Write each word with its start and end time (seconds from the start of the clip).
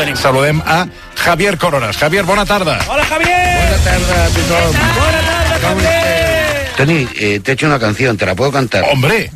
tenim. 0.00 0.16
Saludem 0.16 0.62
a 0.66 0.86
Javier 1.16 1.58
Coronas. 1.58 1.96
Javier, 1.96 2.24
bona 2.24 2.44
tarda. 2.46 2.78
Hola, 2.88 3.04
Javier. 3.04 3.36
Bona 3.60 3.78
tarda 3.84 4.24
a 4.24 4.28
tothom. 4.34 4.72
Bona 4.96 5.20
tarda, 5.28 5.58
Javier. 5.66 6.72
Tony, 6.76 7.08
eh, 7.14 7.40
te 7.40 7.50
he 7.50 7.54
hecho 7.54 7.66
una 7.66 7.78
canción, 7.78 8.16
¿te 8.16 8.24
la 8.24 8.34
puedo 8.34 8.50
cantar? 8.50 8.84
Hombre, 8.90 9.30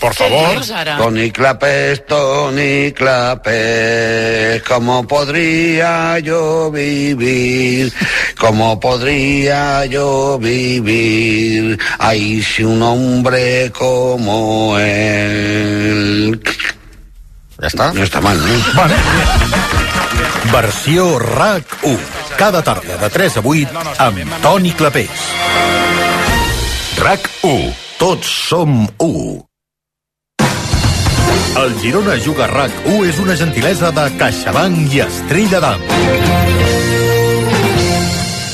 por 0.00 0.14
favor. 0.14 0.60
Tony 0.98 1.30
Clapes, 1.30 2.04
Tony 2.06 2.92
Clapes, 2.92 4.62
¿cómo 4.64 5.06
podría 5.06 6.18
yo 6.18 6.72
vivir? 6.72 7.92
¿Cómo 8.36 8.80
podría 8.80 9.86
yo 9.86 10.38
vivir? 10.40 11.78
Ay, 11.98 12.42
si 12.42 12.64
un 12.64 12.82
hombre 12.82 13.70
como 13.70 14.76
él... 14.78 16.40
Ja 17.58 17.66
està? 17.66 17.88
No 17.90 18.04
està 18.06 18.20
mal, 18.22 18.38
¿no? 18.38 18.54
Vale. 18.78 19.97
Versió 20.52 21.18
RAC 21.18 21.76
1. 21.82 21.98
Cada 22.36 22.62
tarda 22.62 22.96
de 22.96 23.10
3 23.10 23.36
a 23.38 23.42
8 23.44 23.84
amb 23.98 24.38
Toni 24.42 24.72
Clapés. 24.72 25.26
RAC 26.98 27.30
1. 27.42 27.74
Tots 27.98 28.26
som 28.48 28.86
1. 28.98 29.48
El 31.58 31.74
Girona 31.80 32.14
Juga 32.22 32.46
RAC 32.46 32.70
1 32.86 33.08
és 33.08 33.18
una 33.18 33.36
gentilesa 33.36 33.90
de 33.90 34.06
CaixaBank 34.20 34.94
i 34.94 35.02
Estrella 35.08 35.60
d'Am. 35.64 36.97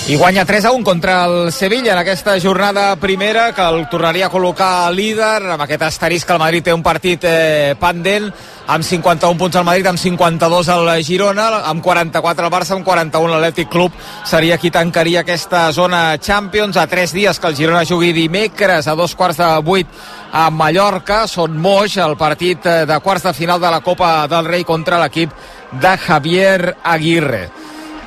I 0.06 0.16
guanya 0.16 0.44
3 0.44 0.66
a 0.66 0.72
1 0.72 0.84
contra 0.84 1.24
el 1.24 1.50
Sevilla 1.50 1.94
en 1.94 1.98
aquesta 1.98 2.38
jornada 2.38 2.94
primera 2.96 3.54
que 3.54 3.62
el 3.64 3.86
tornaria 3.88 4.26
a 4.26 4.30
col·locar 4.30 4.92
líder. 4.92 5.46
Amb 5.54 5.64
aquest 5.64 5.80
asterisc 5.86 6.28
que 6.28 6.34
el 6.36 6.42
Madrid 6.42 6.66
té 6.66 6.74
un 6.76 6.82
partit 6.84 7.24
eh, 7.24 7.72
pendent 7.80 8.28
amb 8.68 8.84
51 8.84 9.40
punts 9.40 9.56
al 9.56 9.64
Madrid, 9.64 9.88
amb 9.88 9.98
52 9.98 10.68
al 10.68 10.92
Girona, 11.08 11.48
amb 11.70 11.80
44 11.80 12.44
al 12.44 12.52
Barça, 12.52 12.76
amb 12.76 12.84
41 12.84 13.32
l'Atlètic 13.32 13.72
Club. 13.72 13.96
Seria 14.28 14.60
qui 14.60 14.68
tancaria 14.68 15.24
aquesta 15.24 15.70
zona 15.72 16.18
Champions. 16.20 16.76
A 16.76 16.84
3 16.86 17.16
dies 17.16 17.40
que 17.40 17.48
el 17.48 17.56
Girona 17.56 17.88
jugui 17.88 18.12
dimecres 18.12 18.84
a 18.86 18.94
dos 18.94 19.16
quarts 19.16 19.40
de 19.40 19.48
8 19.64 19.88
a 20.36 20.50
Mallorca, 20.52 21.24
són 21.24 21.56
moix 21.56 21.96
el 21.96 22.18
partit 22.20 22.68
eh, 22.68 22.82
de 22.84 23.00
quarts 23.00 23.24
de 23.24 23.32
final 23.32 23.56
de 23.56 23.72
la 23.72 23.80
Copa 23.80 24.18
del 24.28 24.52
Rei 24.52 24.68
contra 24.68 25.00
l'equip 25.00 25.32
de 25.80 25.96
Javier 25.96 26.76
Aguirre. 26.84 27.48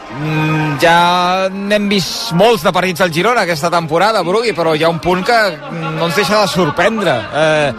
Mm, 0.08 0.78
ja 0.80 1.50
n'hem 1.52 1.90
vist 1.92 2.32
molts 2.40 2.64
de 2.64 2.72
partits 2.72 3.04
del 3.04 3.12
Girona 3.12 3.44
aquesta 3.44 3.70
temporada, 3.74 4.24
Brugui, 4.24 4.54
però 4.56 4.74
hi 4.76 4.86
ha 4.86 4.92
un 4.92 5.02
punt 5.04 5.26
que 5.28 5.38
no 5.72 6.08
ens 6.08 6.16
deixa 6.16 6.42
de 6.42 6.48
sorprendre. 6.48 7.16
Eh, 7.34 7.74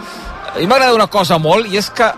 a 0.53 0.57
mi 0.59 0.67
m'agrada 0.69 0.93
una 0.93 1.09
cosa 1.09 1.39
molt, 1.41 1.67
i 1.73 1.81
és 1.81 1.89
que 1.89 2.09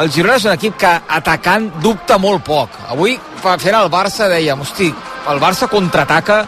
el 0.00 0.10
Girona 0.14 0.38
és 0.38 0.46
un 0.46 0.54
equip 0.54 0.78
que 0.78 0.92
atacant 1.18 1.66
dubta 1.82 2.18
molt 2.18 2.44
poc. 2.46 2.78
Avui, 2.94 3.18
fent 3.42 3.74
el 3.74 3.90
Barça, 3.90 4.30
dèiem, 4.30 4.62
hosti, 4.62 4.92
el 5.30 5.42
Barça 5.42 5.68
contraataca 5.68 6.44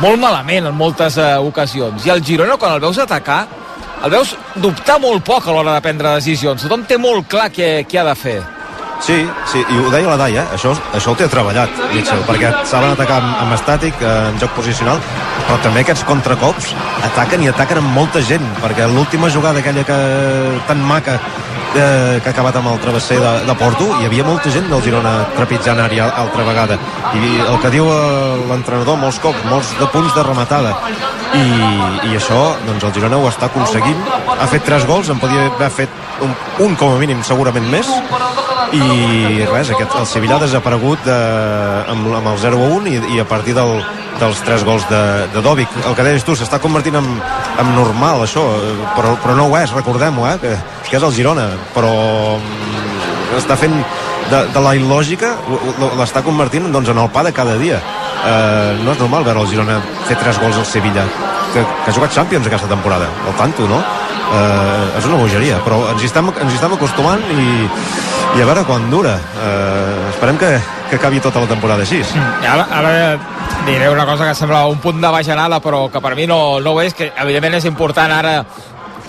molt 0.00 0.18
malament 0.18 0.70
en 0.70 0.76
moltes 0.76 1.18
eh, 1.20 1.34
ocasions. 1.36 2.06
I 2.06 2.16
el 2.16 2.24
Girona, 2.24 2.56
quan 2.56 2.72
el 2.78 2.80
veus 2.80 2.98
atacar, 2.98 3.44
el 4.02 4.10
veus 4.10 4.32
dubtar 4.56 4.98
molt 4.98 5.22
poc 5.24 5.46
a 5.46 5.52
l'hora 5.52 5.76
de 5.76 5.84
prendre 5.84 6.16
decisions. 6.16 6.64
Tothom 6.64 6.88
té 6.88 6.96
molt 6.98 7.28
clar 7.30 7.50
què, 7.54 7.84
què 7.86 8.00
ha 8.00 8.08
de 8.08 8.16
fer. 8.18 8.40
Sí, 9.02 9.16
sí, 9.50 9.58
i 9.58 9.78
ho 9.82 9.88
deia 9.90 10.06
la 10.12 10.16
Daia, 10.20 10.44
això, 10.54 10.70
això 10.94 11.10
ho 11.10 11.18
té 11.18 11.26
treballat, 11.26 11.72
Mitchell, 11.90 12.20
perquè 12.22 12.52
saben 12.70 12.92
atacar 12.94 13.16
amb, 13.18 13.32
amb 13.42 13.56
estàtic, 13.56 13.98
eh, 13.98 14.10
en 14.30 14.38
joc 14.38 14.54
posicional, 14.54 15.00
però 15.48 15.56
també 15.64 15.82
aquests 15.82 16.04
contracops 16.06 16.70
ataquen 17.08 17.42
i 17.42 17.50
ataquen 17.50 17.80
amb 17.80 17.96
molta 17.98 18.22
gent, 18.22 18.46
perquè 18.62 18.86
l'última 18.92 19.30
jugada 19.34 19.58
aquella 19.58 19.82
que 19.88 19.98
tan 20.68 20.84
maca 20.86 21.18
eh, 21.18 22.20
que 22.22 22.28
ha 22.28 22.32
acabat 22.32 22.60
amb 22.60 22.70
el 22.72 22.78
travesser 22.84 23.18
de, 23.18 23.32
de 23.48 23.56
Porto, 23.58 23.88
hi 23.98 24.06
havia 24.06 24.24
molta 24.28 24.54
gent 24.54 24.70
del 24.70 24.84
Girona 24.86 25.16
trepitjant 25.34 25.82
àrea 25.82 26.06
altra 26.22 26.46
vegada. 26.46 26.78
I 27.18 27.34
el 27.42 27.58
que 27.62 27.72
diu 27.74 27.90
eh, 27.90 28.46
l'entrenador, 28.52 29.00
molts 29.02 29.18
cops, 29.24 29.42
molts 29.50 29.74
de 29.80 29.90
punts 29.90 30.14
de 30.14 30.26
rematada. 30.28 30.76
I, 31.32 31.44
i 32.06 32.14
això, 32.18 32.40
doncs 32.68 32.86
el 32.86 32.94
Girona 32.94 33.18
ho 33.18 33.26
està 33.30 33.50
aconseguint. 33.50 33.98
Ha 34.38 34.46
fet 34.52 34.66
tres 34.68 34.86
gols, 34.86 35.10
en 35.10 35.18
podia 35.22 35.48
haver 35.50 35.74
fet 35.74 36.02
un, 36.22 36.34
un 36.62 36.76
com 36.78 36.94
a 36.94 37.02
mínim, 37.02 37.24
segurament 37.26 37.66
més, 37.72 37.90
i 38.76 39.44
res, 39.50 39.72
aquest, 39.74 39.96
el 39.98 40.06
Sevilla 40.08 40.38
ha 40.38 40.44
desaparegut 40.44 41.02
de, 41.04 41.18
amb, 41.92 42.08
amb 42.18 42.30
el 42.32 42.38
0-1 42.40 42.88
i, 42.88 43.00
i 43.16 43.20
a 43.20 43.26
partir 43.28 43.54
del, 43.56 43.74
dels 44.20 44.40
tres 44.46 44.64
gols 44.64 44.86
de, 44.90 45.02
de 45.34 45.42
Dovic 45.44 45.72
el 45.82 45.96
que 45.96 46.06
deies 46.06 46.24
tu, 46.26 46.36
s'està 46.38 46.60
convertint 46.62 46.96
en, 47.00 47.08
en 47.62 47.72
normal 47.76 48.24
això, 48.24 48.44
eh, 48.58 48.74
però, 48.96 49.14
però 49.22 49.36
no 49.38 49.48
ho 49.50 49.58
és 49.60 49.74
recordem-ho, 49.76 50.26
eh, 50.30 50.36
que, 50.42 50.54
que 50.88 50.96
és 50.98 51.04
el 51.08 51.14
Girona 51.16 51.48
però 51.74 51.92
mm, 52.38 53.36
està 53.40 53.58
fent 53.60 53.76
de, 54.30 54.44
de 54.54 54.62
la 54.64 54.76
il·lògica 54.78 55.34
l'està 55.98 56.22
convertint 56.24 56.70
doncs, 56.72 56.92
en 56.92 57.02
el 57.02 57.10
pa 57.12 57.24
de 57.26 57.34
cada 57.36 57.58
dia 57.60 57.80
eh, 57.80 58.78
no 58.82 58.94
és 58.94 59.02
normal 59.02 59.26
veure 59.28 59.44
el 59.44 59.50
Girona 59.52 59.80
fer 60.08 60.16
tres 60.20 60.40
gols 60.42 60.60
al 60.60 60.68
Sevilla 60.68 61.04
que, 61.52 61.60
que 61.60 61.90
ha 61.90 61.96
jugat 61.96 62.14
Champions 62.14 62.48
aquesta 62.48 62.70
temporada 62.70 63.10
al 63.26 63.36
tanto, 63.36 63.68
no? 63.68 63.82
Eh, 64.32 64.98
és 64.98 65.06
una 65.08 65.18
bogeria, 65.20 65.58
però 65.64 65.82
ens 65.92 66.00
hi 66.00 66.08
estem, 66.08 66.30
ens 66.32 66.52
hi 66.52 66.56
estem 66.56 66.72
acostumant 66.72 67.20
i, 67.34 67.46
i 68.38 68.40
a 68.40 68.46
veure 68.48 68.64
quan 68.64 68.88
dura. 68.92 69.12
Eh, 69.18 70.08
esperem 70.14 70.40
que, 70.40 70.50
que 70.88 70.96
acabi 70.96 71.20
tota 71.20 71.42
la 71.44 71.50
temporada 71.50 71.84
així. 71.84 72.00
I 72.00 72.48
ara, 72.48 72.64
ara 72.72 72.92
diré 73.66 73.90
una 73.92 74.06
cosa 74.08 74.30
que 74.30 74.34
sembla 74.34 74.64
un 74.66 74.80
punt 74.82 75.00
de 75.02 75.10
bajanada 75.12 75.60
però 75.60 75.84
que 75.92 76.00
per 76.00 76.14
mi 76.16 76.26
no, 76.26 76.60
no 76.60 76.72
ho 76.72 76.80
és 76.82 76.96
que 76.96 77.12
evidentment 77.12 77.60
és 77.60 77.68
important 77.68 78.10
ara 78.10 78.40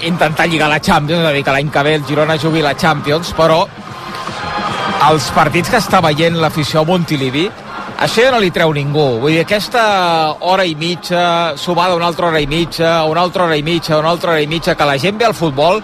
intentar 0.04 0.46
lligar 0.50 0.68
la 0.70 0.82
Champions 0.84 1.24
és 1.24 1.30
a 1.30 1.34
dir, 1.34 1.44
que 1.46 1.56
l'any 1.56 1.72
que 1.72 1.84
ve 1.88 1.96
el 1.96 2.06
Girona 2.06 2.38
jugui 2.38 2.62
la 2.62 2.76
Champions 2.76 3.32
però 3.38 3.64
els 5.10 5.30
partits 5.36 5.72
que 5.72 5.80
està 5.80 6.04
veient 6.04 6.38
l'afició 6.42 6.84
a 6.84 6.88
Montilivi 6.88 7.48
això 8.04 8.26
ja 8.26 8.32
no 8.34 8.40
li 8.44 8.52
treu 8.52 8.74
ningú. 8.76 9.08
Vull 9.24 9.38
dir, 9.38 9.42
aquesta 9.46 9.84
hora 10.44 10.66
i 10.68 10.76
mitja, 10.76 11.58
sumada 11.58 11.96
una 11.96 12.08
altra 12.12 12.28
hora 12.28 12.42
i 12.44 12.48
mitja, 12.48 13.04
una 13.10 13.24
altra 13.24 13.48
hora 13.48 13.58
i 13.58 13.64
mitja, 13.64 13.98
una 13.98 14.12
altra 14.12 14.34
hora 14.34 14.44
i 14.44 14.48
mitja, 14.48 14.76
que 14.76 14.88
la 14.88 14.98
gent 15.00 15.20
ve 15.20 15.30
al 15.30 15.38
futbol 15.38 15.82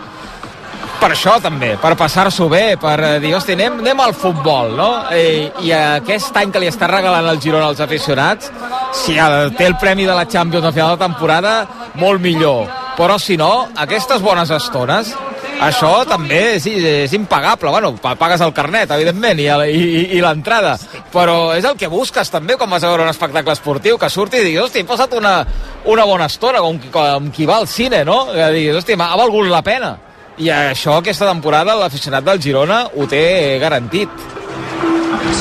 per 0.99 1.13
això 1.13 1.37
també, 1.39 1.69
per 1.79 1.93
passar-s'ho 1.95 2.49
bé, 2.51 2.75
per 2.79 3.21
dir, 3.23 3.31
hosti, 3.37 3.53
anem, 3.55 3.77
anem 3.79 4.01
al 4.03 4.11
futbol, 4.11 4.73
no? 4.75 4.89
I, 5.15 5.47
I 5.63 5.71
aquest 5.77 6.35
any 6.41 6.51
que 6.51 6.59
li 6.59 6.67
està 6.67 6.89
regalant 6.91 7.29
el 7.29 7.39
Girona 7.39 7.69
als 7.71 7.79
aficionats, 7.79 8.51
si 8.99 9.15
té 9.15 9.69
el 9.69 9.77
premi 9.79 10.03
de 10.09 10.17
la 10.17 10.27
Champions 10.27 10.67
al 10.67 10.75
final 10.75 10.97
de 10.97 11.05
temporada, 11.05 11.53
molt 11.95 12.19
millor. 12.19 12.67
Però 12.99 13.15
si 13.15 13.37
no, 13.39 13.69
aquestes 13.79 14.19
bones 14.19 14.51
estones, 14.51 15.13
això 15.61 15.91
també 16.07 16.55
és, 16.55 16.65
és 16.67 17.13
impagable. 17.13 17.69
Bueno, 17.73 17.93
pa- 18.01 18.15
pagues 18.15 18.41
el 18.41 18.53
carnet, 18.53 18.91
evidentment, 18.95 19.39
i, 19.39 19.47
i, 19.47 19.79
i, 19.79 20.03
i 20.17 20.21
l'entrada. 20.23 20.77
Però 21.13 21.53
és 21.57 21.65
el 21.65 21.75
que 21.77 21.87
busques 21.91 22.29
també 22.31 22.55
quan 22.57 22.69
vas 22.69 22.83
a 22.83 22.89
veure 22.91 23.03
un 23.03 23.09
espectacle 23.13 23.53
esportiu, 23.53 23.97
que 23.97 24.09
surti 24.09 24.37
i 24.39 24.45
diguis, 24.47 24.61
hosti, 24.63 24.79
he 24.83 24.87
passat 24.89 25.13
una, 25.19 25.39
una 25.85 26.05
bona 26.05 26.25
estona, 26.31 26.59
com, 26.63 26.79
com 26.91 27.31
qui 27.35 27.45
va 27.49 27.57
al 27.59 27.67
cine, 27.67 28.03
no? 28.07 28.25
Que 28.31 28.51
diguis, 28.55 28.75
hosti, 28.81 28.95
m'ha 28.99 29.11
ha 29.13 29.17
valgut 29.19 29.47
la 29.51 29.61
pena. 29.65 29.95
I 30.39 30.47
això 30.55 30.99
aquesta 31.01 31.27
temporada 31.27 31.73
l'aficionat 31.75 32.23
del 32.23 32.39
Girona 32.41 32.85
ho 32.95 33.07
té 33.11 33.57
garantit. 33.59 34.07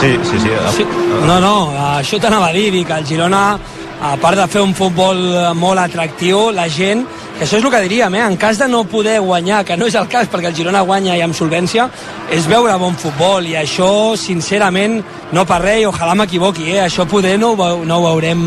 sí, 0.01 0.17
sí, 0.25 0.39
sí, 0.41 0.49
Sí. 0.77 0.84
No, 1.27 1.39
no, 1.41 1.55
això 1.99 2.19
t'anava 2.21 2.49
a 2.49 2.53
dir, 2.53 2.84
que 2.87 2.93
el 2.93 3.07
Girona, 3.07 3.59
a 4.03 4.17
part 4.17 4.37
de 4.39 4.47
fer 4.49 4.61
un 4.62 4.75
futbol 4.75 5.19
eh, 5.34 5.53
molt 5.55 5.78
atractiu, 5.81 6.51
la 6.55 6.69
gent, 6.69 7.05
això 7.41 7.59
és 7.59 7.65
el 7.65 7.71
que 7.71 7.81
diríem, 7.84 8.15
eh? 8.19 8.25
en 8.26 8.37
cas 8.37 8.59
de 8.59 8.66
no 8.69 8.82
poder 8.84 9.21
guanyar, 9.21 9.65
que 9.65 9.76
no 9.76 9.87
és 9.87 9.94
el 9.94 10.09
cas 10.10 10.26
perquè 10.31 10.50
el 10.50 10.56
Girona 10.56 10.82
guanya 10.82 11.15
i 11.16 11.22
amb 11.22 11.37
solvència, 11.38 11.87
és 12.34 12.50
veure 12.50 12.75
bon 12.82 12.99
futbol 12.99 13.47
i 13.47 13.54
això, 13.54 14.16
sincerament, 14.19 14.99
no 15.32 15.47
per 15.47 15.62
res, 15.62 15.87
ojalà 15.87 16.16
m'equivoqui, 16.19 16.72
eh? 16.75 16.82
això 16.88 17.06
poder 17.06 17.38
no 17.38 17.54
ho, 17.54 17.72
no 17.87 18.00
ho 18.00 18.09
veurem 18.10 18.43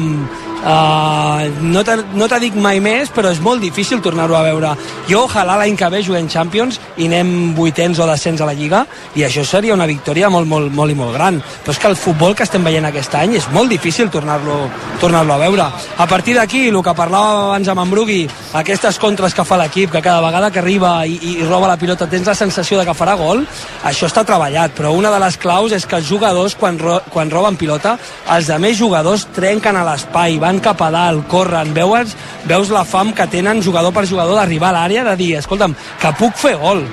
Uh, 0.62 1.50
no 1.66 1.82
te, 1.84 1.96
no 2.14 2.28
te 2.30 2.38
dic 2.44 2.54
mai 2.54 2.78
més, 2.84 3.10
però 3.10 3.32
és 3.34 3.40
molt 3.42 3.64
difícil 3.64 4.02
tornar-ho 4.02 4.36
a 4.38 4.44
veure. 4.46 4.76
Jo, 5.10 5.24
ojalà 5.26 5.56
l'any 5.58 5.78
que 5.78 5.90
ve 5.90 6.04
juguem 6.06 6.30
Champions 6.30 6.78
i 7.02 7.08
anem 7.10 7.56
vuitens 7.58 7.98
o 8.00 8.06
descens 8.06 8.42
a 8.42 8.50
la 8.50 8.54
Lliga, 8.54 8.84
i 9.18 9.26
això 9.26 9.44
seria 9.48 9.74
una 9.74 9.90
victòria 9.90 10.30
molt, 10.30 10.48
molt, 10.48 10.70
molt 10.74 10.94
i 10.94 10.98
molt 10.98 11.16
gran. 11.18 11.42
Però 11.64 11.74
és 11.74 11.82
que 11.82 11.90
el 11.90 11.98
futbol 11.98 12.36
que 12.38 12.46
estem 12.46 12.64
veient 12.64 12.86
aquest 12.86 13.16
any 13.18 13.36
és 13.40 13.50
molt 13.56 13.74
difícil 13.74 14.12
tornar-lo 14.14 14.60
tornar 15.02 15.24
a 15.26 15.38
veure. 15.42 15.66
A 15.98 16.08
partir 16.08 16.36
d'aquí, 16.36 16.68
el 16.70 16.82
que 16.84 16.94
parlava 16.94 17.48
abans 17.48 17.68
amb 17.72 17.82
en 17.82 17.90
Brugui, 17.90 18.22
aquestes 18.54 19.00
contres 19.02 19.34
que 19.34 19.46
fa 19.48 19.58
l'equip, 19.58 19.92
que 19.92 20.02
cada 20.02 20.22
vegada 20.22 20.52
que 20.52 20.60
arriba 20.60 20.94
i, 21.08 21.18
i 21.32 21.46
roba 21.46 21.72
la 21.72 21.78
pilota 21.78 22.08
tens 22.10 22.28
la 22.28 22.36
sensació 22.36 22.78
de 22.80 22.86
que 22.86 22.96
farà 22.98 23.16
gol, 23.18 23.46
això 23.88 24.10
està 24.10 24.24
treballat, 24.28 24.76
però 24.78 24.94
una 24.94 25.12
de 25.14 25.20
les 25.24 25.38
claus 25.42 25.74
és 25.74 25.86
que 25.86 25.98
els 25.98 26.10
jugadors, 26.10 26.56
quan, 26.60 26.78
ro 26.80 27.00
quan 27.10 27.32
roben 27.32 27.58
pilota, 27.58 27.98
els 28.36 28.52
de 28.52 28.58
més 28.62 28.78
jugadors 28.78 29.26
trenquen 29.34 29.78
a 29.78 29.86
l'espai, 29.88 30.38
van 30.42 30.51
cap 30.60 30.82
a 30.82 30.90
dalt, 30.92 31.28
corren, 31.32 31.74
veus, 31.74 32.16
veus 32.50 32.70
la 32.74 32.84
fam 32.84 33.14
que 33.14 33.28
tenen 33.32 33.62
jugador 33.64 33.94
per 33.94 34.08
jugador 34.10 34.36
d'arribar 34.36 34.70
a 34.70 34.80
l'àrea, 34.80 35.06
de 35.08 35.16
dir, 35.16 35.36
escolta'm, 35.40 35.76
que 36.02 36.14
puc 36.20 36.36
fer 36.36 36.58
gol. 36.60 36.84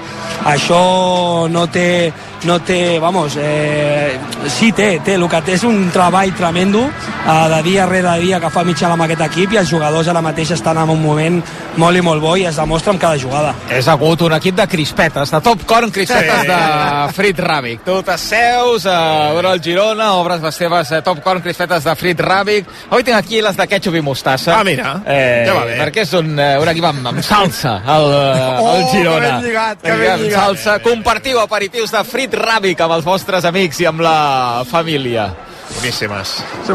això 0.44 1.48
no 1.50 1.66
té, 1.66 2.12
no 2.44 2.60
té 2.62 2.98
vamos, 3.02 3.34
eh, 3.40 4.18
sí 4.48 4.70
té, 4.72 5.00
té, 5.04 5.14
el 5.18 5.26
que 5.28 5.40
té 5.42 5.56
és 5.58 5.64
un 5.66 5.88
treball 5.94 6.32
tremendo 6.38 6.84
eh, 6.88 7.48
de 7.54 7.62
dia 7.66 7.86
rere 7.86 8.18
dia 8.20 8.38
que 8.40 8.50
fa 8.50 8.62
mitja 8.64 8.86
amb 8.92 9.02
aquest 9.06 9.24
equip 9.26 9.52
i 9.52 9.58
els 9.62 9.70
jugadors 9.70 10.08
ara 10.08 10.22
mateix 10.22 10.52
estan 10.54 10.78
en 10.78 10.90
un 10.94 11.02
moment 11.02 11.40
molt 11.78 11.96
i 11.98 12.02
molt 12.02 12.22
bo 12.22 12.36
i 12.36 12.44
es 12.48 12.56
demostra 12.58 12.92
amb 12.92 13.00
cada 13.00 13.18
jugada. 13.18 13.52
És 13.70 13.86
hagut 13.88 14.22
un 14.26 14.32
equip 14.34 14.56
de 14.58 14.66
crispetes, 14.66 15.30
de 15.30 15.40
top 15.40 15.62
corn 15.66 15.90
crispetes 15.94 16.40
sí. 16.42 16.48
de 16.48 17.12
Frit 17.14 17.38
Ràbic. 17.38 17.82
Tu 17.86 17.98
t'asseus 18.02 18.86
a 18.90 18.98
veure 19.36 19.52
el 19.54 19.62
Girona, 19.62 20.12
obres 20.18 20.42
les 20.42 20.58
teves 20.58 20.90
eh, 20.92 21.02
top 21.06 21.20
corn 21.22 21.42
crispetes 21.44 21.84
de 21.86 21.94
Frit 21.98 22.18
Ràbic. 22.20 22.66
Avui 22.90 23.04
tinc 23.06 23.16
aquí 23.18 23.42
les 23.44 23.56
de 23.56 23.66
ketchup 23.70 23.94
i 23.98 24.02
mostassa. 24.02 24.56
Ah, 24.58 24.64
mira, 24.66 24.96
eh, 25.06 25.44
ja 25.46 25.54
va 25.54 25.64
bé. 25.68 25.76
Perquè 25.82 26.02
és 26.06 26.12
un, 26.18 26.32
eh, 26.38 26.56
un 26.58 26.72
equip 26.74 26.88
amb, 26.90 27.06
amb 27.12 27.22
salsa, 27.22 27.76
el, 27.86 28.10
eh, 28.18 28.46
Oh, 28.58 28.74
el 28.76 28.84
Girona. 28.90 29.20
que 29.20 29.32
ben 29.32 29.44
lligat, 29.46 29.82
que 29.82 29.92
ben 29.92 30.22
lligat. 30.24 30.40
salsa. 30.40 30.78
Compartiu 30.82 31.38
aperitius 31.40 31.92
de 31.94 32.02
Frit 32.04 32.27
Ràbic 32.34 32.80
amb 32.84 32.92
els 32.98 33.04
vostres 33.06 33.44
amics 33.48 33.80
i 33.80 33.86
amb 33.86 34.00
la 34.04 34.64
família. 34.68 35.28
Boníssimes. 35.76 36.30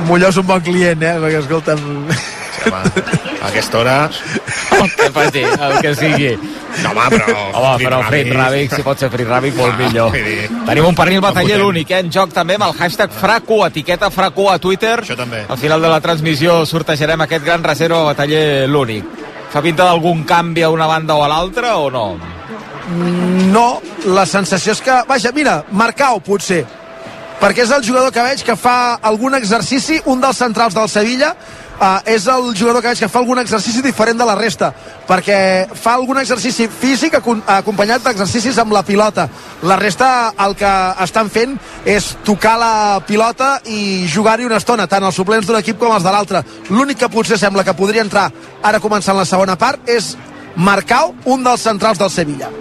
Molló 0.06 0.30
és 0.30 0.38
un 0.38 0.46
bon 0.46 0.62
client, 0.62 1.02
eh? 1.02 1.16
Perquè, 1.20 1.40
escolta'm... 1.42 2.10
Sí, 2.54 2.70
home, 2.70 3.04
a 3.42 3.48
aquesta 3.50 3.80
hora... 3.80 3.96
El 4.78 4.92
que 4.94 5.08
faci, 5.16 5.42
el 5.42 5.74
que 5.82 5.94
sigui. 5.98 6.30
No, 6.84 6.92
home, 6.92 7.08
però... 7.10 7.38
Home, 7.58 7.72
però 7.82 8.00
Frit 8.06 8.30
Ràbic, 8.36 8.76
si 8.78 8.86
pot 8.86 9.02
ser 9.02 9.10
Frit 9.14 9.28
Ràbic, 9.30 9.56
molt 9.58 9.74
Ah, 9.74 9.80
millor. 9.82 10.14
dir, 10.14 10.46
Tenim 10.68 10.86
un 10.92 10.96
pernil 10.98 11.22
bataller 11.26 11.58
potent. 11.58 11.70
únic, 11.72 11.92
eh? 11.92 12.00
En 12.06 12.12
joc 12.14 12.34
també 12.38 12.56
amb 12.60 12.68
el 12.70 12.78
hashtag 12.78 13.12
FRACU, 13.18 13.64
etiqueta 13.66 14.12
FRACU 14.14 14.48
a 14.54 14.60
Twitter. 14.62 15.00
Això 15.02 15.18
també. 15.18 15.44
Al 15.50 15.58
final 15.58 15.82
de 15.82 15.90
la 15.90 16.00
transmissió 16.02 16.60
sortejarem 16.70 17.26
aquest 17.26 17.44
gran 17.46 17.64
reserva 17.66 18.04
bataller 18.12 18.68
l'únic. 18.70 19.06
Fa 19.54 19.62
pinta 19.62 19.86
d'algun 19.90 20.24
canvi 20.26 20.64
a 20.66 20.70
una 20.74 20.86
banda 20.90 21.16
o 21.18 21.24
a 21.26 21.28
l'altra 21.34 21.76
o 21.78 21.90
no? 21.94 22.06
No, 22.92 23.80
la 24.06 24.26
sensació 24.28 24.74
és 24.76 24.82
que... 24.84 24.96
Vaja, 25.08 25.32
mira, 25.36 25.62
Marcau, 25.72 26.20
potser. 26.24 26.64
Perquè 27.40 27.64
és 27.66 27.72
el 27.76 27.84
jugador 27.84 28.12
que 28.16 28.24
veig 28.24 28.44
que 28.46 28.56
fa 28.60 28.96
algun 29.04 29.36
exercici, 29.36 30.00
un 30.08 30.22
dels 30.24 30.40
centrals 30.40 30.76
del 30.76 30.90
Sevilla, 30.92 31.34
uh, 31.34 32.00
és 32.08 32.28
el 32.32 32.52
jugador 32.56 32.82
que 32.82 32.92
veig 32.92 33.02
que 33.04 33.10
fa 33.12 33.20
algun 33.20 33.40
exercici 33.42 33.82
diferent 33.84 34.20
de 34.20 34.28
la 34.28 34.36
resta, 34.40 34.70
perquè 35.08 35.38
fa 35.76 35.96
algun 35.98 36.22
exercici 36.22 36.70
físic 36.72 37.18
acompanyat 37.20 38.04
d'exercicis 38.06 38.60
amb 38.64 38.76
la 38.76 38.84
pilota. 38.88 39.28
La 39.64 39.76
resta 39.80 40.34
el 40.46 40.56
que 40.60 40.74
estan 41.04 41.32
fent 41.34 41.56
és 41.84 42.14
tocar 42.24 42.58
la 42.60 42.76
pilota 43.08 43.58
i 43.68 44.08
jugar-hi 44.12 44.48
una 44.48 44.60
estona, 44.64 44.88
tant 44.88 45.04
els 45.04 45.20
suplents 45.20 45.48
d'un 45.48 45.60
equip 45.60 45.80
com 45.80 45.96
els 45.96 46.04
de 46.04 46.14
l'altre. 46.16 46.44
L'únic 46.72 47.04
que 47.04 47.12
potser 47.12 47.40
sembla 47.40 47.64
que 47.68 47.76
podria 47.76 48.06
entrar 48.08 48.30
ara 48.64 48.84
començant 48.84 49.20
la 49.20 49.28
segona 49.28 49.60
part 49.60 49.90
és 49.90 50.14
Marcau, 50.56 51.16
un 51.26 51.44
dels 51.44 51.68
centrals 51.68 52.00
del 52.00 52.14
Sevilla. 52.14 52.52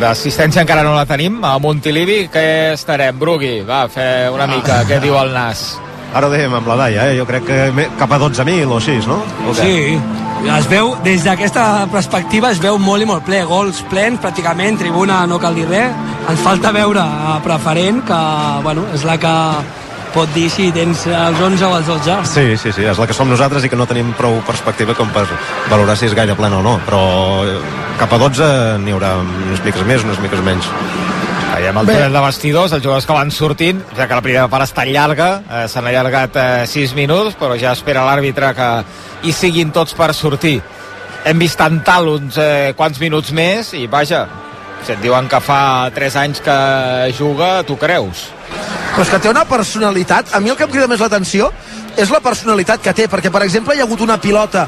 D'assistència 0.00 0.62
encara 0.64 0.84
no 0.84 0.94
la 0.96 1.06
tenim. 1.08 1.40
A 1.44 1.56
Montilivi, 1.62 2.26
què 2.32 2.46
estarem? 2.74 3.16
Brugui, 3.18 3.60
va, 3.66 3.86
fer 3.92 4.28
una 4.34 4.48
mica. 4.50 4.82
Què 4.88 5.00
diu 5.02 5.16
el 5.20 5.32
nas? 5.34 5.68
Ara 6.16 6.28
ho 6.28 6.32
dèiem 6.32 6.54
amb 6.56 6.68
la 6.70 6.76
Daia, 6.80 7.08
eh? 7.10 7.16
jo 7.18 7.26
crec 7.28 7.44
que 7.48 7.88
cap 7.98 8.12
a 8.12 8.18
12.000 8.22 8.70
o 8.70 8.78
així, 8.78 8.94
no? 9.08 9.18
O 9.44 9.54
què? 9.56 9.64
Sí, 9.66 10.46
es 10.56 10.68
veu, 10.70 10.92
des 11.04 11.24
d'aquesta 11.26 11.86
perspectiva 11.92 12.52
es 12.54 12.60
veu 12.62 12.78
molt 12.80 13.02
i 13.02 13.08
molt 13.08 13.26
ple, 13.26 13.42
gols 13.48 13.82
plens 13.90 14.20
pràcticament, 14.22 14.78
tribuna 14.80 15.24
no 15.28 15.40
cal 15.42 15.58
dir 15.58 15.66
res, 15.68 15.96
ens 16.30 16.44
falta 16.44 16.72
veure 16.76 17.02
a 17.02 17.36
preferent 17.44 18.00
que, 18.06 18.20
bueno, 18.64 18.86
és 18.94 19.04
la 19.08 19.18
que 19.20 19.34
pot 20.14 20.30
dir 20.32 20.46
si 20.48 20.70
tens 20.72 21.04
els 21.10 21.42
11 21.50 21.66
o 21.66 21.74
els 21.76 21.90
12. 21.90 22.16
Sí, 22.30 22.46
sí, 22.56 22.72
sí, 22.72 22.86
és 22.88 23.00
la 23.00 23.08
que 23.08 23.16
som 23.16 23.28
nosaltres 23.28 23.66
i 23.66 23.72
que 23.72 23.76
no 23.76 23.88
tenim 23.90 24.14
prou 24.16 24.38
perspectiva 24.46 24.96
com 24.96 25.10
per 25.12 25.26
valorar 25.68 25.98
si 25.98 26.08
és 26.08 26.16
gaire 26.16 26.38
plena 26.38 26.62
o 26.62 26.64
no, 26.64 26.78
però 26.86 27.02
cap 27.96 28.12
a 28.12 28.18
12 28.20 28.46
n'hi 28.84 28.92
haurà 28.94 29.16
unes 29.22 29.62
miques 29.64 29.84
més, 29.88 30.04
unes 30.04 30.20
miques 30.20 30.42
menys. 30.44 30.68
Veiem 31.56 31.78
el 31.80 31.88
túnel 31.88 32.12
de 32.12 32.22
vestidors, 32.22 32.72
els 32.76 32.84
jugadors 32.84 33.06
que 33.08 33.16
van 33.16 33.30
sortint, 33.32 33.80
ja 33.96 34.04
que 34.04 34.18
la 34.18 34.24
primera 34.24 34.48
part 34.52 34.66
està 34.66 34.84
llarga, 34.84 35.28
eh, 35.48 35.64
s'han 35.72 35.88
allargat 35.88 36.36
eh, 36.36 36.66
6 36.68 36.92
minuts, 36.98 37.38
però 37.40 37.56
ja 37.56 37.72
espera 37.72 38.04
l'àrbitre 38.04 38.52
que 38.56 38.70
hi 39.24 39.32
siguin 39.32 39.72
tots 39.72 39.96
per 39.96 40.12
sortir. 40.14 40.58
Hem 41.26 41.40
vist 41.40 41.60
en 41.64 41.80
tal 41.86 42.10
uns 42.12 42.36
eh, 42.38 42.74
quants 42.76 43.00
minuts 43.00 43.32
més 43.32 43.72
i 43.74 43.86
vaja, 43.88 44.26
si 44.84 44.92
et 44.92 45.00
diuen 45.00 45.30
que 45.32 45.40
fa 45.40 45.90
3 45.96 46.20
anys 46.26 46.44
que 46.44 46.58
juga, 47.16 47.62
tu 47.64 47.80
creus? 47.80 48.28
però 48.96 49.04
és 49.04 49.10
que 49.12 49.18
té 49.20 49.28
una 49.28 49.44
personalitat 49.44 50.30
a 50.32 50.38
mi 50.40 50.48
el 50.48 50.56
que 50.56 50.64
em 50.64 50.70
crida 50.72 50.86
més 50.88 51.02
l'atenció 51.04 51.50
és 52.00 52.08
la 52.08 52.22
personalitat 52.24 52.80
que 52.80 52.94
té, 52.96 53.04
perquè 53.12 53.28
per 53.32 53.42
exemple 53.44 53.74
hi 53.76 53.82
ha 53.82 53.84
hagut 53.84 54.00
una 54.00 54.16
pilota 54.16 54.62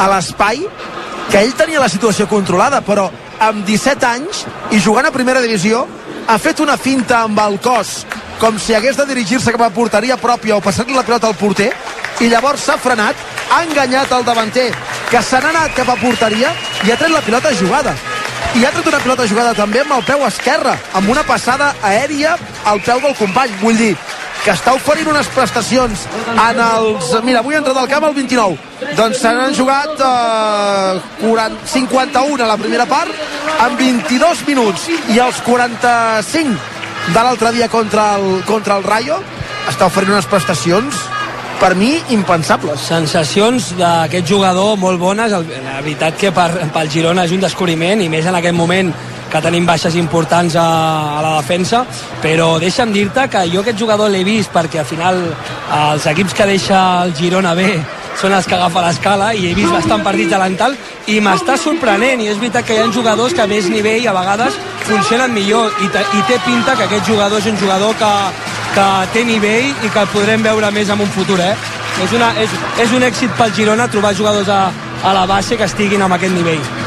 a 0.00 0.06
l'espai 0.08 0.62
que 1.30 1.40
ell 1.40 1.54
tenia 1.58 1.82
la 1.82 1.90
situació 1.92 2.26
controlada 2.30 2.80
però 2.84 3.08
amb 3.42 3.64
17 3.66 4.06
anys 4.06 4.44
i 4.72 4.80
jugant 4.80 5.06
a 5.08 5.14
primera 5.14 5.42
divisió 5.44 5.86
ha 6.26 6.38
fet 6.38 6.60
una 6.64 6.76
finta 6.80 7.22
amb 7.24 7.40
el 7.44 7.58
cos 7.60 8.04
com 8.40 8.58
si 8.58 8.74
hagués 8.74 8.96
de 8.96 9.06
dirigir-se 9.06 9.52
cap 9.52 9.66
a 9.66 9.72
porteria 9.74 10.18
pròpia 10.20 10.56
o 10.56 10.64
passar-li 10.64 10.96
la 10.96 11.04
pilota 11.06 11.30
al 11.30 11.38
porter 11.38 11.70
i 12.22 12.28
llavors 12.30 12.62
s'ha 12.62 12.76
frenat, 12.78 13.16
ha 13.50 13.62
enganyat 13.66 14.12
el 14.14 14.24
davanter 14.26 14.68
que 15.10 15.22
se 15.22 15.40
n'ha 15.40 15.50
anat 15.50 15.74
cap 15.76 15.88
a 15.90 15.96
porteria 16.00 16.52
i 16.84 16.92
ha 16.92 16.98
tret 16.98 17.10
la 17.10 17.22
pilota 17.26 17.54
jugada 17.58 17.94
i 18.54 18.64
ha 18.64 18.70
tret 18.70 18.86
una 18.86 19.00
pilota 19.02 19.26
jugada 19.26 19.54
també 19.54 19.80
amb 19.82 19.96
el 19.96 20.04
peu 20.06 20.20
esquerre, 20.26 20.76
amb 20.94 21.08
una 21.10 21.24
passada 21.26 21.72
aèria 21.82 22.36
al 22.70 22.78
peu 22.86 23.00
del 23.02 23.16
company. 23.18 23.50
Vull 23.60 23.80
dir, 23.80 23.96
que 24.44 24.52
està 24.52 24.74
oferint 24.76 25.08
unes 25.08 25.28
prestacions 25.32 26.04
en 26.34 26.60
els... 26.60 27.08
Mira, 27.24 27.40
avui 27.40 27.56
ha 27.56 27.62
entrat 27.62 27.78
al 27.80 27.88
camp 27.88 28.04
el 28.10 28.14
29. 28.18 28.58
Doncs 28.98 29.22
se 29.22 29.32
n'han 29.32 29.56
jugat 29.56 30.04
eh, 30.04 31.00
40, 31.22 31.64
51 31.72 32.44
a 32.44 32.50
la 32.50 32.58
primera 32.60 32.86
part, 32.90 33.24
en 33.54 33.78
22 33.80 34.44
minuts. 34.50 34.88
I 35.14 35.20
els 35.24 35.40
45 35.46 37.12
de 37.14 37.24
l'altre 37.24 37.52
dia 37.56 37.68
contra 37.72 38.14
el, 38.18 38.44
contra 38.48 38.78
el 38.78 38.84
Rayo 38.84 39.18
està 39.68 39.88
oferint 39.88 40.14
unes 40.14 40.28
prestacions 40.28 41.00
per 41.60 41.74
mi 41.78 41.94
impensables. 42.12 42.80
sensacions 42.80 43.70
d'aquest 43.78 44.28
jugador 44.28 44.76
molt 44.76 45.00
bones 45.00 45.32
la 45.32 45.40
veritat 45.80 46.16
que 46.20 46.32
per, 46.34 46.50
pel 46.74 46.90
Girona 46.92 47.24
és 47.24 47.32
un 47.32 47.40
descobriment 47.44 48.02
i 48.02 48.08
més 48.12 48.26
en 48.26 48.36
aquest 48.36 48.56
moment 48.56 48.92
que 49.34 49.42
tenim 49.42 49.64
baixes 49.66 49.96
importants 49.98 50.54
a, 50.54 50.64
a 51.18 51.22
la 51.24 51.34
defensa 51.40 51.80
però 52.22 52.52
deixa'm 52.62 52.92
dir-te 52.94 53.26
que 53.32 53.40
jo 53.50 53.64
aquest 53.64 53.80
jugador 53.80 54.12
l'he 54.12 54.22
vist 54.22 54.52
perquè 54.54 54.84
al 54.84 54.86
final 54.86 55.18
els 55.74 56.06
equips 56.06 56.36
que 56.38 56.46
deixa 56.46 56.82
el 57.02 57.14
Girona 57.18 57.56
bé 57.58 57.72
són 58.20 58.30
els 58.36 58.46
que 58.46 58.54
agafa 58.54 58.84
l'escala 58.84 59.32
i 59.34 59.48
he 59.48 59.56
vist 59.58 59.74
bastant 59.74 60.04
partits 60.06 60.30
de 60.30 60.38
l'Antal 60.38 60.76
i 61.10 61.18
m'està 61.24 61.56
sorprenent 61.58 62.22
i 62.22 62.30
és 62.30 62.38
veritat 62.38 62.68
que 62.68 62.76
hi 62.76 62.84
ha 62.84 62.86
jugadors 62.94 63.34
que 63.34 63.42
a 63.42 63.48
més 63.50 63.66
nivell 63.72 64.06
a 64.06 64.14
vegades 64.20 64.60
funcionen 64.86 65.34
millor 65.34 65.82
i, 65.82 65.90
i 65.90 66.22
té 66.30 66.38
pinta 66.46 66.78
que 66.78 66.86
aquest 66.86 67.10
jugador 67.10 67.42
és 67.42 67.50
un 67.50 67.58
jugador 67.58 67.98
que, 67.98 68.14
que 68.78 68.88
té 69.18 69.26
nivell 69.26 69.66
i 69.74 69.90
que 69.90 70.02
el 70.06 70.14
podrem 70.14 70.46
veure 70.46 70.70
més 70.78 70.94
en 70.94 71.02
un 71.02 71.14
futur 71.18 71.42
eh? 71.42 71.56
és, 72.06 72.14
una, 72.14 72.30
és, 72.38 72.58
és 72.86 72.94
un 72.94 73.10
èxit 73.10 73.34
pel 73.34 73.54
Girona 73.58 73.90
trobar 73.90 74.14
jugadors 74.14 74.48
a, 74.48 74.64
a 75.02 75.18
la 75.18 75.26
base 75.26 75.58
que 75.58 75.66
estiguin 75.66 76.06
amb 76.06 76.22
aquest 76.22 76.38
nivell 76.38 76.83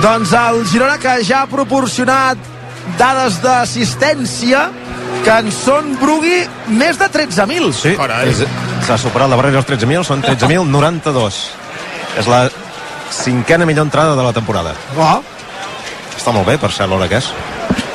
Doncs 0.00 0.32
el 0.32 0.64
Girona 0.70 0.96
que 0.98 1.18
ja 1.26 1.42
ha 1.42 1.50
proporcionat 1.50 2.38
dades 2.98 3.38
d'assistència 3.42 4.64
que 5.22 5.34
en 5.44 5.52
són, 5.54 5.92
Brugui, 6.00 6.40
més 6.74 6.98
de 6.98 7.06
13.000. 7.12 7.68
Sí, 7.76 7.92
s'ha 8.86 8.98
superat 8.98 9.30
la 9.30 9.38
barrera 9.38 9.60
dels 9.60 9.68
13.000, 9.68 10.06
són 10.08 10.24
13.092. 10.24 11.42
És 12.18 12.26
la 12.30 12.46
cinquena 13.12 13.68
millor 13.68 13.86
entrada 13.86 14.16
de 14.16 14.24
la 14.24 14.32
temporada. 14.32 14.74
Oh, 14.96 15.20
Està 16.16 16.32
molt 16.34 16.46
bé, 16.46 16.58
per 16.60 16.70
ser 16.70 16.86
l'hora 16.86 17.08
que 17.10 17.18
és. 17.18 17.28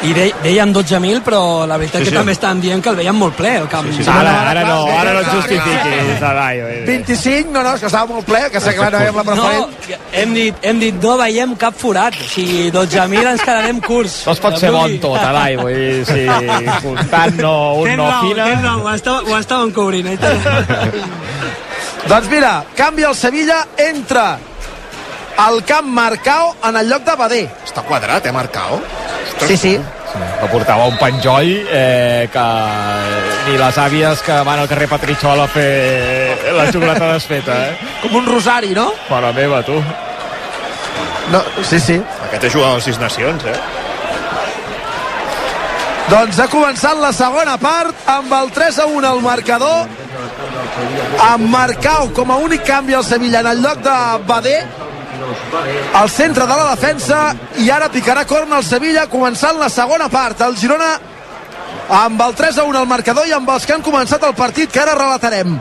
I 0.05 0.11
de, 0.13 0.27
dèiem 0.43 0.69
12.000 0.75 1.23
però 1.25 1.65
la 1.65 1.77
veritat 1.81 2.03
Sí, 2.03 2.05
que 2.05 2.11
sí. 2.11 2.15
també 2.19 2.33
estaven 2.35 2.59
dient 2.61 2.83
que 2.85 2.91
el 2.91 2.97
veien 2.99 3.15
molt 3.17 3.33
ple 3.33 3.55
el 3.57 3.67
camp 3.71 3.87
Sí, 3.89 4.03
sí. 4.03 4.09
Ara, 4.13 4.33
ara 4.51 4.61
no, 4.67 4.75
ara 4.93 5.13
no 5.15 5.23
et 5.23 5.29
justifiquis, 5.31 6.21
Adai. 6.21 6.59
25, 6.85 7.49
no, 7.51 7.63
no, 7.65 7.71
és 7.73 7.81
que 7.81 7.89
estava 7.89 8.05
molt 8.13 8.27
ple, 8.27 8.43
que 8.53 8.61
sé 8.61 8.75
que 8.77 8.83
no 8.85 8.99
veiem 8.99 9.15
la 9.17 9.23
No, 9.23 9.47
preferent. 9.47 10.03
hem 10.21 10.33
dit, 10.37 10.55
hem 10.69 10.79
dit 10.83 10.99
no 11.01 11.15
veiem 11.17 11.55
cap 11.57 11.73
forat, 11.81 12.13
o 12.13 12.27
sigui, 12.29 12.67
12.000 12.75 13.31
ens 13.33 13.41
quedarem 13.41 13.79
curts. 13.81 14.19
No 14.27 14.35
es 14.37 14.43
pot 14.45 14.59
ser 14.61 14.71
bon 14.75 14.93
tot, 15.01 15.17
Adai, 15.17 15.57
vull 15.57 15.73
dir, 15.73 16.05
si 16.05 16.27
comptant 16.85 17.41
no, 17.41 17.55
un 17.81 17.95
no 17.97 18.11
fina... 18.21 18.45
tens 18.51 18.61
raó, 18.67 18.83
ho, 18.85 18.93
estava, 18.93 19.23
ho 19.25 19.39
estàvem 19.41 19.73
cobrint. 19.73 20.13
Eh? 20.13 21.07
Doncs 22.07 22.29
mira, 22.31 22.53
canvia 22.77 23.09
el 23.09 23.15
Sevilla, 23.17 23.63
entra 23.89 24.37
al 25.37 25.59
camp 25.65 25.87
Marcao 25.89 26.55
en 26.69 26.77
el 26.77 26.87
lloc 26.89 27.03
de 27.05 27.15
Badé. 27.19 27.41
Està 27.65 27.81
quadrat, 27.85 28.25
eh, 28.25 28.31
Marcao? 28.33 28.79
Sí, 29.47 29.57
sí. 29.57 29.79
que 30.39 30.47
portava 30.49 30.87
un 30.89 30.97
penjoll 30.97 31.49
eh, 31.69 32.27
que 32.33 32.45
ni 33.47 33.57
les 33.59 33.77
àvies 33.77 34.21
que 34.25 34.37
van 34.47 34.61
al 34.61 34.69
carrer 34.69 34.87
Patritxol 34.89 35.41
a 35.43 35.47
fer 35.51 36.53
la 36.57 36.67
xocolata 36.71 37.11
desfeta, 37.13 37.57
eh? 37.67 37.89
Com 38.03 38.19
un 38.21 38.29
rosari, 38.29 38.73
no? 38.77 38.91
Mare 39.09 39.33
meva, 39.37 39.61
tu. 39.67 39.77
no 41.33 41.43
sí, 41.63 41.79
sí. 41.79 41.99
Aquest 42.29 42.49
és 42.49 42.53
jugador 42.53 42.79
de 42.79 42.87
sis 42.87 42.99
nacions, 42.99 43.45
eh? 43.45 43.57
Doncs 46.07 46.39
ha 46.39 46.47
començat 46.47 46.95
la 47.01 47.11
segona 47.11 47.57
part 47.59 48.07
amb 48.07 48.31
el 48.37 48.51
3 48.55 48.77
a 48.79 48.85
1 48.87 49.07
al 49.09 49.21
marcador 49.21 49.87
amb 51.27 51.49
Marcao 51.51 52.11
com 52.15 52.31
a 52.31 52.37
únic 52.39 52.63
canvi 52.67 52.95
al 52.95 53.03
Sevilla 53.03 53.41
en 53.41 53.49
el 53.51 53.61
lloc 53.61 53.81
de 53.83 53.95
Badé 54.29 54.57
al 55.93 56.09
centre 56.09 56.45
de 56.45 56.55
la 56.55 56.75
defensa 56.75 57.35
i 57.63 57.69
ara 57.71 57.89
picarà 57.89 58.25
corna 58.25 58.59
el 58.59 58.65
Sevilla 58.65 59.07
començant 59.11 59.57
la 59.59 59.69
segona 59.69 60.09
part. 60.09 60.41
El 60.41 60.57
Girona 60.57 60.91
amb 62.01 62.21
el 62.21 62.35
3 62.35 62.59
a 62.59 62.67
1 62.67 62.79
al 62.79 62.87
marcador 62.87 63.27
i 63.27 63.33
amb 63.33 63.49
els 63.49 63.65
que 63.65 63.73
han 63.73 63.85
començat 63.85 64.23
el 64.27 64.35
partit 64.35 64.71
que 64.71 64.83
ara 64.83 64.95
relatarem. 64.97 65.57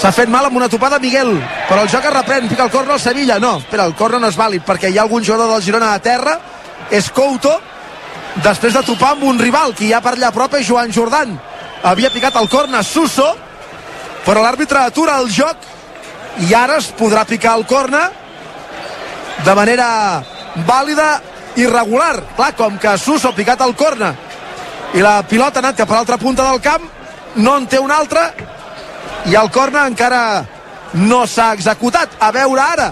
S'ha 0.00 0.12
fet 0.12 0.28
mal 0.28 0.46
amb 0.46 0.56
una 0.56 0.68
topada 0.68 0.98
Miguel 0.98 1.34
però 1.68 1.82
el 1.82 1.90
joc 1.90 2.04
es 2.04 2.14
reprèn, 2.14 2.48
pica 2.48 2.64
el 2.64 2.70
corna 2.70 2.94
al 2.94 3.00
Sevilla. 3.00 3.38
No, 3.38 3.56
espera, 3.58 3.86
el 3.86 3.94
corna 3.94 4.20
no 4.20 4.28
és 4.28 4.38
vàlid 4.38 4.64
perquè 4.66 4.90
hi 4.90 4.98
ha 4.98 5.02
algun 5.06 5.24
jugador 5.24 5.52
del 5.54 5.62
Girona 5.62 5.94
a 5.94 5.98
terra. 6.02 6.38
És 6.90 7.10
Couto 7.14 7.52
després 8.44 8.74
de 8.74 8.82
topar 8.86 9.14
amb 9.14 9.24
un 9.26 9.38
rival 9.38 9.74
que 9.74 9.86
hi 9.86 9.92
ha 9.92 10.00
per 10.00 10.14
allà 10.14 10.30
a 10.30 10.34
prop 10.34 10.54
és 10.54 10.66
Joan 10.66 10.92
Jordan 10.94 11.34
havia 11.82 12.10
picat 12.12 12.36
el 12.36 12.48
corna 12.48 12.82
Suso 12.86 13.26
però 14.24 14.42
l'àrbitre 14.44 14.84
atura 14.84 15.18
el 15.20 15.30
joc 15.32 15.66
i 16.46 16.54
ara 16.54 16.78
es 16.78 16.90
podrà 16.96 17.24
picar 17.26 17.56
el 17.58 17.66
corna 17.66 18.06
de 19.44 19.54
manera 19.54 20.22
vàlida 20.66 21.10
i 21.56 21.66
regular. 21.66 22.16
Clar, 22.36 22.54
com 22.56 22.78
que 22.78 22.96
Suso 22.98 23.30
ha 23.30 23.36
picat 23.36 23.60
el 23.64 23.74
corna 23.76 24.14
i 24.94 25.02
la 25.02 25.20
pilota 25.22 25.60
ha 25.60 25.62
anat 25.62 25.78
cap 25.78 25.90
a 25.90 26.00
l'altra 26.00 26.18
punta 26.18 26.42
del 26.48 26.60
camp, 26.60 26.82
no 27.36 27.56
en 27.56 27.66
té 27.70 27.78
un 27.78 27.92
altre 27.94 28.24
i 29.30 29.36
el 29.38 29.50
corna 29.54 29.84
encara 29.86 30.22
no 30.98 31.26
s'ha 31.26 31.52
executat. 31.54 32.16
A 32.18 32.32
veure 32.34 32.62
ara, 32.62 32.90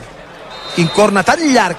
quin 0.77 0.89
corna 0.95 1.25
tan 1.27 1.43
llarg. 1.43 1.77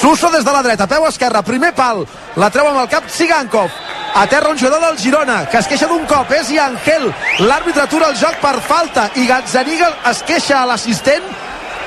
Suso 0.00 0.28
des 0.30 0.44
de 0.44 0.52
la 0.52 0.62
dreta, 0.62 0.86
peu 0.86 1.06
esquerra, 1.08 1.42
primer 1.42 1.72
pal, 1.72 2.04
la 2.36 2.50
treu 2.52 2.68
amb 2.68 2.82
el 2.82 2.90
cap 2.92 3.08
Sigankov. 3.08 3.70
A 4.16 4.26
terra 4.26 4.50
un 4.50 4.58
jugador 4.58 4.80
del 4.80 4.98
Girona, 4.98 5.44
que 5.48 5.58
es 5.58 5.66
queixa 5.68 5.88
d'un 5.88 6.04
cop, 6.08 6.30
és 6.32 6.50
Iangel. 6.50 7.10
L'àrbitre 7.44 7.82
atura 7.84 8.08
el 8.08 8.16
joc 8.16 8.38
per 8.40 8.54
falta 8.64 9.10
i 9.16 9.26
Gazzaniga 9.28 9.90
es 10.10 10.22
queixa 10.28 10.62
a 10.62 10.68
l'assistent 10.68 11.24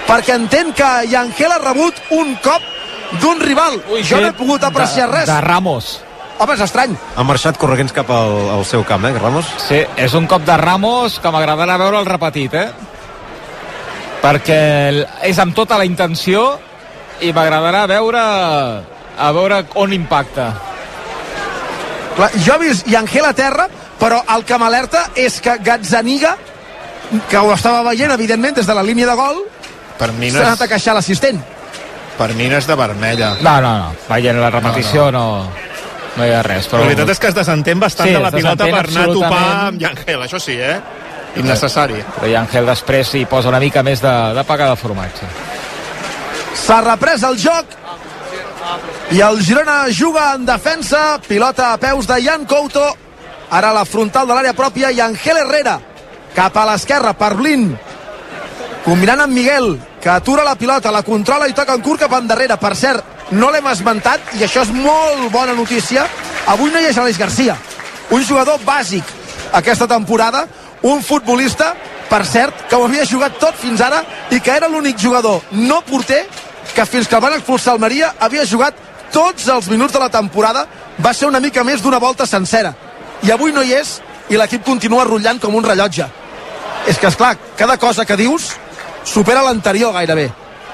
perquè 0.09 0.35
entén 0.39 0.73
que 0.73 0.89
Iangel 1.11 1.53
ha 1.53 1.61
rebut 1.61 1.97
un 2.17 2.35
cop 2.43 2.65
d'un 3.21 3.41
rival. 3.41 3.79
Ui, 3.93 4.03
jo 4.05 4.19
no 4.21 4.29
he 4.29 4.37
pogut 4.37 4.63
apreciar 4.65 5.09
de, 5.09 5.19
res. 5.19 5.29
De 5.29 5.39
Ramos. 5.45 5.97
Home, 6.39 6.55
és 6.55 6.61
estrany. 6.63 6.93
Ha 7.19 7.25
marxat 7.27 7.57
corregents 7.59 7.93
cap 7.95 8.09
al, 8.15 8.37
al 8.53 8.63
seu 8.65 8.85
camp, 8.87 9.05
eh, 9.09 9.17
Ramos? 9.19 9.49
Sí, 9.65 9.81
és 9.99 10.15
un 10.15 10.27
cop 10.29 10.45
de 10.47 10.55
Ramos 10.57 11.19
que 11.19 11.33
m'agradarà 11.33 11.75
veure 11.81 11.99
el 11.99 12.07
repetit, 12.07 12.55
eh? 12.55 12.69
Perquè 14.23 14.61
és 15.27 15.39
amb 15.39 15.55
tota 15.55 15.77
la 15.79 15.87
intenció 15.87 16.53
i 17.23 17.33
m'agradarà 17.35 17.85
veure 17.91 18.23
a 19.19 19.31
veure 19.35 19.65
on 19.75 19.93
impacta. 19.93 20.53
Clar, 22.15 22.31
jo 22.39 22.55
he 22.55 22.69
vist 22.69 22.87
Iangel 22.87 23.27
a 23.27 23.33
terra, 23.35 23.67
però 23.99 24.21
el 24.35 24.45
que 24.47 24.57
m'alerta 24.59 25.09
és 25.19 25.41
que 25.43 25.57
Gazzaniga, 25.63 26.37
que 27.27 27.39
ho 27.39 27.51
estava 27.53 27.83
veient, 27.89 28.11
evidentment, 28.15 28.55
des 28.55 28.67
de 28.67 28.75
la 28.75 28.83
línia 28.83 29.07
de 29.11 29.15
gol, 29.19 29.43
Per 29.99 30.11
mi 30.15 30.29
no 30.31 30.39
s'ha 30.39 30.47
anat 30.53 30.61
a 30.65 30.67
queixar 30.71 30.95
l'assistent. 30.95 31.39
per 32.19 32.33
mi 32.35 32.47
no 32.51 32.57
és 32.57 32.67
de 32.67 32.75
vermella. 32.75 33.33
No, 33.41 33.59
no, 33.63 33.73
no. 33.79 33.91
Veient 34.09 34.39
la 34.41 34.49
repetició 34.51 35.09
no, 35.11 35.25
no, 36.17 36.25
hi 36.25 36.31
ha 36.35 36.41
res. 36.43 36.67
Però 36.67 36.81
la 36.81 36.89
veritat 36.89 37.09
és 37.13 37.19
que 37.19 37.27
es 37.31 37.35
desentén 37.37 37.79
bastant 37.79 38.09
Sí, 38.09 38.15
de 38.15 38.19
la 38.23 38.31
pilota 38.31 38.65
per 38.67 38.81
anar 38.87 39.05
a 39.05 39.13
topar 39.13 39.43
amb 39.67 39.79
Llangel, 39.81 40.23
això 40.25 40.39
sí, 40.39 40.57
eh? 40.59 40.79
Innecessari. 41.39 42.01
Però 42.17 42.27
i 42.27 42.35
Àngel 42.35 42.65
després 42.67 43.13
hi 43.15 43.25
posa 43.29 43.47
una 43.51 43.59
mica 43.63 43.83
més 43.83 44.01
de, 44.01 44.11
de 44.35 44.43
paga 44.43 44.67
de 44.71 44.75
formatge. 44.81 45.27
S'ha 46.59 46.81
reprès 46.83 47.23
el 47.23 47.37
joc 47.39 47.75
i 49.15 49.21
el 49.25 49.39
Girona 49.45 49.85
juga 49.95 50.33
en 50.35 50.45
defensa, 50.45 51.19
pilota 51.27 51.71
a 51.73 51.77
peus 51.81 52.07
de 52.09 52.17
Jan 52.25 52.43
Couto, 52.45 52.83
ara 53.49 53.69
a 53.71 53.73
la 53.79 53.85
frontal 53.85 54.27
de 54.27 54.33
l'àrea 54.35 54.53
pròpia 54.57 54.91
i 54.91 54.99
Angel 55.01 55.37
Herrera 55.45 55.79
cap 56.35 56.57
a 56.57 56.65
l'esquerra 56.69 57.13
per 57.17 57.33
Blin 57.39 57.71
combinant 58.85 59.25
amb 59.25 59.33
Miguel 59.33 59.73
que 60.01 60.09
atura 60.09 60.43
la 60.43 60.55
pilota, 60.55 60.91
la 60.91 61.03
controla 61.03 61.47
i 61.47 61.53
toca 61.53 61.75
en 61.75 61.81
curt 61.83 62.05
cap 62.05 62.13
endarrere, 62.17 62.57
per 62.57 62.75
cert 62.75 63.31
no 63.31 63.51
l'hem 63.51 63.67
esmentat 63.69 64.33
i 64.39 64.45
això 64.45 64.63
és 64.65 64.71
molt 64.73 65.29
bona 65.31 65.53
notícia. 65.53 66.07
Avui 66.47 66.71
no 66.71 66.79
hi 66.79 66.89
és 66.89 66.97
Aleix 66.97 67.19
Garcia 67.19 67.57
un 68.09 68.23
jugador 68.25 68.59
bàsic 68.65 69.05
aquesta 69.53 69.87
temporada 69.87 70.47
un 70.81 71.01
futbolista 71.03 71.73
per 72.09 72.23
cert, 72.25 72.63
que 72.67 72.75
ho 72.75 72.85
havia 72.87 73.05
jugat 73.05 73.35
tot 73.37 73.57
fins 73.59 73.81
ara 73.85 73.99
i 74.33 74.39
que 74.41 74.51
era 74.55 74.67
l'únic 74.67 74.97
jugador 74.97 75.43
no 75.51 75.81
porter 75.85 76.23
que 76.73 76.85
fins 76.85 77.07
que 77.07 77.15
el 77.15 77.21
van 77.21 77.35
expulsar 77.35 77.75
al 77.75 77.81
Maria 77.83 78.15
havia 78.19 78.47
jugat 78.49 78.73
tots 79.13 79.47
els 79.47 79.67
minuts 79.69 79.93
de 79.93 79.99
la 79.99 80.09
temporada. 80.09 80.65
Va 81.01 81.13
ser 81.13 81.27
una 81.27 81.39
mica 81.39 81.63
més 81.63 81.81
d'una 81.81 81.99
volta 81.99 82.25
sencera. 82.25 82.73
I 83.23 83.31
avui 83.31 83.53
no 83.53 83.61
hi 83.61 83.73
és 83.73 83.99
i 84.29 84.37
l'equip 84.37 84.65
continua 84.65 85.05
rotllant 85.05 85.39
com 85.41 85.55
un 85.55 85.65
rellotge. 85.65 86.07
És 86.87 86.97
que, 86.97 87.09
és 87.09 87.17
clar, 87.17 87.35
cada 87.57 87.77
cosa 87.77 88.05
que 88.05 88.17
dius 88.17 88.53
supera 89.03 89.43
l'anterior 89.43 89.93
gairebé 89.93 90.29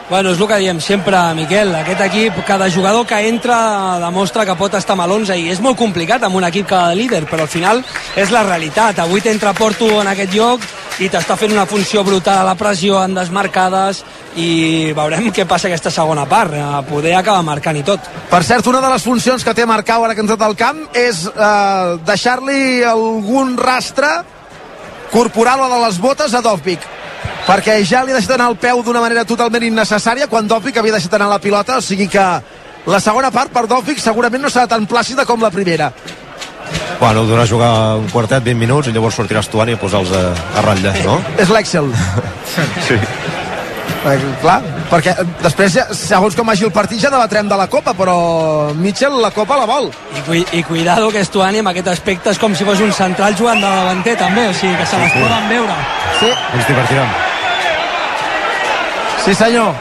Bueno, 0.07 0.29
és 0.29 0.37
el 0.39 0.45
que 0.45 0.57
diem 0.61 0.79
sempre, 0.85 1.17
Miquel. 1.33 1.71
Aquest 1.73 2.01
equip, 2.05 2.35
cada 2.45 2.69
jugador 2.69 3.07
que 3.09 3.17
entra 3.25 3.97
demostra 3.97 4.43
que 4.45 4.53
pot 4.53 4.75
estar 4.77 4.93
amb 4.93 5.07
l'11 5.07 5.33
i 5.41 5.47
és 5.49 5.61
molt 5.65 5.79
complicat 5.79 6.21
amb 6.23 6.37
un 6.37 6.45
equip 6.45 6.67
que 6.69 6.77
de 6.77 6.97
líder, 6.99 7.23
però 7.25 7.47
al 7.47 7.49
final 7.49 7.81
és 8.13 8.29
la 8.29 8.43
realitat. 8.45 8.99
Avui 9.01 9.23
t'entra 9.25 9.55
Porto 9.57 9.87
en 10.03 10.11
aquest 10.11 10.35
lloc 10.37 10.61
i 11.01 11.09
t'està 11.09 11.33
fent 11.35 11.55
una 11.55 11.65
funció 11.65 12.03
brutal 12.05 12.37
a 12.43 12.45
la 12.45 12.53
pressió, 12.53 12.99
en 13.01 13.17
desmarcades 13.17 14.03
i 14.37 14.93
veurem 14.93 15.31
què 15.33 15.47
passa 15.49 15.71
aquesta 15.71 15.89
segona 15.89 16.27
part. 16.29 16.53
A 16.53 16.83
poder 16.85 17.15
acabar 17.17 17.41
marcant 17.41 17.81
i 17.81 17.83
tot. 17.83 18.05
Per 18.29 18.43
cert, 18.45 18.69
una 18.69 18.83
de 18.85 18.91
les 18.93 19.03
funcions 19.09 19.43
que 19.43 19.57
té 19.57 19.65
Marcau 19.65 20.05
ara 20.05 20.13
que 20.13 20.21
ha 20.21 20.27
entrat 20.27 20.45
al 20.45 20.53
camp 20.59 20.85
és 20.93 21.25
eh, 21.33 21.97
deixar-li 22.05 22.83
algun 22.85 23.57
rastre 23.57 24.19
corporal 25.09 25.65
o 25.65 25.71
de 25.73 25.81
les 25.87 25.97
botes 25.97 26.37
a 26.37 26.45
Dovvik 26.45 26.85
perquè 27.45 27.79
ja 27.85 28.03
li 28.03 28.13
ha 28.13 28.19
deixat 28.19 28.35
anar 28.37 28.49
el 28.51 28.59
peu 28.61 28.81
d'una 28.83 29.01
manera 29.03 29.25
totalment 29.25 29.63
innecessària 29.63 30.27
quan 30.31 30.47
Dovvik 30.49 30.77
havia 30.81 30.97
deixat 30.97 31.13
anar 31.17 31.29
la 31.29 31.41
pilota, 31.41 31.77
o 31.77 31.85
sigui 31.85 32.07
que 32.11 32.25
la 32.85 32.99
segona 33.01 33.31
part 33.33 33.53
per 33.53 33.65
Dovvik 33.69 34.01
segurament 34.01 34.43
no 34.45 34.51
serà 34.53 34.67
tan 34.69 34.85
plàcida 34.89 35.25
com 35.25 35.41
la 35.41 35.51
primera. 35.53 35.91
Bueno, 36.99 37.25
durà 37.27 37.45
jugar 37.45 37.97
un 37.99 38.07
quartet, 38.09 38.43
20 38.43 38.59
minuts, 38.59 38.87
i 38.87 38.93
llavors 38.95 39.17
sortirà 39.19 39.41
Estuani 39.43 39.75
a 39.75 39.79
posar-los 39.79 40.13
a, 40.15 40.27
a 40.57 40.63
ratlla, 40.65 40.93
no? 41.05 41.19
És 41.37 41.51
l'Excel. 41.51 41.91
Sí. 42.87 42.99
Perquè, 44.05 44.31
clar, 44.41 44.59
perquè 44.91 45.13
eh, 45.17 45.23
després, 45.41 45.73
ja, 45.79 45.85
segons 45.97 46.35
com 46.37 46.45
vagi 46.45 46.65
el 46.67 46.73
partit, 46.73 46.99
ja 47.01 47.09
debatrem 47.09 47.49
de 47.49 47.57
la 47.57 47.65
Copa, 47.71 47.95
però 47.97 48.15
Mitchell 48.77 49.17
la 49.21 49.31
Copa 49.33 49.57
la 49.57 49.65
vol. 49.69 49.89
I, 49.89 50.21
cui, 50.27 50.43
i 50.53 50.61
cuidado 50.65 51.09
que 51.13 51.23
Estuani 51.25 51.63
amb 51.63 51.73
aquest 51.73 51.89
aspecte 51.95 52.33
és 52.35 52.41
com 52.41 52.53
si 52.53 52.67
fos 52.67 52.83
un 52.85 52.93
central 52.93 53.37
jugant 53.37 53.61
de 53.61 53.65
davanter 53.65 54.13
també, 54.21 54.45
o 54.51 54.53
sigui 54.53 54.77
que 54.77 54.85
se 54.91 55.01
les 55.01 55.15
poden 55.17 55.49
veure. 55.49 55.79
Sí, 56.21 56.29
Ens 56.29 56.69
divertirem. 56.69 57.34
Sí 59.25 59.33
senyor. 59.33 59.73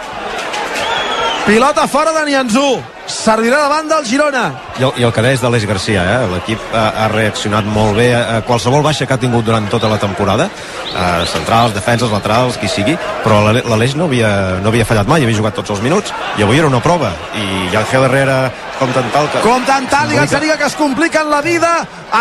Pilota 1.46 1.86
fora 1.86 2.12
de 2.12 2.24
Nianzú. 2.24 2.82
Servirà 3.04 3.58
davant 3.60 3.84
del 3.84 4.04
Girona. 4.08 4.44
I 4.80 4.84
el, 4.86 4.92
i 4.96 5.04
el 5.04 5.10
que 5.12 5.20
deia 5.20 5.36
és 5.36 5.42
d'Aleix 5.42 5.66
Garcia, 5.68 6.00
eh? 6.08 6.28
l'equip 6.32 6.62
ha, 6.72 6.86
ha 7.04 7.08
reaccionat 7.12 7.68
molt 7.68 7.98
bé 7.98 8.06
a, 8.16 8.22
a 8.38 8.38
qualsevol 8.48 8.80
baixa 8.80 9.04
que 9.04 9.12
ha 9.12 9.20
tingut 9.20 9.44
durant 9.44 9.66
tota 9.68 9.90
la 9.92 9.98
temporada, 10.00 10.46
eh, 10.48 11.26
centrals, 11.28 11.74
defenses, 11.76 12.08
laterals, 12.08 12.56
qui 12.56 12.70
sigui, 12.72 12.96
però 13.20 13.42
l'Aleix 13.44 13.92
no, 14.00 14.08
havia, 14.08 14.32
no 14.64 14.72
havia 14.72 14.88
fallat 14.88 15.12
mai, 15.12 15.28
havia 15.28 15.36
jugat 15.36 15.60
tots 15.60 15.76
els 15.76 15.84
minuts, 15.84 16.16
i 16.40 16.48
avui 16.48 16.62
era 16.62 16.72
una 16.72 16.80
prova, 16.80 17.12
i 17.36 17.76
Ángel 17.76 18.08
Herrera, 18.08 18.40
com 18.80 18.96
tant 18.96 19.12
tal... 19.12 19.28
Que... 19.34 19.44
Com 19.44 19.68
tant 19.68 19.92
tal, 19.92 20.08
i 20.08 20.22
Gazzaniga 20.22 20.56
que 20.56 20.70
es 20.72 20.80
compliquen 20.80 21.28
la 21.28 21.44
vida 21.44 21.74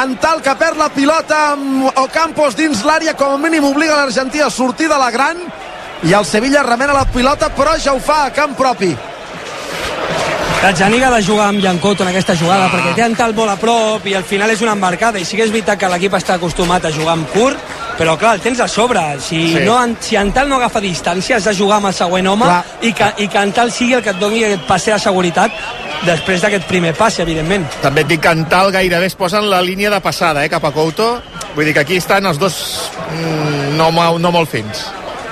en 0.04 0.18
tal 0.20 0.44
que 0.44 0.60
perd 0.60 0.84
la 0.84 0.92
pilota 0.92 1.46
amb 1.54 2.04
Ocampos 2.04 2.60
dins 2.60 2.84
l'àrea, 2.84 3.16
com 3.16 3.38
a 3.38 3.40
mínim 3.40 3.72
obliga 3.72 4.04
l'Argentí 4.04 4.44
a 4.44 4.52
sortir 4.52 4.92
de 4.92 5.00
la 5.00 5.14
gran 5.16 5.40
i 6.04 6.14
el 6.14 6.26
Sevilla 6.26 6.64
remena 6.64 6.94
la 6.94 7.06
pilota 7.06 7.50
però 7.56 7.78
ja 7.80 7.94
ho 7.94 8.00
fa 8.00 8.26
a 8.26 8.32
camp 8.34 8.56
propi 8.58 8.96
Gazzaniga 10.64 11.10
ha 11.10 11.12
de 11.18 11.24
jugar 11.26 11.50
amb 11.50 11.60
Jancoto 11.62 12.04
en 12.06 12.10
aquesta 12.14 12.38
jugada 12.40 12.70
perquè 12.72 12.94
té 12.96 13.04
en 13.04 13.16
tal 13.20 13.34
molt 13.36 13.52
a 13.52 13.58
prop 13.60 14.06
i 14.08 14.14
al 14.16 14.24
final 14.24 14.50
és 14.54 14.62
una 14.64 14.72
embarcada 14.78 15.20
i 15.20 15.26
sí 15.28 15.36
que 15.36 15.44
és 15.44 15.52
veritat 15.52 15.80
que 15.82 15.90
l'equip 15.92 16.14
està 16.16 16.38
acostumat 16.38 16.86
a 16.88 16.92
jugar 16.96 17.18
amb 17.18 17.28
curt 17.34 17.60
però 17.98 18.16
clar, 18.18 18.38
el 18.38 18.42
tens 18.42 18.62
a 18.64 18.68
sobre 18.72 19.02
si, 19.20 19.42
Sí. 19.54 19.60
no, 19.66 19.76
en- 19.84 19.98
si 20.00 20.16
en 20.16 20.32
tal 20.32 20.48
no 20.50 20.56
agafa 20.56 20.80
distància 20.82 21.36
has 21.36 21.44
de 21.44 21.54
jugar 21.56 21.78
amb 21.82 21.88
el 21.92 21.94
següent 21.94 22.28
home 22.28 22.46
Clar. 22.46 22.64
i 22.82 22.94
que, 22.94 23.12
i 23.18 23.28
que 23.28 23.38
en 23.44 23.52
tal 23.52 23.72
sigui 23.72 23.94
el 23.94 24.02
que 24.04 24.10
et 24.16 24.20
doni 24.20 24.44
aquest 24.46 24.64
passe 24.66 24.92
de 24.94 25.00
seguretat 25.00 25.52
després 26.06 26.42
d'aquest 26.42 26.66
primer 26.68 26.94
passe, 26.96 27.22
evidentment 27.22 27.68
També 27.82 28.02
et 28.02 28.08
dic 28.08 28.22
que 28.22 28.32
en 28.32 28.46
tal 28.50 28.72
gairebé 28.72 29.06
es 29.12 29.16
posen 29.16 29.50
la 29.50 29.62
línia 29.62 29.90
de 29.92 30.00
passada, 30.02 30.44
eh, 30.46 30.50
cap 30.50 30.64
a 30.66 30.72
Couto. 30.72 31.22
Vull 31.56 31.66
dir 31.66 31.74
que 31.74 31.80
aquí 31.82 31.98
estan 31.98 32.26
els 32.26 32.40
dos 32.40 32.90
mm, 33.12 33.78
no, 33.78 33.92
no 34.18 34.32
molt 34.32 34.50
fins. 34.50 34.88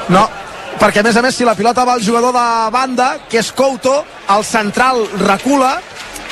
no, 0.10 0.30
perquè 0.80 1.02
a 1.02 1.04
més 1.04 1.18
a 1.18 1.22
més 1.26 1.36
si 1.36 1.48
la 1.48 1.56
pilota 1.56 1.86
va 1.86 1.98
al 1.98 2.04
jugador 2.06 2.34
de 2.36 2.72
banda 2.74 3.12
que 3.30 3.40
és 3.42 3.52
Couto, 3.52 4.04
el 4.36 4.46
central 4.48 5.04
recula 5.26 5.76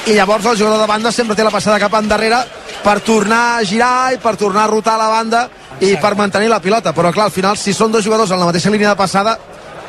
i 0.08 0.16
llavors 0.16 0.46
el 0.46 0.58
jugador 0.58 0.80
de 0.80 0.88
banda 0.90 1.12
sempre 1.12 1.36
té 1.36 1.44
la 1.44 1.54
passada 1.54 1.80
cap 1.82 1.94
endarrere 2.00 2.40
per 2.84 3.00
tornar 3.06 3.58
a 3.58 3.64
girar 3.68 4.14
i 4.16 4.20
per 4.22 4.38
tornar 4.40 4.66
a 4.66 4.72
rotar 4.72 4.98
la 4.98 5.10
banda 5.12 5.48
i 5.80 5.96
per 6.00 6.16
mantenir 6.16 6.50
la 6.52 6.60
pilota, 6.60 6.92
però 6.96 7.12
clar, 7.16 7.30
al 7.30 7.36
final 7.36 7.58
si 7.58 7.74
són 7.74 7.92
dos 7.92 8.04
jugadors 8.04 8.32
en 8.32 8.40
la 8.40 8.48
mateixa 8.50 8.72
línia 8.72 8.90
de 8.92 9.00
passada 9.00 9.38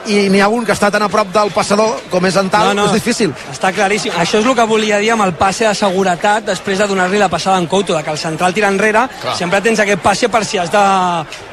i 0.06 0.28
n'hi 0.32 0.40
ha 0.40 0.48
un 0.48 0.64
que 0.64 0.72
està 0.72 0.90
tan 0.90 1.02
a 1.04 1.08
prop 1.12 1.28
del 1.34 1.50
passador 1.54 2.00
com 2.10 2.24
és 2.26 2.36
en 2.40 2.48
tal, 2.50 2.72
és 2.78 2.92
difícil. 2.96 3.32
Està 3.52 3.72
claríssim. 3.74 4.12
Això 4.16 4.40
és 4.40 4.46
el 4.46 4.54
que 4.56 4.66
volia 4.68 4.98
dir 5.02 5.10
amb 5.14 5.26
el 5.26 5.34
passe 5.38 5.66
de 5.66 5.74
seguretat 5.76 6.46
després 6.46 6.78
de 6.80 6.86
donar-li 6.88 7.18
la 7.20 7.28
passada 7.28 7.58
en 7.58 7.66
Couto, 7.70 7.96
de 7.96 8.02
que 8.02 8.10
el 8.10 8.18
central 8.18 8.54
tira 8.54 8.68
enrere, 8.68 9.06
Clar. 9.20 9.36
sempre 9.36 9.60
tens 9.60 9.80
aquest 9.80 10.00
passe 10.02 10.28
per 10.28 10.44
si 10.44 10.58
has 10.58 10.70
de 10.72 10.84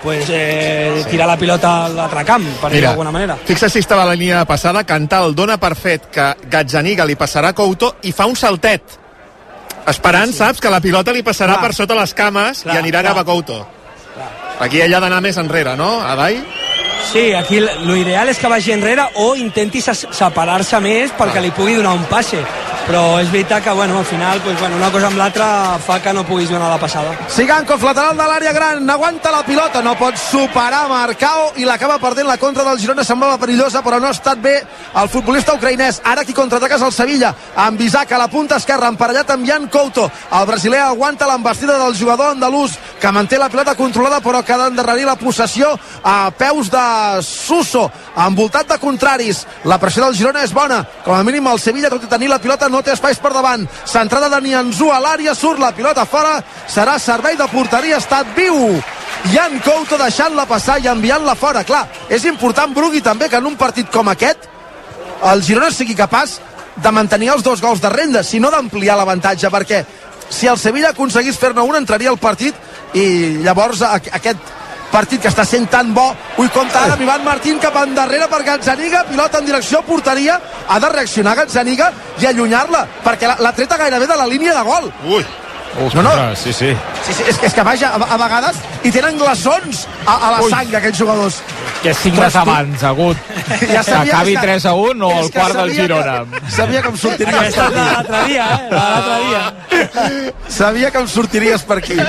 pues, 0.04 0.30
eh, 0.30 1.06
tirar 1.10 1.28
la 1.28 1.38
pilota 1.38 1.86
a 1.86 1.90
l'altre 1.90 2.24
camp, 2.26 2.46
per 2.62 2.72
dir 2.72 2.82
d'alguna 2.82 3.12
manera. 3.12 3.38
Fixa 3.46 3.70
si 3.70 3.80
estava 3.80 4.06
la 4.06 4.16
línia 4.16 4.46
passada, 4.46 4.84
Cantal 4.88 5.36
dona 5.36 5.58
per 5.58 5.76
fet 5.76 6.08
que 6.14 6.30
Gazzaniga 6.50 7.06
li 7.06 7.16
passarà 7.16 7.50
a 7.50 7.58
Couto 7.58 7.96
i 8.04 8.12
fa 8.12 8.26
un 8.26 8.36
saltet. 8.36 9.00
Esperant, 9.88 10.32
sí. 10.32 10.40
saps, 10.40 10.60
que 10.60 10.70
la 10.70 10.82
pilota 10.84 11.14
li 11.16 11.24
passarà 11.24 11.58
Clar. 11.58 11.68
per 11.68 11.76
sota 11.76 11.96
les 11.96 12.14
cames 12.14 12.64
Clar, 12.64 12.76
i 12.76 12.80
anirà 12.80 13.02
clar. 13.02 13.14
cap 13.14 13.24
a 13.24 13.26
Couto. 13.26 13.66
Aquí 14.60 14.82
ella 14.82 14.98
ha 14.98 15.02
d'anar 15.02 15.22
més 15.22 15.38
enrere, 15.38 15.76
no, 15.78 16.00
Adai? 16.02 16.42
Sí, 17.12 17.34
aquí 17.34 17.58
l- 17.58 17.72
lo 17.86 17.96
ideal 17.96 18.28
és 18.30 18.38
que 18.38 18.48
vagi 18.48 18.72
enrere 18.74 19.04
o 19.16 19.36
intenti 19.36 19.82
se- 19.82 19.94
separar-se 20.12 20.80
més 20.84 21.12
perquè 21.18 21.42
li 21.42 21.52
pugui 21.52 21.76
donar 21.76 21.94
un 21.96 22.04
passe. 22.06 22.42
Però 22.88 23.18
és 23.20 23.28
veritat 23.28 23.66
que, 23.66 23.72
bueno, 23.76 23.98
al 24.00 24.06
final, 24.06 24.40
pues, 24.46 24.58
bueno, 24.62 24.78
una 24.78 24.90
cosa 24.90 25.08
amb 25.10 25.18
l'altra 25.20 25.78
fa 25.84 25.98
que 26.00 26.14
no 26.16 26.24
puguis 26.24 26.48
donar 26.48 26.70
la 26.72 26.78
passada. 26.80 27.12
Sigankov, 27.28 27.84
lateral 27.84 28.16
de 28.16 28.24
l'àrea 28.24 28.54
gran, 28.56 28.90
aguanta 28.90 29.30
la 29.30 29.42
pilota, 29.44 29.82
no 29.84 29.98
pot 30.00 30.16
superar 30.16 30.86
Marcao 30.88 31.50
i 31.60 31.66
l'acaba 31.68 31.98
perdent 32.00 32.30
la 32.30 32.38
contra 32.40 32.64
del 32.64 32.80
Girona, 32.80 33.04
semblava 33.04 33.36
perillosa 33.42 33.82
però 33.84 34.00
no 34.00 34.08
ha 34.08 34.16
estat 34.16 34.40
bé 34.40 34.54
el 35.02 35.10
futbolista 35.12 35.58
ucraïnès. 35.58 36.00
Ara 36.08 36.24
qui 36.24 36.36
contraataca 36.38 36.78
és 36.80 36.86
el 36.88 36.94
Sevilla, 36.96 37.34
amb 37.58 37.82
Isaac 37.82 38.14
a 38.16 38.22
la 38.22 38.30
punta 38.32 38.56
esquerra, 38.56 38.88
emparellat 38.88 39.36
amb 39.36 39.46
Jan 39.46 39.68
Couto. 39.68 40.08
El 40.32 40.48
brasiler 40.48 40.80
aguanta 40.86 41.28
l'embestida 41.28 41.76
del 41.84 41.98
jugador 42.00 42.38
andalús 42.38 42.78
que 43.02 43.12
manté 43.12 43.38
la 43.38 43.50
pilota 43.50 43.76
controlada 43.76 44.22
però 44.24 44.46
que 44.46 44.54
ha 44.56 44.62
d'endarrerir 44.64 45.06
la 45.06 45.18
possessió 45.20 45.74
a 46.04 46.32
peus 46.32 46.72
de 46.72 46.88
Suso, 47.22 47.92
envoltat 48.16 48.72
de 48.72 48.80
contraris. 48.80 49.44
La 49.66 49.78
pressió 49.78 50.06
del 50.06 50.16
Girona 50.16 50.48
és 50.48 50.56
bona. 50.56 50.86
Com 51.04 51.20
a 51.20 51.24
mínim 51.28 51.52
el 51.52 51.60
Sevilla, 51.60 51.92
tot 51.92 52.08
i 52.08 52.08
tenir 52.08 52.32
la 52.32 52.40
pilota 52.40 52.70
no 52.70 52.77
té 52.84 52.94
espais 52.94 53.20
per 53.22 53.32
davant, 53.34 53.66
centrada 53.86 54.30
de 54.30 54.42
Nianzú 54.42 54.90
a 54.92 55.00
l'àrea, 55.04 55.36
surt 55.36 55.60
la 55.60 55.74
pilota 55.76 56.06
fora. 56.06 56.42
Serà 56.68 56.98
servei 57.00 57.38
de 57.38 57.48
porteria, 57.52 57.98
estat 57.98 58.34
viu. 58.36 58.78
Jan 59.34 59.60
Couto 59.66 59.98
deixant-la 59.98 60.46
passar 60.46 60.78
i 60.80 60.88
enviant-la 60.92 61.36
fora, 61.36 61.64
clar, 61.68 61.88
és 62.10 62.26
important 62.30 62.74
Brugui 62.74 63.02
també 63.02 63.30
que 63.30 63.40
en 63.42 63.48
un 63.50 63.58
partit 63.58 63.90
com 63.92 64.08
aquest 64.12 64.46
el 65.32 65.42
Girona 65.42 65.72
sigui 65.74 65.96
capaç 65.98 66.38
de 66.78 66.92
mantenir 66.94 67.32
els 67.34 67.44
dos 67.44 67.62
gols 67.62 67.82
de 67.82 67.90
renda, 67.90 68.22
si 68.24 68.40
no 68.40 68.52
d'ampliar 68.54 68.98
l'avantatge, 68.98 69.50
perquè 69.50 69.82
si 70.30 70.48
el 70.48 70.60
Sevilla 70.62 70.92
aconseguís 70.94 71.40
fer-ne 71.40 71.64
un, 71.64 71.76
entraria 71.76 72.12
al 72.14 72.20
partit 72.22 72.56
i 72.94 73.42
llavors 73.42 73.82
aquest 73.82 74.57
partit 74.92 75.22
que 75.22 75.28
està 75.30 75.44
sent 75.46 75.68
tan 75.70 75.94
bo 75.94 76.14
ui, 76.38 76.48
compta 76.50 76.84
ara 76.86 76.94
amb 76.94 77.02
Ivan 77.04 77.24
Martín 77.26 77.60
cap 77.60 77.76
endarrere 77.84 78.28
per 78.32 78.44
Gazzaniga, 78.44 79.04
pilota 79.10 79.40
en 79.40 79.46
direcció 79.46 79.80
a 79.80 79.82
porteria 79.84 80.40
ha 80.68 80.80
de 80.80 80.90
reaccionar 80.90 81.36
Gazzaniga 81.36 81.92
i 82.22 82.26
allunyar-la, 82.26 82.86
perquè 83.04 83.36
l'ha 83.40 83.52
treta 83.54 83.78
gairebé 83.78 84.08
de 84.08 84.16
la 84.16 84.26
línia 84.28 84.54
de 84.56 84.64
gol 84.64 84.92
Ui, 85.06 85.26
no, 85.94 86.02
no, 86.02 86.36
Sí, 86.36 86.54
sí. 86.54 86.72
sí, 87.06 87.14
sí, 87.14 87.24
és, 87.28 87.38
que- 87.38 87.46
és 87.46 87.54
que 87.54 87.62
vaja, 87.64 87.90
a, 87.94 88.14
a 88.14 88.18
vegades 88.18 88.56
i 88.84 88.92
tenen 88.92 89.18
glaçons 89.20 89.84
a, 90.08 90.16
a 90.16 90.32
la 90.32 90.42
Ui. 90.42 90.50
sang 90.50 90.74
aquests 90.80 90.98
jugadors 91.00 91.42
Que 91.84 91.94
signes 91.94 92.34
Però 92.34 92.44
tu- 92.44 92.50
abans, 92.50 92.84
Agut. 92.84 93.18
Ja 93.60 93.84
que 93.84 93.84
sabia 93.84 94.14
acabi 94.16 94.34
que- 94.34 94.42
3 94.42 94.66
a 94.66 94.74
1 94.74 95.06
o 95.08 95.12
el 95.20 95.32
quart 95.32 95.56
del 95.56 95.74
Girona. 95.76 96.16
que, 96.32 96.52
sabia 96.52 96.82
que 96.82 96.88
em 96.88 96.98
sortiries 96.98 97.36
Aquesta 97.38 97.68
és 97.68 97.76
l'altre 97.76 98.24
dia, 98.26 98.46
eh? 98.56 98.70
L'altre 98.72 99.20
dia. 99.28 100.34
sabia 100.50 100.90
que 100.92 100.98
em 100.98 101.08
sortiries 101.08 101.62
per 101.64 101.78
aquí 101.78 101.98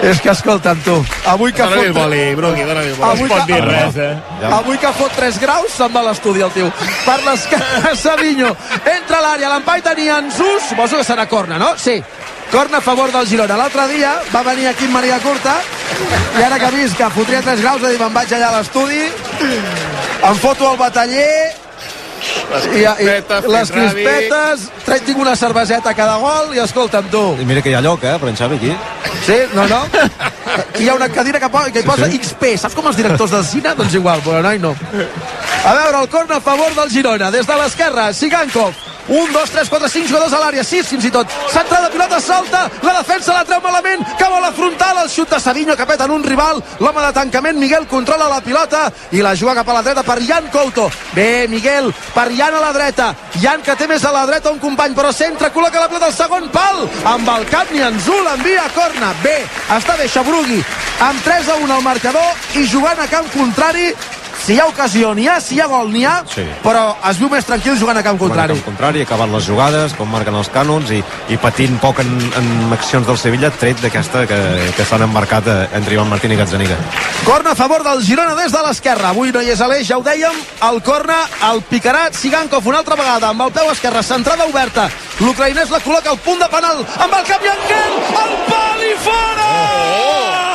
és 0.00 0.20
que 0.22 0.30
escolta'm 0.30 0.78
tu 0.84 0.94
avui 1.26 1.52
que 1.52 1.64
fot 1.66 1.92
boli, 1.96 2.34
Brugui, 2.38 2.62
dona-li 2.68 2.92
el 2.92 2.96
boli. 2.96 3.22
es 3.24 3.28
pot 3.32 3.46
dir 3.50 3.60
res, 3.64 3.96
eh? 3.96 4.14
Avui 4.52 4.78
que 4.78 4.92
fot 4.94 5.12
3 5.16 5.38
graus 5.42 5.74
se'n 5.74 5.92
va 5.94 6.00
a 6.00 6.08
l'estudi 6.08 6.40
el 6.46 6.52
tio. 6.54 6.70
Per 7.04 7.18
l'esquerra 7.26 7.94
Savinho. 8.04 8.54
Entra 8.84 9.18
a 9.18 9.22
l'àrea, 9.26 9.48
l'empaita 9.54 9.94
Nianzú. 9.98 10.46
Suposo 10.68 10.96
que 11.00 11.04
serà 11.04 11.26
corna, 11.26 11.58
no? 11.58 11.72
Sí. 11.76 11.98
Corna 12.50 12.78
a 12.78 12.80
favor 12.80 13.10
del 13.12 13.26
Girona. 13.28 13.56
L'altre 13.60 13.88
dia 13.88 14.14
va 14.32 14.42
venir 14.46 14.68
aquí 14.68 14.84
en 14.86 14.92
Maria 14.92 15.18
Curta 15.20 15.58
i 16.38 16.42
ara 16.42 16.58
que 16.58 16.64
ha 16.66 16.70
vist 16.70 16.96
que 16.96 17.10
fotria 17.10 17.42
3 17.42 17.60
graus 17.60 17.82
ha 17.84 17.88
dit 17.90 18.00
me'n 18.00 18.14
vaig 18.14 18.32
allà 18.32 18.48
a 18.52 18.58
l'estudi 18.58 19.02
em 20.28 20.36
foto 20.40 20.70
el 20.72 20.78
bataller 20.78 21.52
i, 22.18 22.82
i 22.82 22.86
crispetes, 22.96 23.48
les 23.52 23.72
fent 23.72 23.84
ràbi. 23.84 24.04
crispetes 24.04 24.66
trec 24.86 25.06
tinc 25.08 25.20
una 25.22 25.34
cerveseta 25.38 25.92
a 25.92 25.96
cada 25.98 26.16
gol 26.22 26.54
i 26.56 26.62
escolta'm 26.62 27.10
tu 27.12 27.22
I 27.40 27.46
mira 27.48 27.62
que 27.62 27.70
hi 27.70 27.76
ha 27.78 27.82
lloc, 27.84 28.04
eh, 28.04 28.16
per 28.18 28.30
en 28.30 28.36
Xavi 28.36 28.56
aquí. 28.56 28.74
Sí, 29.26 29.38
no, 29.54 29.66
no. 29.68 29.82
Hi 30.80 30.88
ha 30.88 30.94
una 30.94 31.08
cadira 31.12 31.40
que, 31.40 31.48
po 31.52 31.62
que 31.72 31.82
hi 31.82 31.86
posa 31.86 32.08
XP. 32.08 32.54
Saps 32.58 32.74
com 32.74 32.86
els 32.88 32.96
directors 32.96 33.34
del 33.34 33.44
cine? 33.44 33.74
Doncs 33.78 33.94
igual, 33.98 34.22
però 34.24 34.42
noi 34.42 34.58
no. 34.62 34.72
A 34.72 35.74
veure, 35.74 36.00
el 36.00 36.08
corn 36.08 36.32
a 36.32 36.40
favor 36.40 36.74
del 36.74 36.90
Girona. 36.90 37.30
Des 37.34 37.46
de 37.46 37.58
l'esquerra, 37.60 38.12
Sigankov. 38.16 38.87
1, 39.08 39.32
2, 39.32 39.50
3, 39.50 39.68
4, 39.68 39.88
5 39.88 40.08
jugadors 40.08 40.32
a 40.32 40.40
l'àrea, 40.42 40.64
6 40.64 40.88
fins 40.92 41.04
i 41.08 41.10
tot. 41.10 41.28
Centrada, 41.52 41.88
pilota, 41.90 42.20
salta, 42.20 42.66
la 42.84 42.94
defensa 42.98 43.32
la 43.32 43.44
treu 43.48 43.60
malament, 43.64 44.04
que 44.18 44.28
vol 44.28 44.44
afrontar 44.44 44.90
el 45.02 45.08
xut 45.10 45.30
de 45.32 45.40
Savinho 45.40 45.76
que 45.76 45.86
peta 45.86 46.04
en 46.04 46.12
un 46.18 46.24
rival, 46.24 46.60
l'home 46.80 47.04
de 47.06 47.12
tancament, 47.16 47.58
Miguel 47.58 47.86
controla 47.88 48.28
la 48.28 48.40
pilota 48.44 48.86
i 49.12 49.22
la 49.24 49.34
juga 49.34 49.54
cap 49.56 49.68
a 49.68 49.78
la 49.78 49.82
dreta 49.82 50.04
per 50.04 50.18
Jan 50.20 50.50
Couto. 50.52 50.90
Bé, 51.14 51.46
Miguel, 51.48 51.92
per 52.14 52.28
Jan 52.36 52.54
a 52.54 52.60
la 52.60 52.72
dreta. 52.76 53.14
Jan 53.40 53.62
que 53.64 53.76
té 53.76 53.88
més 53.88 54.04
a 54.04 54.12
la 54.12 54.26
dreta 54.26 54.52
un 54.52 54.60
company, 54.60 54.94
però 54.94 55.12
centra, 55.12 55.52
col·loca 55.54 55.80
la 55.80 55.88
pilota 55.88 56.10
al 56.10 56.16
segon 56.16 56.50
pal, 56.52 56.84
amb 57.14 57.32
el 57.36 57.48
cap 57.48 57.72
Nianzú 57.72 58.16
l'envia 58.26 58.66
a 58.66 58.74
corna. 58.76 59.14
Bé, 59.24 59.38
està 59.78 59.96
bé 59.96 60.08
Xabrugui, 60.12 60.60
amb 61.08 61.24
3 61.24 61.48
a 61.48 61.58
1 61.64 61.74
al 61.74 61.82
marcador 61.86 62.60
i 62.60 62.66
jugant 62.68 63.00
a 63.00 63.08
camp 63.08 63.28
contrari 63.32 63.92
si 64.44 64.54
hi 64.54 64.60
ha 64.60 64.66
ocasió 64.70 65.12
n'hi 65.14 65.26
ha, 65.28 65.40
si 65.40 65.56
hi 65.56 65.60
ha 65.60 65.66
gol 65.68 65.90
n'hi 65.92 66.04
ha, 66.08 66.22
Sí. 66.34 66.44
però 66.62 66.96
es 67.10 67.18
viu 67.18 67.28
més 67.28 67.44
tranquil 67.44 67.76
jugant 67.78 67.98
a 67.98 68.02
camp 68.02 68.18
contrari. 68.18 68.52
Al 68.56 68.62
contrari, 68.64 69.02
acabat 69.02 69.30
les 69.30 69.44
jugades, 69.46 69.94
com 69.98 70.08
marquen 70.10 70.34
els 70.38 70.48
cànons 70.54 70.90
i, 70.94 71.02
i 71.28 71.36
patint 71.36 71.78
poc 71.82 72.00
en, 72.00 72.10
en 72.38 72.72
accions 72.72 73.06
del 73.06 73.18
Sevilla, 73.18 73.50
tret 73.50 73.80
d'aquesta 73.82 74.26
que, 74.30 74.38
que 74.76 74.84
s'han 74.88 75.02
embarcat 75.08 75.46
eh, 75.48 75.58
entre 75.78 75.94
Ivan 75.94 76.08
Martín 76.08 76.32
i 76.32 76.36
Gazzaniga. 76.40 76.76
Corna 77.26 77.52
a 77.52 77.58
favor 77.58 77.82
del 77.84 78.02
Girona 78.06 78.34
des 78.38 78.52
de 78.52 78.62
l'esquerra. 78.66 79.10
Avui 79.10 79.32
no 79.32 79.42
hi 79.42 79.50
és 79.52 79.60
a 79.60 79.68
l'eix, 79.68 79.86
ja 79.88 79.98
ho 79.98 80.02
dèiem. 80.06 80.34
El 80.70 80.80
corna 80.82 81.18
el 81.50 81.62
picarà 81.68 82.08
Sigankov 82.12 82.66
una 82.66 82.78
altra 82.82 82.96
vegada 82.96 83.28
amb 83.34 83.42
el 83.48 83.52
peu 83.52 83.70
esquerre, 83.72 84.02
centrada 84.02 84.46
oberta. 84.48 84.88
L'ucraïnès 85.20 85.70
la 85.74 85.80
col·loca 85.84 86.12
al 86.14 86.18
punt 86.24 86.38
de 86.40 86.48
penal 86.52 86.84
amb 86.98 87.14
el 87.18 87.24
cap 87.26 87.42
i 87.44 87.50
Angel, 87.52 87.96
el 88.24 88.36
pal 88.48 88.84
i 88.86 88.94
fora! 89.02 89.48
A 90.44 90.47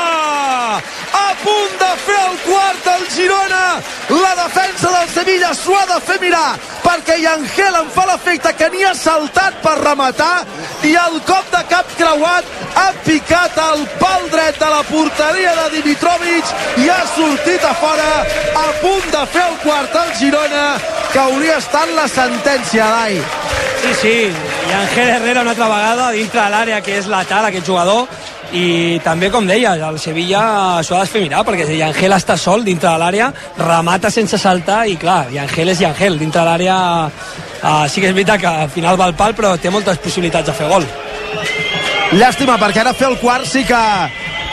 punt 1.45 1.79
de 1.79 1.91
fer 2.05 2.19
el 2.27 2.37
quart 2.47 2.85
del 2.89 3.07
Girona. 3.15 3.65
La 4.09 4.35
defensa 4.43 4.91
del 4.97 5.09
Sevilla 5.09 5.53
s'ho 5.53 5.75
ha 5.77 5.85
de 5.93 5.99
fer 6.07 6.19
mirar 6.21 6.51
perquè 6.83 7.15
Angel 7.31 7.75
en 7.79 7.89
fa 7.95 8.03
l'efecte 8.09 8.51
que 8.59 8.67
n'hi 8.73 8.83
ha 8.85 8.93
saltat 8.97 9.61
per 9.63 9.75
rematar 9.79 10.43
i 10.89 10.91
el 10.99 11.19
cop 11.27 11.47
de 11.53 11.61
cap 11.71 11.93
creuat 11.97 12.49
ha 12.81 12.89
picat 13.05 13.57
el 13.65 13.85
pal 14.01 14.27
dret 14.33 14.59
de 14.59 14.69
la 14.73 14.81
porteria 14.89 15.53
de 15.61 15.69
Dimitrovic 15.77 16.51
i 16.83 16.89
ha 16.91 16.99
sortit 17.15 17.63
a 17.65 17.73
fora 17.79 18.09
a 18.65 18.65
punt 18.81 19.07
de 19.15 19.23
fer 19.35 19.45
el 19.47 19.57
quart 19.63 19.95
al 20.03 20.11
Girona 20.19 20.65
que 21.13 21.23
hauria 21.23 21.57
estat 21.63 21.95
la 21.95 22.07
sentència 22.11 22.89
d'ahir 22.95 23.23
Sí, 23.83 23.93
sí, 24.01 24.17
i 24.31 24.73
Ángel 24.73 25.09
Herrera 25.15 25.41
una 25.41 25.51
altra 25.51 25.67
vegada 25.67 26.11
dintre 26.15 26.39
de 26.39 26.51
l'àrea 26.53 26.83
que 26.83 26.99
és 26.99 27.09
letal 27.11 27.49
aquest 27.49 27.67
jugador 27.67 28.07
i 28.53 28.99
també 29.03 29.31
com 29.33 29.47
deia, 29.49 29.73
el 29.89 29.97
Sevilla 29.99 30.81
s'ho 30.85 30.97
ha 30.97 31.03
de 31.03 31.09
fer 31.09 31.23
mirar 31.23 31.41
perquè 31.45 31.65
si 31.65 31.79
Ángel 31.81 32.13
està 32.13 32.35
sol 32.37 32.61
dintre 32.65 32.91
de 32.91 32.99
l'àrea 33.01 33.31
remata 33.57 34.11
sense 34.13 34.37
saltar 34.37 34.83
i 34.87 34.97
clar, 35.01 35.25
i 35.33 35.39
Ángel 35.41 35.73
és 35.73 35.81
i 35.81 35.87
Ángel 35.89 36.19
dintre 36.21 36.43
de 36.43 36.47
l'àrea 36.51 36.75
uh, 37.09 37.85
sí 37.89 38.01
que 38.01 38.11
és 38.11 38.13
veritat 38.15 38.41
que 38.43 38.51
al 38.65 38.69
final 38.69 38.99
va 38.99 39.09
al 39.09 39.17
pal 39.17 39.33
però 39.33 39.55
té 39.57 39.73
moltes 39.73 39.97
possibilitats 40.03 40.51
de 40.51 40.53
fer 40.53 40.69
gol. 40.69 40.85
Llàstima 42.13 42.59
perquè 42.61 42.83
ara 42.83 42.93
fer 42.93 43.09
el 43.09 43.17
quart 43.17 43.49
sí 43.49 43.63
que 43.65 43.81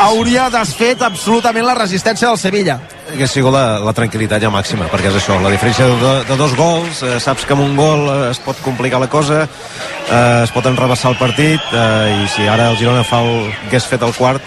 hauria 0.01 0.49
desfet 0.49 1.05
absolutament 1.05 1.69
la 1.69 1.77
resistència 1.77 2.31
del 2.31 2.41
Sevilla 2.41 2.79
que 3.17 3.29
sigut 3.31 3.55
la, 3.55 3.81
la 3.83 3.95
tranquil·litat 3.97 4.43
ja 4.43 4.51
màxima, 4.53 4.89
perquè 4.93 5.11
és 5.11 5.19
això, 5.21 5.39
la 5.43 5.53
diferència 5.53 5.87
de, 6.01 6.13
de 6.29 6.37
dos 6.39 6.55
gols, 6.59 7.03
eh, 7.07 7.19
saps 7.23 7.47
que 7.47 7.57
amb 7.57 7.65
un 7.65 7.77
gol 7.79 8.07
eh, 8.09 8.19
es 8.31 8.41
pot 8.45 8.59
complicar 8.65 9.01
la 9.03 9.11
cosa, 9.13 9.43
eh, 9.47 10.43
es 10.45 10.53
pot 10.55 10.67
enrebaçar 10.71 11.13
el 11.13 11.19
partit, 11.21 11.73
eh, 11.73 12.25
i 12.25 12.29
si 12.35 12.49
ara 12.49 12.71
el 12.71 12.79
Girona 12.81 13.05
fa 13.07 13.23
el, 13.25 13.51
hagués 13.67 13.89
fet 13.91 14.05
el 14.07 14.15
quart, 14.19 14.45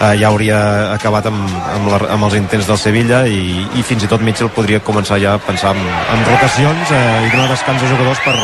eh, 0.00 0.14
ja 0.20 0.30
hauria 0.30 0.60
acabat 0.96 1.30
amb, 1.30 1.44
amb, 1.76 1.92
la, 1.92 2.02
amb 2.16 2.28
els 2.30 2.38
intents 2.40 2.70
del 2.70 2.80
Sevilla 2.80 3.22
i, 3.28 3.66
i 3.76 3.86
fins 3.86 4.04
i 4.06 4.10
tot 4.10 4.24
Mitchell 4.24 4.52
podria 4.54 4.82
començar 4.84 5.20
ja 5.22 5.36
a 5.36 5.44
pensar 5.44 5.76
en, 5.76 5.86
en 5.86 6.26
rotacions 6.32 6.96
eh, 6.96 7.06
i 7.26 7.32
donar 7.34 7.48
descans 7.52 7.84
a 7.84 7.94
jugadors 7.94 8.26
per, 8.26 8.36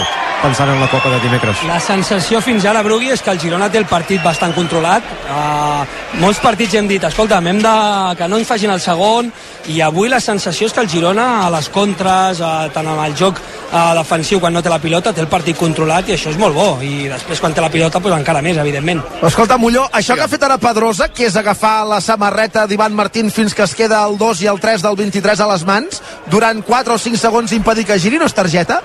pensant 0.47 0.71
en 0.71 0.81
la 0.81 0.87
Copa 0.87 1.11
de 1.11 1.19
dimecres. 1.25 1.63
La 1.67 1.81
sensació 1.83 2.39
fins 2.45 2.65
ara, 2.69 2.83
Brugui, 2.87 3.11
és 3.11 3.23
que 3.23 3.33
el 3.33 3.41
Girona 3.43 3.67
té 3.73 3.81
el 3.81 3.89
partit 3.91 4.23
bastant 4.23 4.53
controlat. 4.55 5.07
Uh, 5.27 5.83
molts 6.23 6.39
partits 6.43 6.77
hem 6.79 6.87
dit, 6.87 7.03
escolta, 7.03 7.41
hem 7.43 7.59
de 7.65 7.75
que 8.19 8.29
no 8.31 8.39
ens 8.39 8.47
facin 8.47 8.71
el 8.71 8.83
segon, 8.83 9.33
i 9.73 9.81
avui 9.83 10.11
la 10.13 10.21
sensació 10.23 10.69
és 10.69 10.75
que 10.77 10.85
el 10.85 10.91
Girona 10.93 11.27
a 11.43 11.51
les 11.51 11.69
contres, 11.75 12.39
uh, 12.39 12.69
tant 12.75 12.87
amb 12.93 13.03
el 13.03 13.17
joc 13.19 13.41
uh, 13.41 13.91
defensiu 13.99 14.39
quan 14.43 14.55
no 14.55 14.63
té 14.63 14.71
la 14.71 14.79
pilota, 14.83 15.13
té 15.13 15.25
el 15.25 15.31
partit 15.33 15.59
controlat 15.59 16.07
i 16.07 16.15
això 16.15 16.31
és 16.31 16.39
molt 16.39 16.55
bo. 16.55 16.69
I 16.79 17.09
després 17.11 17.43
quan 17.43 17.57
té 17.57 17.65
la 17.65 17.73
pilota, 17.73 17.99
pues, 18.05 18.15
encara 18.15 18.45
més, 18.45 18.61
evidentment. 18.63 19.03
Escolta, 19.27 19.59
Molló, 19.59 19.89
això 19.91 20.15
que 20.15 20.27
ha 20.29 20.31
fet 20.31 20.47
ara 20.47 20.61
Pedrosa, 20.63 21.11
que 21.11 21.27
és 21.27 21.37
agafar 21.37 21.81
la 21.91 21.99
samarreta 22.05 22.69
d'Ivan 22.71 22.95
Martín 22.95 23.35
fins 23.35 23.55
que 23.55 23.67
es 23.67 23.75
queda 23.75 24.05
el 24.07 24.15
2 24.21 24.47
i 24.47 24.53
el 24.53 24.63
3 24.63 24.87
del 24.87 25.01
23 25.03 25.43
a 25.43 25.51
les 25.57 25.67
mans, 25.67 26.05
durant 26.31 26.63
4 26.63 26.95
o 26.95 27.03
5 27.03 27.25
segons 27.27 27.57
impedir 27.57 27.89
que 27.91 27.99
giri, 27.99 28.23
no 28.23 28.31
és 28.31 28.37
targeta? 28.37 28.85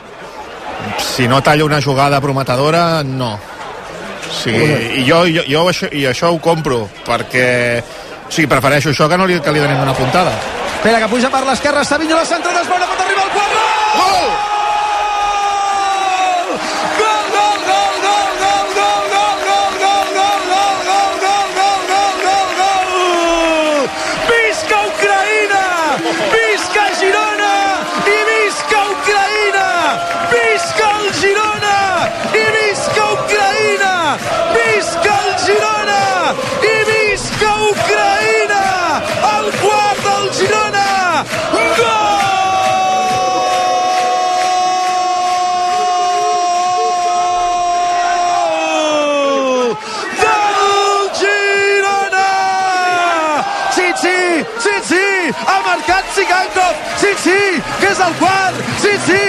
Si 1.01 1.27
no 1.27 1.41
talla 1.43 1.65
una 1.65 1.81
jugada 1.81 2.21
prometedora, 2.21 3.03
no. 3.03 3.37
Sí, 4.31 4.51
i 4.51 5.03
jo, 5.05 5.25
jo, 5.27 5.43
jo 5.49 5.65
això, 5.69 5.89
i 5.91 6.05
això 6.07 6.31
ho 6.31 6.39
compro, 6.39 6.85
perquè 7.05 7.49
o 8.31 8.31
sigui, 8.31 8.47
prefereixo 8.47 8.93
això 8.93 9.09
que 9.11 9.19
no 9.19 9.27
li, 9.27 9.41
que 9.43 9.51
li 9.51 9.59
donem 9.59 9.83
una 9.83 9.93
puntada. 9.97 10.31
Espera, 10.77 11.03
que 11.03 11.11
puja 11.11 11.29
per 11.29 11.43
l'esquerra, 11.43 11.83
Savinho, 11.83 12.15
la 12.15 12.25
centrada 12.25 12.63
es 12.63 12.71
bona, 12.71 12.87
pot 12.87 13.05
arribar 13.05 13.27
al 13.27 13.33
quart. 13.35 13.80
Sigankov! 56.21 56.75
Sí, 57.01 57.07
sí, 57.17 57.39
que 57.79 57.87
és 57.89 57.99
el 57.99 58.13
quart! 58.19 58.57
Sí, 58.77 58.91
sí! 59.07 59.21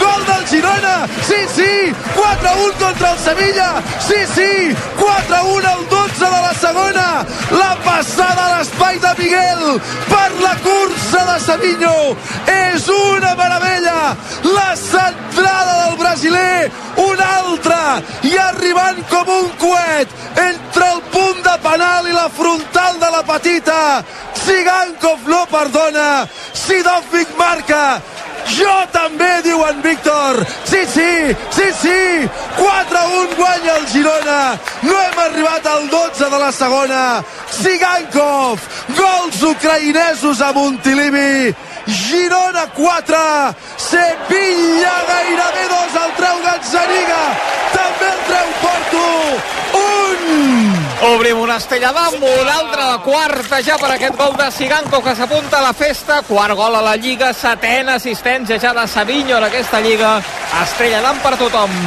Gol 0.00 0.24
del 0.24 0.46
Girona! 0.48 0.94
Sí, 1.28 1.40
sí! 1.54 1.92
4-1 2.16 2.72
contra 2.80 3.10
el 3.12 3.18
Sevilla! 3.18 3.82
Sí, 4.00 4.20
sí! 4.34 4.74
4-1 4.96 5.66
al 5.72 5.88
12 5.90 6.24
de 6.24 6.40
la 6.46 6.54
segona! 6.54 7.26
La 7.52 7.76
passada 7.84 8.46
a 8.46 8.56
l'espai 8.56 8.96
de 9.04 9.12
Miguel 9.18 9.80
per 10.08 10.30
la 10.40 10.54
cursa 10.64 11.26
de 11.32 11.36
Savinho! 11.44 12.16
És 12.54 12.88
una 12.88 13.34
meravella! 13.36 14.16
La 14.48 14.70
centrada 14.74 15.84
del 15.84 15.98
brasiler! 15.98 16.70
Una 16.96 17.28
altra! 17.42 17.82
I 18.24 18.36
arribant 18.48 19.04
com 19.12 19.36
un 19.36 19.52
coet 19.60 20.16
entre 20.48 20.67
penal 21.68 22.08
i 22.08 22.12
la 22.12 22.28
frontal 22.28 22.98
de 23.00 23.10
la 23.12 23.22
petita! 23.22 23.80
Sigankov 24.44 25.26
no 25.28 25.44
perdona! 25.52 26.26
Sidovic 26.54 27.34
marca! 27.38 28.00
Jo 28.48 28.74
també, 28.94 29.28
diu 29.44 29.60
en 29.66 29.82
Víctor. 29.84 30.38
Sí, 30.64 30.80
sí, 30.88 31.10
sí, 31.52 31.66
sí. 31.82 32.28
4-1 32.56 33.34
guanya 33.36 33.74
el 33.76 33.86
Girona. 33.92 34.38
No 34.82 34.94
hem 35.02 35.18
arribat 35.26 35.66
al 35.68 35.88
12 35.92 36.30
de 36.32 36.38
la 36.44 36.50
segona. 36.56 37.02
Sigankov, 37.58 38.64
gols 38.96 39.42
ucraïnesos 39.50 40.40
a 40.40 40.52
Montilivi. 40.56 41.52
Girona 41.88 42.66
4, 42.76 43.20
Sevilla 43.76 44.96
gairebé 45.08 45.68
2, 45.72 46.02
el 46.04 46.12
treu 46.18 46.42
Gazzaniga, 46.44 47.22
també 47.76 48.10
el 48.12 48.20
treu 48.28 48.52
Porto, 48.60 49.06
1! 49.84 50.77
Obrim 51.00 51.38
una 51.38 51.56
estella 51.56 51.92
d'am, 51.94 52.16
una 52.18 52.54
altra, 52.58 52.86
la 52.90 52.98
quarta 53.04 53.60
ja 53.62 53.76
per 53.78 53.92
aquest 53.94 54.16
gol 54.18 54.32
de 54.34 54.48
Siganco 54.50 54.98
que 55.04 55.14
s'apunta 55.14 55.60
a 55.60 55.62
la 55.68 55.72
festa, 55.72 56.22
quart 56.26 56.56
gol 56.58 56.74
a 56.74 56.80
la 56.82 56.96
Lliga, 56.98 57.30
setena 57.32 57.94
assistència 58.00 58.58
ja 58.58 58.72
de 58.74 58.86
Savinho 58.90 59.36
en 59.38 59.46
aquesta 59.46 59.78
Lliga, 59.80 60.16
estrella 60.64 61.04
d'am 61.04 61.22
per 61.22 61.36
tothom. 61.38 61.78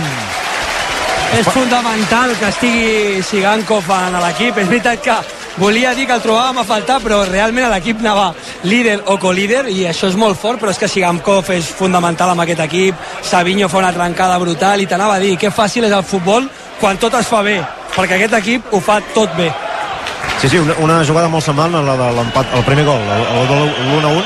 És 1.36 1.47
fundamental 1.52 2.32
que 2.39 2.47
estigui 2.54 3.24
Sigankov 3.24 3.91
en 3.97 4.15
l'equip. 4.24 4.58
És 4.63 4.71
veritat 4.71 5.04
que 5.04 5.19
volia 5.58 5.94
dir 5.96 6.06
que 6.08 6.16
el 6.16 6.24
trobàvem 6.24 6.62
a 6.62 6.66
faltar, 6.68 7.00
però 7.04 7.22
realment 7.28 7.70
l'equip 7.72 8.00
anava 8.04 8.32
líder 8.64 9.00
o 9.12 9.18
colíder 9.20 9.66
i 9.72 9.84
això 9.90 10.10
és 10.12 10.18
molt 10.20 10.40
fort, 10.40 10.62
però 10.62 10.72
és 10.72 10.80
que 10.80 10.90
Sigankov 10.92 11.50
és 11.56 11.68
fundamental 11.78 12.32
amb 12.32 12.46
aquest 12.46 12.64
equip. 12.68 12.96
Savinho 13.24 13.70
fa 13.70 13.82
una 13.82 13.94
trencada 13.96 14.40
brutal 14.40 14.82
i 14.82 14.88
t'anava 14.88 15.18
a 15.18 15.24
dir 15.24 15.38
que 15.38 15.52
fàcil 15.52 15.88
és 15.88 15.96
el 15.96 16.08
futbol 16.08 16.48
quan 16.80 16.98
tot 16.98 17.14
es 17.20 17.28
fa 17.28 17.44
bé, 17.46 17.60
perquè 17.96 18.18
aquest 18.18 18.40
equip 18.40 18.74
ho 18.74 18.80
fa 18.82 19.02
tot 19.14 19.36
bé. 19.38 19.52
Sí, 20.42 20.50
sí, 20.50 20.58
una, 20.58 20.74
una 20.82 21.04
jugada 21.06 21.30
molt 21.30 21.46
semblant 21.46 21.76
a 21.78 21.84
la 21.86 21.98
de 22.00 22.08
l'empat, 22.18 22.56
el 22.58 22.64
primer 22.66 22.86
gol, 22.88 23.02
el, 23.02 23.28
el 23.36 23.48
gol 23.52 23.68
l'1-1, 23.68 24.24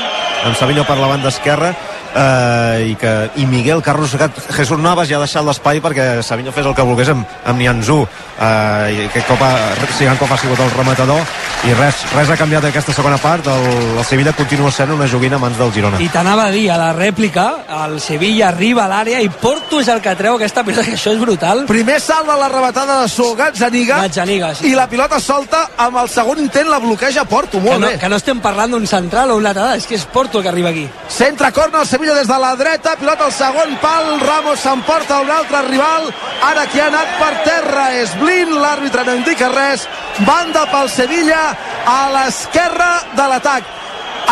amb 0.48 0.56
Savinho 0.56 0.84
per 0.88 0.96
la 0.96 1.10
banda 1.10 1.28
esquerra, 1.28 1.74
eh, 2.16 2.88
i, 2.90 2.94
que, 2.96 3.12
i 3.36 3.46
Miguel 3.46 3.82
que 3.82 3.92
arrossegat 3.92 4.38
Jesús 4.56 4.80
Navas 4.80 5.10
i 5.10 5.16
ha 5.16 5.20
deixat 5.22 5.44
l'espai 5.46 5.82
perquè 5.84 6.22
Savinho 6.26 6.52
fes 6.54 6.66
el 6.66 6.74
que 6.74 6.86
volgués 6.86 7.10
amb, 7.12 7.26
amb 7.44 7.60
Nianzú 7.60 8.00
eh, 8.02 8.94
i 8.96 9.04
aquest 9.06 9.28
cop 9.28 9.42
ha, 9.44 9.52
Sigankov 9.98 10.32
ha 10.32 10.40
sigut 10.40 10.60
el 10.64 10.72
rematador 10.76 11.20
i 11.66 11.74
res, 11.76 12.02
res 12.14 12.30
ha 12.30 12.36
canviat 12.38 12.68
aquesta 12.68 12.94
segona 12.96 13.18
part 13.20 13.46
el, 13.50 13.66
el 13.98 14.04
Sevilla 14.08 14.32
continua 14.36 14.70
sent 14.72 14.92
una 14.94 15.08
joguina 15.10 15.36
a 15.36 15.42
mans 15.42 15.58
del 15.58 15.72
Girona 15.74 16.00
I 16.02 16.08
t'anava 16.12 16.46
a 16.48 16.54
dir, 16.54 16.66
a 16.70 16.76
la 16.80 16.92
rèplica, 16.96 17.46
el 17.84 17.98
Sevilla 18.00 18.48
arriba 18.50 18.84
a 18.84 18.90
l'àrea 18.90 19.20
i 19.24 19.30
Porto 19.32 19.80
és 19.82 19.88
el 19.92 20.00
que 20.04 20.14
treu 20.18 20.36
aquesta 20.36 20.62
pilota, 20.64 20.84
que 20.86 20.94
això 20.96 21.12
és 21.14 21.20
brutal. 21.20 21.64
Primer 21.68 21.98
salt 22.00 22.28
de 22.28 22.36
la 22.38 22.48
rematada 22.52 23.00
de 23.02 23.08
So 23.10 23.32
Gazzaniga, 23.36 24.02
Gazzaniga, 24.06 24.52
sí. 24.54 24.70
i 24.70 24.74
la 24.76 24.86
pilota 24.90 25.18
solta 25.20 25.62
amb 25.86 25.98
el 26.02 26.08
segon 26.12 26.40
intent 26.44 26.70
la 26.70 26.78
bloqueja 26.82 27.24
Porto, 27.28 27.58
Que 27.58 27.64
molt 27.64 27.80
no, 27.82 27.90
bé. 27.90 27.98
que 27.98 28.08
no 28.12 28.20
estem 28.20 28.40
parlant 28.44 28.76
d'un 28.76 28.86
central 28.86 29.32
o 29.32 29.38
un 29.40 29.44
lateral, 29.44 29.76
és 29.80 29.86
que 29.88 29.96
és 29.98 30.04
Porto 30.12 30.38
el 30.38 30.44
que 30.44 30.52
arriba 30.52 30.70
aquí. 30.70 30.86
Centre 31.08 31.50
corna 31.52 31.80
el 31.82 31.88
Sevilla 31.88 32.05
des 32.14 32.28
de 32.28 32.38
la 32.38 32.54
dreta, 32.56 32.96
pilota 32.96 33.24
al 33.24 33.32
segon 33.32 33.76
pal, 33.82 34.20
Ramos 34.20 34.60
s'emporta 34.60 35.20
un 35.20 35.30
altre 35.30 35.62
rival, 35.66 36.10
ara 36.44 36.66
qui 36.70 36.80
ha 36.80 36.86
anat 36.90 37.14
per 37.18 37.32
terra 37.44 37.86
és 37.98 38.12
Blin, 38.20 38.52
l'àrbitre 38.60 39.04
no 39.06 39.14
indica 39.16 39.48
res, 39.50 39.86
banda 40.26 40.66
pel 40.70 40.90
Sevilla 40.92 41.40
a 41.86 41.96
l'esquerra 42.14 42.90
de 43.16 43.28
l'atac. 43.30 43.72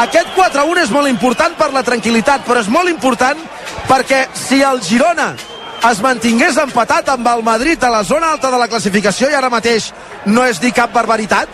Aquest 0.04 0.30
4-1 0.37 0.82
és 0.84 0.92
molt 0.94 1.10
important 1.10 1.56
per 1.58 1.70
la 1.72 1.82
tranquil·litat, 1.87 2.44
però 2.46 2.62
és 2.62 2.70
molt 2.70 2.90
important 2.90 3.40
perquè 3.88 4.26
si 4.34 4.60
el 4.62 4.82
Girona 4.82 5.32
es 5.90 6.02
mantingués 6.04 6.58
empatat 6.60 7.08
amb 7.14 7.26
el 7.32 7.42
Madrid 7.46 7.82
a 7.84 7.90
la 7.92 8.04
zona 8.04 8.32
alta 8.32 8.50
de 8.50 8.60
la 8.60 8.68
classificació 8.68 9.30
i 9.30 9.38
ara 9.38 9.52
mateix 9.52 9.92
no 10.26 10.44
és 10.46 10.60
dir 10.60 10.72
cap 10.72 10.92
barbaritat, 10.92 11.48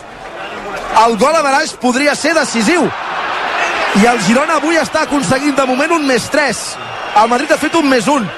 el 1.05 1.17
gol 1.17 1.35
a 1.35 1.41
Baraix 1.41 1.73
podria 1.79 2.15
ser 2.15 2.35
decisiu 2.35 2.85
i 3.99 4.05
el 4.07 4.21
Girona 4.23 4.55
avui 4.61 4.77
està 4.79 5.01
aconseguint 5.07 5.55
de 5.57 5.65
moment 5.67 5.91
un 5.97 6.05
més 6.07 6.29
3 6.31 6.61
el 7.21 7.27
Madrid 7.31 7.51
ha 7.51 7.57
fet 7.59 7.75
un 7.75 7.89
més 7.91 8.07
1 8.07 8.29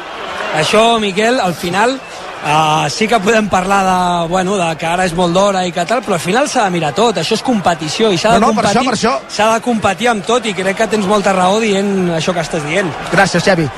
Això, 0.54 1.00
Miquel, 1.02 1.40
al 1.42 1.56
final 1.58 1.96
uh, 1.98 2.86
sí 2.94 3.08
que 3.10 3.18
podem 3.20 3.48
parlar 3.50 3.80
de, 3.88 4.28
bueno, 4.30 4.54
de 4.60 4.68
que 4.78 4.86
ara 4.86 5.06
és 5.10 5.14
molt 5.18 5.34
d'hora 5.34 5.64
i 5.66 5.72
que 5.74 5.82
tal, 5.90 6.04
però 6.06 6.14
al 6.20 6.22
final 6.22 6.46
s'ha 6.50 6.68
de 6.68 6.74
mirar 6.76 6.92
tot, 6.94 7.18
això 7.18 7.34
és 7.34 7.42
competició 7.42 8.12
i 8.14 8.20
s'ha 8.22 8.36
de, 8.36 8.40
No, 8.44 8.52
no, 8.52 8.54
per 8.60 8.68
competir, 8.70 8.92
això, 8.94 9.16
per 9.16 9.26
això. 9.26 9.34
s'ha 9.34 9.48
de 9.56 9.62
competir 9.66 10.10
amb 10.12 10.26
tot 10.30 10.46
i 10.46 10.54
crec 10.54 10.78
que 10.78 10.88
tens 10.94 11.08
molta 11.10 11.34
raó 11.34 11.58
dient 11.64 12.12
això 12.20 12.36
que 12.38 12.46
estàs 12.46 12.62
dient. 12.70 12.92
gràcies 13.12 13.42
Xavi 13.50 13.66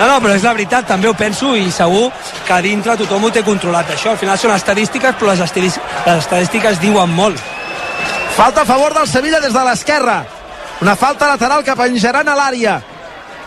No, 0.00 0.06
no, 0.08 0.14
però 0.24 0.32
és 0.32 0.44
la 0.46 0.54
veritat, 0.56 0.86
també 0.88 1.10
ho 1.10 1.12
penso 1.18 1.50
i 1.58 1.66
segur 1.74 2.06
que 2.46 2.52
a 2.54 2.62
dintre 2.64 2.94
tothom 2.96 3.26
ho 3.26 3.30
té 3.34 3.42
controlat 3.44 3.90
això. 3.92 4.14
Al 4.14 4.16
final 4.22 4.38
són 4.40 4.54
estadístiques, 4.54 5.12
però 5.20 5.34
les, 5.34 5.42
estadis- 5.44 5.76
les 6.06 6.22
estadístiques 6.22 6.78
diuen 6.80 7.10
molt. 7.12 7.36
Falta 8.36 8.62
a 8.62 8.64
favor 8.64 8.94
del 8.94 9.08
Sevilla 9.08 9.40
des 9.40 9.52
de 9.52 9.64
l'esquerra. 9.64 10.24
Una 10.80 10.96
falta 10.96 11.28
lateral 11.28 11.64
que 11.64 11.76
penjaran 11.76 12.28
a 12.28 12.34
l'àrea. 12.34 12.80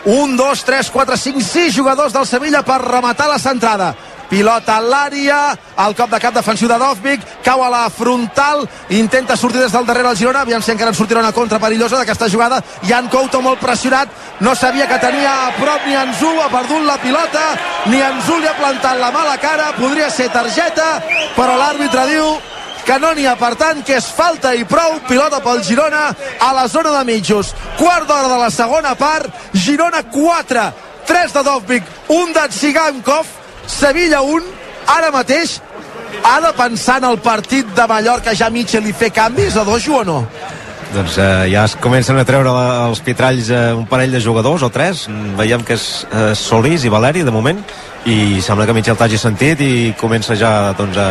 1, 0.04 0.36
2, 0.36 0.64
3, 0.64 0.90
4, 0.90 1.16
5, 1.16 1.40
6 1.40 1.74
jugadors 1.74 2.12
del 2.12 2.26
Sevilla 2.26 2.62
per 2.62 2.82
rematar 2.82 3.28
la 3.28 3.38
centrada. 3.38 3.94
Pilota 4.28 4.76
a 4.76 4.82
l'àrea, 4.82 5.38
el 5.84 5.94
cop 5.94 6.10
de 6.10 6.18
cap 6.20 6.34
defensiu 6.34 6.68
de 6.68 6.78
Dovvik, 6.80 7.20
cau 7.44 7.62
a 7.62 7.68
la 7.70 7.82
frontal, 7.90 8.64
intenta 8.88 9.36
sortir 9.36 9.60
des 9.60 9.72
del 9.72 9.86
darrere 9.86 10.10
el 10.10 10.16
Girona, 10.16 10.40
aviam 10.42 10.62
si 10.62 10.72
encara 10.72 10.90
en 10.90 10.96
sortirà 10.96 11.20
una 11.20 11.32
contra 11.32 11.60
perillosa 11.60 12.00
d'aquesta 12.00 12.30
jugada, 12.32 12.62
Jan 12.88 13.10
Couto 13.12 13.42
molt 13.44 13.60
pressionat, 13.60 14.08
no 14.40 14.54
sabia 14.54 14.88
que 14.88 14.98
tenia 14.98 15.34
a 15.46 15.52
prop 15.58 15.86
ni 15.86 15.94
Anzú, 15.94 16.32
ha 16.40 16.48
perdut 16.48 16.82
la 16.88 16.96
pilota, 17.02 17.44
ni 17.86 18.00
Anzú 18.02 18.40
li 18.40 18.48
ha 18.48 18.56
plantat 18.58 18.98
la 18.98 19.12
mala 19.12 19.36
cara, 19.38 19.70
podria 19.78 20.10
ser 20.10 20.30
targeta, 20.32 20.98
però 21.36 21.60
l'àrbitre 21.60 22.08
diu 22.10 22.34
que 22.84 22.98
no 23.00 23.12
n'hi 23.14 23.26
ha, 23.26 23.36
per 23.40 23.54
tant, 23.60 23.82
que 23.86 23.96
és 23.98 24.08
falta 24.16 24.54
i 24.54 24.64
prou, 24.68 24.98
pilota 25.08 25.40
pel 25.44 25.62
Girona 25.64 26.06
a 26.40 26.50
la 26.56 26.66
zona 26.68 26.92
de 26.98 27.04
mitjos. 27.08 27.54
Quart 27.78 28.08
d'hora 28.08 28.28
de 28.28 28.40
la 28.40 28.50
segona 28.50 28.94
part, 28.98 29.30
Girona 29.54 30.02
4, 30.12 30.66
3 31.08 31.38
de 31.38 31.44
Dovvik, 31.44 31.94
1 32.08 32.34
de 32.36 32.48
Tsigankov, 32.48 33.30
Sevilla 33.66 34.20
1, 34.22 34.52
ara 34.96 35.10
mateix 35.14 35.60
ha 36.24 36.40
de 36.40 36.52
pensar 36.56 36.98
en 36.98 37.08
el 37.10 37.18
partit 37.18 37.66
de 37.76 37.86
Mallorca 37.88 38.34
ja 38.36 38.50
Mitchell 38.50 38.86
i 38.88 38.92
fer 38.92 39.10
canvis 39.12 39.56
a 39.56 39.64
dojo 39.64 40.00
o 40.00 40.04
no? 40.04 40.18
doncs 40.94 41.16
eh, 41.18 41.50
ja 41.50 41.64
es 41.66 41.74
comencen 41.82 42.18
a 42.20 42.24
treure 42.28 42.52
la, 42.54 42.86
els 42.86 43.00
pitralls 43.02 43.50
eh, 43.50 43.72
un 43.74 43.86
parell 43.90 44.14
de 44.14 44.20
jugadors 44.22 44.62
o 44.62 44.70
tres 44.70 45.08
Mm, 45.08 45.34
veiem 45.36 45.64
que 45.66 45.74
és 45.74 46.06
eh, 46.06 46.34
Solís 46.38 46.84
i 46.84 46.92
Valeri 46.92 47.24
de 47.26 47.34
moment 47.34 47.58
i 48.06 48.40
sembla 48.44 48.66
que 48.66 48.76
Michel 48.76 48.96
t'hagi 48.96 49.18
sentit 49.18 49.60
i 49.60 49.72
comença 49.98 50.36
ja 50.38 50.72
doncs, 50.78 50.96
a, 50.96 51.10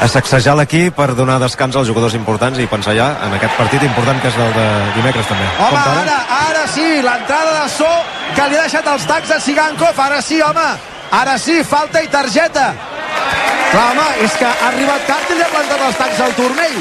a 0.00 0.08
sacsejar 0.08 0.56
l'equip 0.58 0.94
per 0.96 1.14
donar 1.16 1.38
descans 1.40 1.76
als 1.76 1.88
jugadors 1.88 2.14
importants 2.18 2.58
i 2.60 2.66
pensar 2.68 2.94
ja 2.96 3.06
en 3.26 3.32
aquest 3.36 3.56
partit 3.56 3.82
important 3.86 4.20
que 4.20 4.28
és 4.28 4.36
el 4.36 4.52
de 4.56 4.66
dimecres 4.98 5.30
també 5.30 5.46
Home, 5.56 5.70
Compte 5.70 5.94
ara, 6.02 6.18
ara 6.50 6.66
sí, 6.74 6.86
l'entrada 7.02 7.54
de 7.62 7.70
So 7.76 7.88
que 8.36 8.48
li 8.50 8.58
ha 8.58 8.66
deixat 8.66 8.92
els 8.92 9.06
tacs 9.08 9.32
a 9.32 9.40
Sigankov, 9.40 10.00
ara 10.06 10.20
sí, 10.22 10.42
home, 10.44 10.66
ara 11.20 11.38
sí, 11.40 11.62
falta 11.64 12.02
i 12.04 12.08
targeta. 12.12 12.66
Clar, 13.70 13.86
home, 13.92 14.06
és 14.26 14.36
que 14.36 14.46
ha 14.46 14.68
arribat 14.68 15.06
tard 15.08 15.30
i 15.32 15.38
li 15.38 15.44
ha 15.46 15.52
plantat 15.54 15.84
els 15.88 16.00
tacs 16.02 16.20
al 16.26 16.34
turmell. 16.36 16.76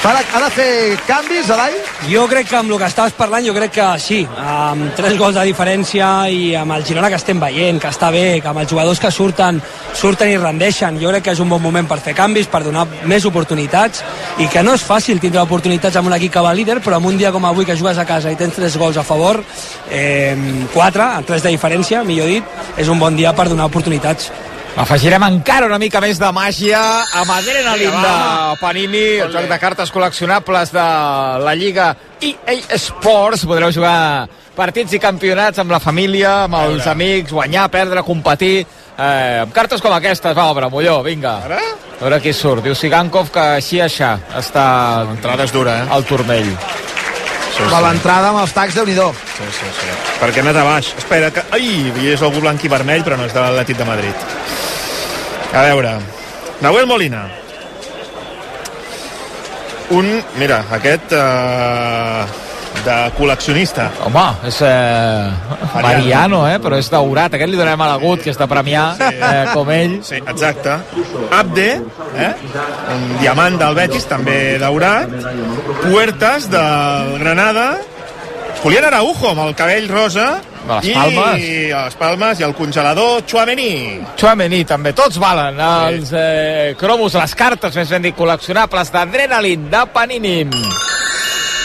Ara, 0.00 0.22
ha 0.32 0.38
de 0.40 0.48
fer 0.48 0.96
canvis, 1.04 1.50
Adai? 1.52 1.74
Jo 2.08 2.22
crec 2.24 2.46
que 2.48 2.56
amb 2.56 2.72
el 2.72 2.78
que 2.80 2.86
estaves 2.88 3.12
parlant, 3.18 3.44
jo 3.44 3.52
crec 3.52 3.74
que 3.74 3.88
sí, 4.00 4.22
amb 4.40 4.94
tres 4.96 5.18
gols 5.20 5.36
de 5.36 5.42
diferència 5.44 6.08
i 6.32 6.54
amb 6.56 6.72
el 6.72 6.86
Girona 6.88 7.10
que 7.12 7.18
estem 7.20 7.36
veient, 7.42 7.76
que 7.82 7.90
està 7.92 8.08
bé, 8.14 8.40
que 8.40 8.48
amb 8.48 8.62
els 8.62 8.72
jugadors 8.72 9.02
que 9.02 9.10
surten, 9.12 9.60
surten 9.92 10.32
i 10.32 10.38
rendeixen, 10.40 10.96
jo 11.02 11.12
crec 11.12 11.26
que 11.26 11.34
és 11.36 11.44
un 11.44 11.52
bon 11.52 11.60
moment 11.60 11.84
per 11.84 12.00
fer 12.00 12.14
canvis, 12.16 12.48
per 12.48 12.62
donar 12.64 12.86
més 13.04 13.28
oportunitats 13.28 14.00
i 14.40 14.48
que 14.48 14.64
no 14.64 14.72
és 14.78 14.88
fàcil 14.88 15.20
tindre 15.20 15.44
oportunitats 15.44 16.00
amb 16.00 16.08
un 16.08 16.16
equip 16.16 16.32
que 16.32 16.46
va 16.48 16.56
líder, 16.56 16.80
però 16.80 16.96
en 16.96 17.12
un 17.12 17.20
dia 17.20 17.34
com 17.36 17.44
avui 17.44 17.68
que 17.68 17.76
jugues 17.76 18.00
a 18.00 18.08
casa 18.08 18.32
i 18.32 18.40
tens 18.40 18.56
tres 18.56 18.80
gols 18.80 18.96
a 18.96 19.04
favor, 19.04 19.44
eh, 19.92 20.32
quatre, 20.72 21.10
tres 21.28 21.44
de 21.44 21.52
diferència, 21.52 22.00
millor 22.08 22.32
dit, 22.32 22.56
és 22.80 22.88
un 22.88 22.98
bon 22.98 23.20
dia 23.20 23.36
per 23.36 23.50
donar 23.52 23.68
oportunitats. 23.68 24.32
Afegirem 24.78 25.22
encara 25.26 25.66
una 25.66 25.78
mica 25.82 26.00
més 26.00 26.18
de 26.20 26.28
màgia 26.32 26.78
amb 27.18 27.32
Adrenalin 27.34 27.90
de 27.90 28.12
Panini, 28.60 29.06
el 29.24 29.32
joc 29.34 29.48
de 29.50 29.58
cartes 29.58 29.90
col·leccionables 29.90 30.70
de 30.72 30.84
la 31.42 31.54
Lliga 31.58 31.88
EA 32.22 32.78
Sports. 32.78 33.42
Podreu 33.50 33.72
jugar 33.74 34.28
partits 34.56 34.94
i 34.94 35.00
campionats 35.02 35.58
amb 35.58 35.74
la 35.74 35.80
família, 35.82 36.44
amb 36.44 36.60
els 36.62 36.86
amics, 36.86 37.34
guanyar, 37.34 37.66
perdre, 37.72 38.04
competir, 38.06 38.62
eh, 38.96 39.40
amb 39.42 39.52
cartes 39.52 39.82
com 39.82 39.92
aquestes. 39.96 40.36
Va, 40.36 40.46
obre, 40.54 40.70
Molló, 40.70 41.00
vinga. 41.02 41.36
Ara? 41.50 41.60
A 41.98 42.04
veure 42.04 42.20
qui 42.22 42.32
surt. 42.32 42.62
Diu 42.64 42.74
Sigankov 42.78 43.34
que 43.34 43.48
així, 43.58 43.82
aixà, 43.82 44.14
està 44.38 45.04
L'entrada 45.10 45.44
és 45.44 45.52
dura, 45.52 45.80
eh? 45.82 45.90
al 45.90 46.06
turmell. 46.06 46.54
Sí, 47.60 47.74
A 47.76 47.80
l'entrada 47.84 48.30
amb 48.32 48.40
els 48.40 48.52
tacs, 48.56 48.74
déu 48.74 48.86
nhi 48.88 48.94
Sí, 48.94 49.48
sí, 49.52 49.68
sí. 49.80 49.90
Perquè 50.20 50.40
ha 50.40 50.46
anat 50.46 50.56
a 50.56 50.64
baix. 50.64 50.94
Espera, 50.98 51.30
que... 51.30 51.44
Ai, 51.52 51.92
hi 52.00 52.12
és 52.14 52.22
algú 52.22 52.40
blanc 52.40 52.64
i 52.64 52.68
vermell, 52.72 53.04
però 53.04 53.18
no 53.18 53.26
és 53.28 53.34
de 53.36 53.40
l'Atlètic 53.40 53.76
de 53.76 53.84
Madrid. 53.84 54.14
A 55.52 55.62
veure, 55.66 55.98
Nahuel 56.60 56.86
Molina. 56.86 57.24
Un, 59.90 60.08
mira, 60.38 60.62
aquest 60.76 61.12
eh, 61.12 62.24
de 62.84 62.96
col·leccionista. 63.16 63.88
Home, 64.06 64.24
és 64.48 64.60
eh, 64.66 65.30
Mariano, 65.80 66.42
eh? 66.48 66.58
però 66.62 66.78
és 66.80 66.90
daurat. 66.92 67.34
Aquest 67.36 67.52
li 67.52 67.58
donarem 67.58 67.84
a 67.84 67.88
l'agut, 67.92 68.22
que 68.24 68.32
és 68.32 68.40
de 68.40 68.48
premiar, 68.50 68.86
eh, 69.10 69.46
com 69.52 69.70
ell. 69.74 69.96
Sí, 70.06 70.20
exacte. 70.20 70.76
Abde, 71.36 71.70
eh? 72.16 72.32
un 72.96 73.08
diamant 73.20 73.58
del 73.60 73.78
Betis, 73.78 74.06
també 74.10 74.36
daurat. 74.62 75.12
Puertas 75.86 76.50
del 76.52 77.16
Granada. 77.22 77.72
Julián 78.60 78.90
Araujo, 78.90 79.30
amb 79.30 79.46
el 79.46 79.54
cabell 79.56 79.88
rosa. 79.88 80.30
De 80.60 80.76
les 80.76 80.90
Palmes. 80.92 81.40
I 81.40 81.54
les 81.72 81.94
Palmes 81.96 82.40
i 82.42 82.44
el 82.44 82.52
congelador 82.54 83.24
Chouameni. 83.24 83.72
Chouameni 84.20 84.60
també, 84.68 84.92
tots 84.92 85.16
valen 85.22 85.56
els 85.64 86.12
eh, 86.12 86.76
cromos, 86.78 87.16
les 87.16 87.34
cartes 87.34 87.80
més 87.80 87.96
ben 87.96 88.04
dit 88.04 88.16
col·leccionables 88.16 88.92
d'Adrenalin, 88.92 89.70
de 89.72 89.84
Panini 89.94 90.38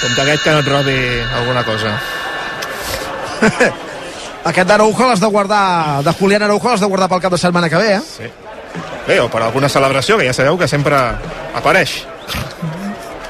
Compte 0.05 0.21
aquest 0.21 0.43
que 0.45 0.51
no 0.53 0.59
et 0.61 0.67
robi 0.69 0.95
alguna 1.33 1.63
cosa. 1.65 1.95
Aquest 4.45 4.67
d'Araujo 4.69 5.07
l'has 5.09 5.21
de 5.23 5.29
guardar, 5.33 6.03
de 6.05 6.13
Julián 6.19 6.43
Araujo 6.45 6.69
l'has 6.69 6.83
de 6.83 6.89
guardar 6.91 7.07
pel 7.09 7.23
cap 7.23 7.33
de 7.33 7.39
setmana 7.41 7.69
que 7.71 7.79
ve, 7.81 7.95
eh? 7.95 8.01
Sí. 8.05 8.29
Bé, 9.07 9.17
o 9.23 9.25
per 9.33 9.41
alguna 9.41 9.69
celebració, 9.69 10.19
que 10.21 10.27
ja 10.27 10.35
sabeu 10.37 10.59
que 10.61 10.67
sempre 10.69 10.99
apareix. 11.57 11.95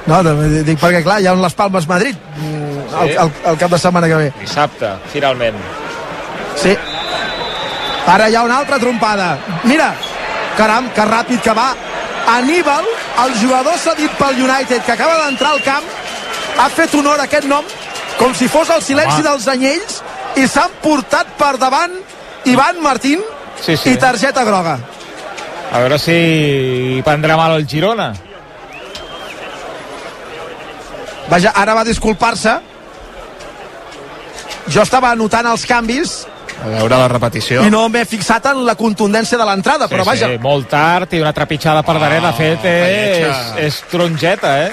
No, 0.05 0.19
dic 0.67 0.75
perquè, 0.81 0.99
clar, 1.05 1.21
hi 1.23 1.31
ha 1.31 1.33
les 1.39 1.55
Palmes 1.55 1.87
Madrid 1.87 2.19
mm, 2.35 2.83
el, 3.05 3.15
el, 3.23 3.31
el 3.53 3.57
cap 3.63 3.71
de 3.71 3.79
setmana 3.79 4.11
que 4.11 4.19
ve. 4.19 4.27
dissabte, 4.43 4.91
finalment 5.15 5.57
Sí. 6.59 6.75
Ara 8.11 8.27
hi 8.29 8.35
ha 8.35 8.43
una 8.43 8.59
altra 8.59 8.77
trompada. 8.79 9.37
Mira, 9.63 9.93
caram, 10.59 10.91
que 10.93 11.07
ràpid 11.07 11.41
que 11.41 11.55
va. 11.55 11.71
Aníbal, 12.35 12.85
el 13.23 13.33
jugador 13.39 13.79
cedit 13.79 14.11
pel 14.19 14.43
United, 14.43 14.83
que 14.83 14.91
acaba 14.91 15.17
d'entrar 15.23 15.51
al 15.55 15.63
camp, 15.63 15.87
ha 16.57 16.69
fet 16.69 16.93
honor 16.95 17.19
a 17.19 17.23
aquest 17.27 17.45
nom 17.49 17.63
com 18.19 18.33
si 18.35 18.47
fos 18.47 18.69
el 18.69 18.81
silenci 18.81 19.19
Home. 19.19 19.29
dels 19.29 19.47
anyells 19.51 20.01
i 20.39 20.47
s'han 20.47 20.71
portat 20.83 21.27
per 21.39 21.57
davant 21.61 21.91
Ivan 22.45 22.81
Martín 22.81 23.21
Sí, 23.61 23.77
sí. 23.77 23.91
i 23.93 23.97
targeta 23.97 24.43
groga. 24.43 24.77
a 25.71 25.79
veure 25.79 25.97
si 25.99 27.01
prendrà 27.05 27.35
mal 27.37 27.55
el 27.59 27.67
Girona 27.67 28.13
Vaja, 31.29 31.51
ara 31.55 31.73
va 31.73 31.83
disculpar-se. 31.83 32.51
Jo 34.69 34.83
estava 34.85 35.09
anotant 35.13 35.47
els 35.49 35.63
canvis 35.65 36.11
A 36.61 36.67
veure 36.69 36.97
la 37.01 37.07
repetició. 37.11 37.63
i 37.65 37.71
no 37.73 37.87
m'he 37.89 38.03
fixat 38.05 38.45
en 38.51 38.61
la 38.65 38.75
contundència 38.77 39.37
de 39.37 39.45
l'entrada, 39.45 39.87
però 39.89 40.05
vaja, 40.05 40.29
sí, 40.31 40.37
molt 40.41 40.69
tard 40.69 41.11
i 41.13 41.19
una 41.21 41.33
trepitjada 41.33 41.81
per 41.83 41.97
darrere 41.99 42.27
de 42.27 42.33
fet 42.37 42.65
és, 42.69 43.17
lletja. 43.17 43.59
és 43.65 43.79
tronjeta 43.91 44.53
eh? 44.67 44.71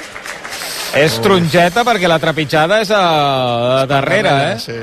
És 0.98 1.14
tronjeta 1.24 1.84
perquè 1.86 2.08
la 2.10 2.18
trepitjada 2.20 2.80
és 2.84 2.90
a, 2.92 3.02
a 3.82 3.86
darrere 3.88 4.32
eh? 4.52 4.58
Sí. 4.60 4.78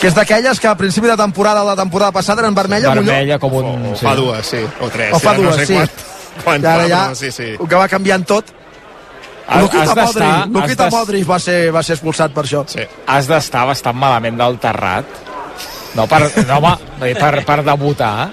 que 0.00 0.08
és 0.08 0.16
d'aquelles 0.16 0.58
que 0.60 0.68
a 0.70 0.76
principi 0.78 1.10
de 1.10 1.16
temporada 1.16 1.62
la 1.64 1.76
temporada 1.76 2.10
passada 2.12 2.42
eren 2.42 2.54
vermella, 2.56 2.94
Molló. 2.94 3.04
vermella 3.04 3.38
com 3.38 3.58
un... 3.60 3.68
O, 3.90 3.92
o 3.92 3.98
fa 4.00 4.14
dues, 4.16 4.46
sí. 4.46 4.62
O 4.80 4.88
tres. 4.88 5.12
O 5.12 5.20
fa 5.20 5.34
ja 5.34 5.42
dues, 5.42 5.50
no 5.50 5.58
sé 5.60 5.66
sí. 5.68 5.74
Quant, 5.76 5.90
quant 6.44 6.64
I 6.64 6.70
ara 6.72 6.88
ja, 6.88 7.02
però 7.10 7.18
sí, 7.20 7.30
sí. 7.36 7.50
que 7.60 7.76
va 7.82 7.88
canviant 7.92 8.24
tot. 8.26 8.54
Has- 9.50 9.62
Lukita 9.66 9.94
Modric, 9.98 10.54
Lukita 10.54 10.86
Modric 10.94 11.26
va 11.28 11.38
ser, 11.42 11.58
va 11.74 11.82
ser 11.82 11.98
expulsat 11.98 12.32
per 12.32 12.46
això. 12.46 12.64
sí. 12.70 12.86
has 13.06 13.28
d'estar 13.28 13.66
bastant 13.66 13.98
malament 13.98 14.38
del 14.38 14.58
terrat 14.62 15.04
no 15.98 16.06
per, 16.06 16.20
no, 16.46 16.58
home, 16.60 16.76
per, 17.18 17.32
per 17.44 17.58
debutar 17.66 18.30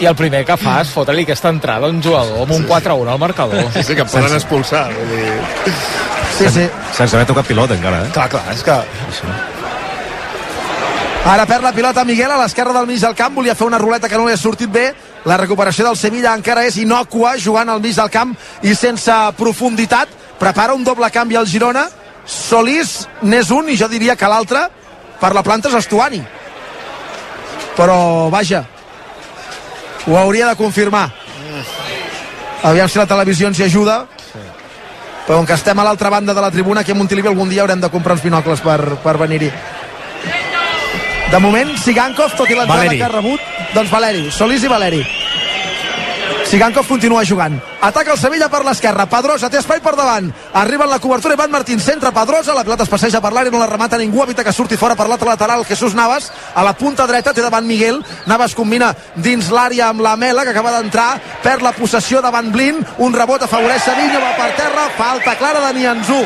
i 0.00 0.06
el 0.08 0.16
primer 0.16 0.44
que 0.48 0.56
fa 0.60 0.78
és 0.82 0.92
fotre-li 0.92 1.26
aquesta 1.26 1.52
entrada 1.52 1.88
a 1.88 1.92
un 1.92 2.00
jugador 2.02 2.44
amb 2.44 2.54
un 2.56 2.64
4-1 2.68 3.12
al 3.12 3.20
marcador 3.20 3.68
Sí, 3.74 3.82
sí, 3.82 3.94
que 3.94 4.06
em 4.06 4.08
poden 4.08 4.32
expulsar. 4.36 4.86
Vull 4.94 5.12
dir... 5.12 5.34
Sí, 6.36 6.48
sí. 6.52 6.64
sense 6.92 7.16
haver 7.16 7.26
tocat 7.28 7.46
pilota 7.48 7.76
encara 7.76 8.04
eh? 8.06 8.10
Clar, 8.14 8.28
clar, 8.32 8.44
és 8.52 8.64
que... 8.64 8.80
Ara 11.26 11.42
perd 11.42 11.64
la 11.66 11.72
pilota 11.74 12.04
Miguel 12.06 12.30
a 12.30 12.36
l'esquerra 12.38 12.70
del 12.76 12.86
mig 12.86 13.00
del 13.02 13.16
camp, 13.18 13.34
volia 13.34 13.56
fer 13.58 13.66
una 13.66 13.80
ruleta 13.82 14.08
que 14.08 14.14
no 14.14 14.28
li 14.28 14.34
ha 14.36 14.38
sortit 14.38 14.70
bé. 14.70 14.92
La 15.26 15.34
recuperació 15.40 15.88
del 15.88 15.96
Sevilla 15.98 16.36
encara 16.38 16.62
és 16.68 16.76
inocua, 16.78 17.32
jugant 17.42 17.72
al 17.72 17.82
mig 17.82 17.96
del 17.98 18.12
camp 18.14 18.36
i 18.62 18.76
sense 18.78 19.16
profunditat. 19.34 20.12
Prepara 20.38 20.76
un 20.78 20.84
doble 20.86 21.10
canvi 21.10 21.34
al 21.34 21.48
Girona. 21.50 21.88
Solís 22.26 23.08
n'és 23.26 23.50
un 23.50 23.66
i 23.72 23.74
jo 23.80 23.90
diria 23.90 24.14
que 24.14 24.30
l'altre 24.30 24.68
per 25.18 25.32
la 25.34 25.42
planta 25.42 25.66
és 25.72 25.74
Estuani. 25.80 26.22
Però, 27.74 27.98
vaja, 28.30 28.62
ho 30.06 30.16
hauria 30.18 30.48
de 30.48 30.56
confirmar. 30.56 31.10
Aviam 32.62 32.88
si 32.88 32.98
la 32.98 33.06
televisió 33.06 33.48
ens 33.48 33.58
hi 33.60 33.66
ajuda. 33.66 34.04
Però 35.26 35.40
com 35.40 35.46
que 35.46 35.56
estem 35.58 35.78
a 35.78 35.84
l'altra 35.84 36.10
banda 36.10 36.34
de 36.34 36.40
la 36.42 36.52
tribuna, 36.54 36.80
aquí 36.80 36.92
a 36.92 36.94
Montilivi 36.94 37.28
algun 37.28 37.50
dia 37.50 37.64
haurem 37.64 37.80
de 37.82 37.90
comprar 37.90 38.14
uns 38.14 38.22
binocles 38.22 38.62
per, 38.62 38.78
per 39.02 39.16
venir-hi. 39.18 39.50
De 41.32 41.38
moment, 41.42 41.72
Sigankov, 41.82 42.36
tot 42.38 42.50
i 42.50 42.54
l'entrada 42.54 42.92
que 42.94 43.02
ha 43.02 43.10
rebut, 43.10 43.54
doncs 43.74 43.90
Valeri, 43.90 44.28
Solís 44.30 44.62
i 44.62 44.70
Valeri. 44.70 45.00
Sigankov 46.46 46.86
continua 46.86 47.24
jugant. 47.26 47.58
Ataca 47.82 48.12
el 48.14 48.18
Sevilla 48.18 48.46
per 48.48 48.60
l'esquerra. 48.64 49.08
Pedrosa 49.10 49.48
té 49.50 49.58
espai 49.58 49.80
per 49.82 49.96
davant. 49.98 50.28
Arriba 50.54 50.84
en 50.84 50.92
la 50.92 51.00
cobertura 51.02 51.34
Ivan 51.34 51.50
Martín. 51.50 51.80
Centra 51.80 52.12
Pedrosa. 52.14 52.54
La 52.54 52.62
pilota 52.62 52.84
es 52.84 52.88
passeja 52.88 53.20
per 53.20 53.32
l'àrea. 53.34 53.50
No 53.50 53.58
la 53.58 53.66
remata 53.66 53.98
ningú. 53.98 54.22
Evita 54.22 54.44
que 54.44 54.52
surti 54.54 54.76
fora 54.78 54.94
per 54.94 55.08
l'altre 55.08 55.26
lateral. 55.28 55.64
Jesús 55.66 55.94
Navas. 55.94 56.30
A 56.54 56.62
la 56.62 56.72
punta 56.78 57.06
dreta 57.06 57.34
té 57.34 57.42
davant 57.42 57.66
Miguel. 57.66 57.98
Navas 58.26 58.54
combina 58.54 58.92
dins 59.16 59.50
l'àrea 59.50 59.88
amb 59.88 60.00
la 60.06 60.14
Mela, 60.16 60.44
que 60.44 60.54
acaba 60.54 60.70
d'entrar. 60.78 61.20
Perd 61.42 61.62
la 61.66 61.72
possessió 61.72 62.22
davant 62.22 62.52
Blin. 62.52 62.78
Un 62.98 63.12
rebot 63.12 63.42
afavoreix 63.42 63.82
Sevilla. 63.82 64.20
Va 64.22 64.36
per 64.38 64.54
terra. 64.56 64.86
Falta 64.96 65.34
clara 65.36 65.66
de 65.66 65.72
Nianzú. 65.80 66.20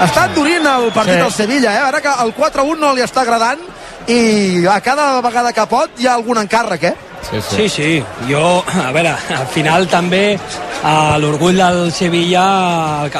Està 0.00 0.24
endurint 0.30 0.64
el 0.66 0.90
partit 0.92 1.14
Sí. 1.14 1.20
del 1.20 1.32
Sevilla, 1.32 1.74
eh? 1.74 1.82
Ara 1.84 2.00
que 2.00 2.08
el 2.08 2.32
4-1 2.34 2.78
no 2.78 2.94
li 2.94 3.02
està 3.02 3.20
agradant 3.20 3.60
i 4.08 4.64
a 4.66 4.80
cada 4.80 5.20
vegada 5.20 5.52
que 5.52 5.66
pot 5.66 5.90
hi 5.98 6.06
ha 6.06 6.14
algun 6.14 6.38
encàrrec, 6.38 6.82
eh? 6.84 6.94
Sí, 7.28 7.40
Sí, 7.50 7.68
sí. 7.68 8.04
Jo, 8.28 8.64
a 8.66 8.90
veure, 8.92 9.12
al 9.36 9.46
final 9.52 9.86
també 9.88 10.22
eh, 10.34 11.16
l'orgull 11.22 11.56
del 11.60 11.92
Sevilla 11.92 12.44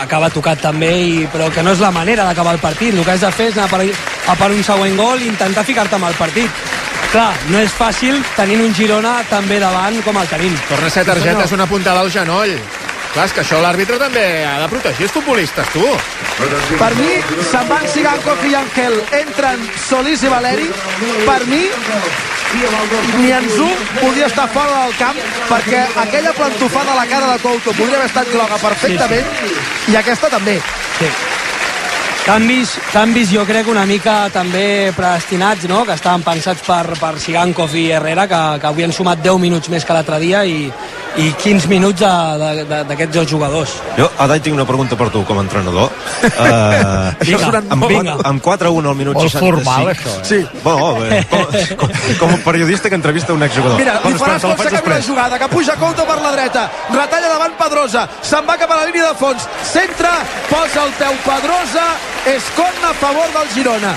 acaba 0.03 0.31
tocat 0.33 0.61
també, 0.65 0.91
i, 1.05 1.29
però 1.33 1.51
que 1.53 1.63
no 1.63 1.75
és 1.77 1.83
la 1.83 1.93
manera 1.95 2.25
d'acabar 2.25 2.55
el 2.57 2.63
partit. 2.63 2.95
El 2.95 3.05
que 3.05 3.13
has 3.13 3.21
de 3.27 3.31
fer 3.37 3.51
és 3.53 3.59
anar 3.59 3.69
per, 3.71 3.85
a 3.85 4.37
per 4.41 4.51
un 4.51 4.63
següent 4.65 4.97
gol 4.99 5.23
i 5.23 5.29
intentar 5.29 5.65
ficar-te 5.69 5.99
amb 6.01 6.09
el 6.11 6.19
partit. 6.19 6.51
Clar, 7.11 7.31
no 7.51 7.59
és 7.59 7.73
fàcil 7.75 8.21
tenint 8.37 8.61
un 8.63 8.75
Girona 8.75 9.17
també 9.31 9.59
davant 9.59 9.97
com 10.07 10.17
el 10.21 10.29
tenim. 10.31 10.55
Torna 10.69 10.87
a 10.87 10.95
ser 10.95 11.05
targeta, 11.09 11.45
és 11.45 11.53
una 11.57 11.67
puntada 11.67 12.05
al 12.05 12.11
genoll. 12.15 12.53
Clar, 13.11 13.25
és 13.27 13.33
que 13.35 13.43
això 13.43 13.59
l'àrbitre 13.59 13.97
també 13.99 14.23
ha 14.47 14.61
de 14.63 14.69
protegir 14.71 15.09
els 15.09 15.15
futbolistes, 15.17 15.73
tu. 15.75 15.83
Per 16.79 16.91
mi, 16.95 17.17
se'n 17.51 17.67
van 17.69 17.89
Sigankov 17.91 18.45
i 18.47 18.55
Angel, 18.55 18.95
entren 19.25 19.65
Solís 19.89 20.23
i 20.23 20.31
Valeri. 20.31 20.69
Per 21.27 21.41
mi, 21.51 21.65
Nianzú 23.21 23.69
podia 24.01 24.27
estar 24.27 24.49
fora 24.51 24.85
del 24.85 24.95
camp 24.99 25.19
perquè 25.49 25.85
aquella 26.03 26.33
plantofada 26.35 26.93
a 26.93 26.99
la 26.99 27.07
cara 27.07 27.33
de 27.33 27.43
Couto 27.45 27.75
podria 27.77 28.01
haver 28.01 28.09
estat 28.11 28.33
groga 28.33 28.59
perfectament 28.59 29.29
i 29.89 29.97
aquesta 30.01 30.31
també. 30.33 30.57
Sí. 30.99 31.11
Canvis, 32.21 32.75
canvis 32.93 33.31
jo 33.33 33.47
crec 33.49 33.69
una 33.73 33.87
mica 33.89 34.29
també 34.31 34.93
predestinats, 34.95 35.65
no? 35.71 35.85
que 35.89 35.97
estaven 35.97 36.23
pensats 36.27 36.63
per, 36.67 36.99
per 37.01 37.15
Sigankov 37.19 37.75
i 37.75 37.87
Herrera, 37.97 38.27
que, 38.29 38.41
que 38.61 38.69
avui 38.69 38.85
han 38.85 38.93
sumat 38.93 39.23
10 39.25 39.41
minuts 39.41 39.71
més 39.73 39.87
que 39.87 39.97
l'altre 39.97 40.21
dia 40.21 40.45
i, 40.45 40.69
i 41.19 41.33
15 41.35 41.67
minuts 41.71 42.01
d'aquests 42.01 43.15
dos 43.15 43.27
jugadors. 43.29 43.73
Jo, 43.99 44.07
Adai, 44.23 44.39
tinc 44.45 44.55
una 44.55 44.67
pregunta 44.69 44.97
per 44.97 45.09
tu 45.11 45.25
com 45.27 45.41
a 45.41 45.47
entrenador. 45.47 45.91
Uh, 46.41 47.13
Vinga, 47.25 47.61
amb, 47.73 47.85
vinga. 47.89 48.15
amb 48.29 48.43
4-1 48.45 48.87
al 48.89 48.97
minut 48.97 49.17
Molt 49.17 49.33
65. 49.33 49.41
formal, 49.41 49.89
això, 49.93 50.13
eh? 50.13 50.25
Sí. 50.25 50.39
Bueno, 50.63 51.05
eh, 51.05 51.25
com, 51.31 51.45
com, 51.81 51.95
com 52.21 52.35
a 52.35 52.39
periodista 52.45 52.89
que 52.89 52.97
entrevista 52.99 53.33
un 53.33 53.43
exjugador. 53.43 53.79
Mira, 53.81 53.95
li 54.05 54.13
Bueno, 54.13 54.21
faràs 54.21 54.45
espera, 54.45 54.71
com 54.81 54.89
te 54.89 54.95
la 54.95 55.01
jugada, 55.07 55.39
que 55.41 55.49
puja 55.53 55.77
Couto 55.81 56.05
per 56.09 56.19
la 56.21 56.33
dreta, 56.37 56.67
retalla 56.93 57.33
davant 57.33 57.57
Pedrosa, 57.61 58.07
se'n 58.23 58.47
va 58.49 58.57
cap 58.61 58.73
a 58.73 58.81
la 58.83 58.87
línia 58.89 59.09
de 59.11 59.17
fons, 59.21 59.49
centra, 59.73 60.13
posa 60.53 60.87
el 60.87 60.95
peu 61.01 61.19
Pedrosa, 61.27 61.89
escorna 62.37 62.93
a 62.93 62.97
favor 63.01 63.35
del 63.37 63.53
Girona. 63.57 63.97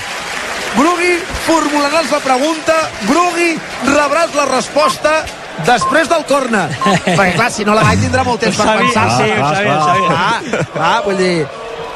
Brugui, 0.74 1.14
formularàs 1.46 2.12
la 2.12 2.20
pregunta, 2.24 2.76
Brugui, 3.08 3.54
rebràs 3.92 4.36
la 4.36 4.48
resposta 4.56 5.18
després 5.66 6.08
del 6.10 6.24
corna. 6.28 6.64
Perquè, 7.04 7.34
clar, 7.36 7.50
si 7.54 7.66
no 7.66 7.74
la 7.76 7.84
vaig 7.86 8.00
tindrà 8.02 8.24
molt 8.26 8.40
temps 8.42 8.56
per 8.58 8.78
pensar. 8.80 9.04
sí, 9.18 9.28
ho 9.30 9.50
sabia, 9.54 9.76
ho 9.76 9.84
sabia. 9.86 10.08
Clar, 10.08 10.64
clar, 10.74 10.96
vull 11.06 11.20
dir... 11.20 11.36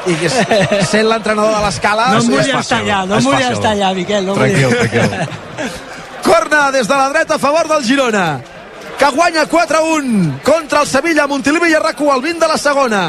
I 0.09 0.13
que 0.15 0.29
sent 0.87 1.09
l'entrenador 1.09 1.51
de 1.57 1.63
l'escala... 1.65 2.05
No 2.15 2.21
em 2.23 2.29
volia 2.31 2.55
fàcil. 2.55 2.61
estar 2.63 2.77
allà, 2.79 3.01
no 3.05 3.17
em 3.17 3.25
volia 3.27 3.49
fàcil. 3.49 3.57
estar 3.57 3.73
allà, 3.75 3.89
Miquel. 3.97 4.23
No 4.25 4.37
Tranquil, 4.37 4.69
tranquil. 4.79 5.75
Corna 6.23 6.61
des 6.71 6.87
de 6.87 6.95
la 6.95 7.09
dreta 7.11 7.35
a 7.35 7.41
favor 7.41 7.67
del 7.67 7.83
Girona 7.83 8.23
que 8.99 9.09
guanya 9.15 9.45
4-1 9.47 10.41
contra 10.43 10.81
el 10.81 10.87
Sevilla 10.87 11.25
Montilivi 11.27 11.69
i 11.71 11.75
Arracu 11.77 12.09
al 12.11 12.21
20 12.21 12.39
de 12.43 12.47
la 12.51 12.57
segona 12.59 13.01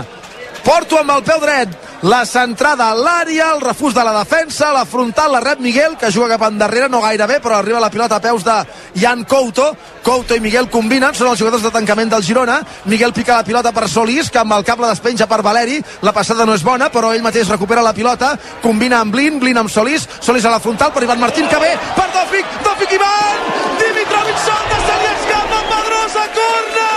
Porto 0.63 1.01
amb 1.01 1.11
el 1.17 1.25
peu 1.27 1.41
dret 1.43 1.90
la 2.03 2.25
centrada 2.25 2.89
a 2.89 2.95
l'àrea, 2.97 3.51
el 3.55 3.61
refús 3.61 3.93
de 3.95 4.03
la 4.05 4.15
defensa, 4.17 4.73
la 4.73 4.87
frontal 4.89 5.33
la 5.33 5.41
rep 5.41 5.61
Miguel, 5.61 5.97
que 6.01 6.11
juga 6.11 6.29
cap 6.33 6.47
endarrere, 6.49 6.89
no 6.89 7.01
gaire 7.03 7.27
bé, 7.27 7.41
però 7.41 7.59
arriba 7.59 7.81
la 7.81 7.91
pilota 7.91 8.17
a 8.17 8.21
peus 8.21 8.45
de 8.45 8.57
Jan 8.97 9.25
Couto. 9.25 9.77
Couto 10.03 10.35
i 10.35 10.41
Miguel 10.41 10.71
combinen, 10.71 11.15
són 11.15 11.29
els 11.29 11.39
jugadors 11.39 11.63
de 11.63 11.71
tancament 11.71 12.09
del 12.09 12.25
Girona. 12.25 12.61
Miguel 12.87 13.13
pica 13.13 13.37
la 13.37 13.45
pilota 13.45 13.73
per 13.73 13.89
Solís, 13.89 14.31
que 14.31 14.41
amb 14.41 14.57
el 14.57 14.65
cap 14.65 14.81
la 14.81 14.89
despenja 14.95 15.27
per 15.29 15.43
Valeri. 15.43 15.77
La 16.01 16.15
passada 16.17 16.47
no 16.47 16.55
és 16.57 16.65
bona, 16.65 16.89
però 16.91 17.13
ell 17.13 17.23
mateix 17.23 17.53
recupera 17.53 17.85
la 17.85 17.93
pilota, 17.93 18.33
combina 18.63 19.01
amb 19.01 19.13
Blin, 19.13 19.39
Blin 19.39 19.61
amb 19.61 19.71
Solís, 19.71 20.09
Solís 20.21 20.45
a 20.45 20.55
la 20.57 20.61
frontal 20.61 20.93
per 20.93 21.05
Ivan 21.05 21.21
Martín, 21.21 21.49
que 21.49 21.61
ve 21.61 21.77
per 21.97 22.09
Dòfic, 22.17 22.57
Dòfic 22.65 22.97
Ivan, 22.97 23.45
Dimitrovic 23.83 24.41
solta, 24.47 24.81
se 24.89 24.99
li 25.03 25.13
escapa 25.13 25.61
Pedrosa, 25.75 26.27
corna! 26.41 26.91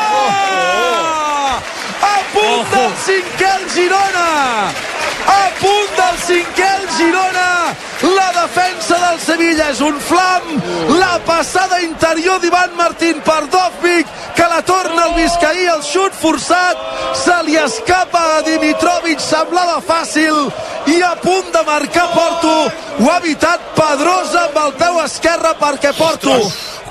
A 2.08 2.16
punt 2.34 2.66
del 2.72 2.98
cinquè 3.04 3.54
el 3.60 3.70
Girona! 3.76 4.93
A 5.28 5.42
punt 5.60 5.92
del 5.98 6.18
cinquè 6.28 6.70
el 6.80 6.88
Girona! 6.98 7.50
La 8.04 8.30
defensa 8.36 8.98
del 9.00 9.20
Sevilla 9.24 9.70
és 9.72 9.80
un 9.82 10.00
flam! 10.04 10.50
La 11.00 11.14
passada 11.28 11.80
interior 11.82 12.42
d'Ivan 12.44 12.76
Martín 12.76 13.22
per 13.24 13.46
Dovvik, 13.54 14.10
que 14.36 14.48
la 14.52 14.62
torna 14.68 15.06
al 15.08 15.16
Vizcaí, 15.16 15.66
el 15.72 15.84
xut 15.88 16.16
forçat, 16.20 16.84
se 17.24 17.38
li 17.48 17.56
escapa 17.62 18.24
a 18.38 18.42
Dimitrovic, 18.48 19.24
semblava 19.24 19.80
fàcil, 19.88 20.50
i 20.92 21.00
a 21.02 21.14
punt 21.24 21.52
de 21.56 21.64
marcar 21.70 22.10
Porto, 22.12 22.56
ho 23.00 23.12
ha 23.12 23.20
evitat 23.24 23.72
Pedrosa 23.78 24.48
amb 24.50 24.60
el 24.66 24.74
peu 24.82 25.00
esquerre 25.06 25.56
perquè 25.62 25.94
Porto, 25.98 26.36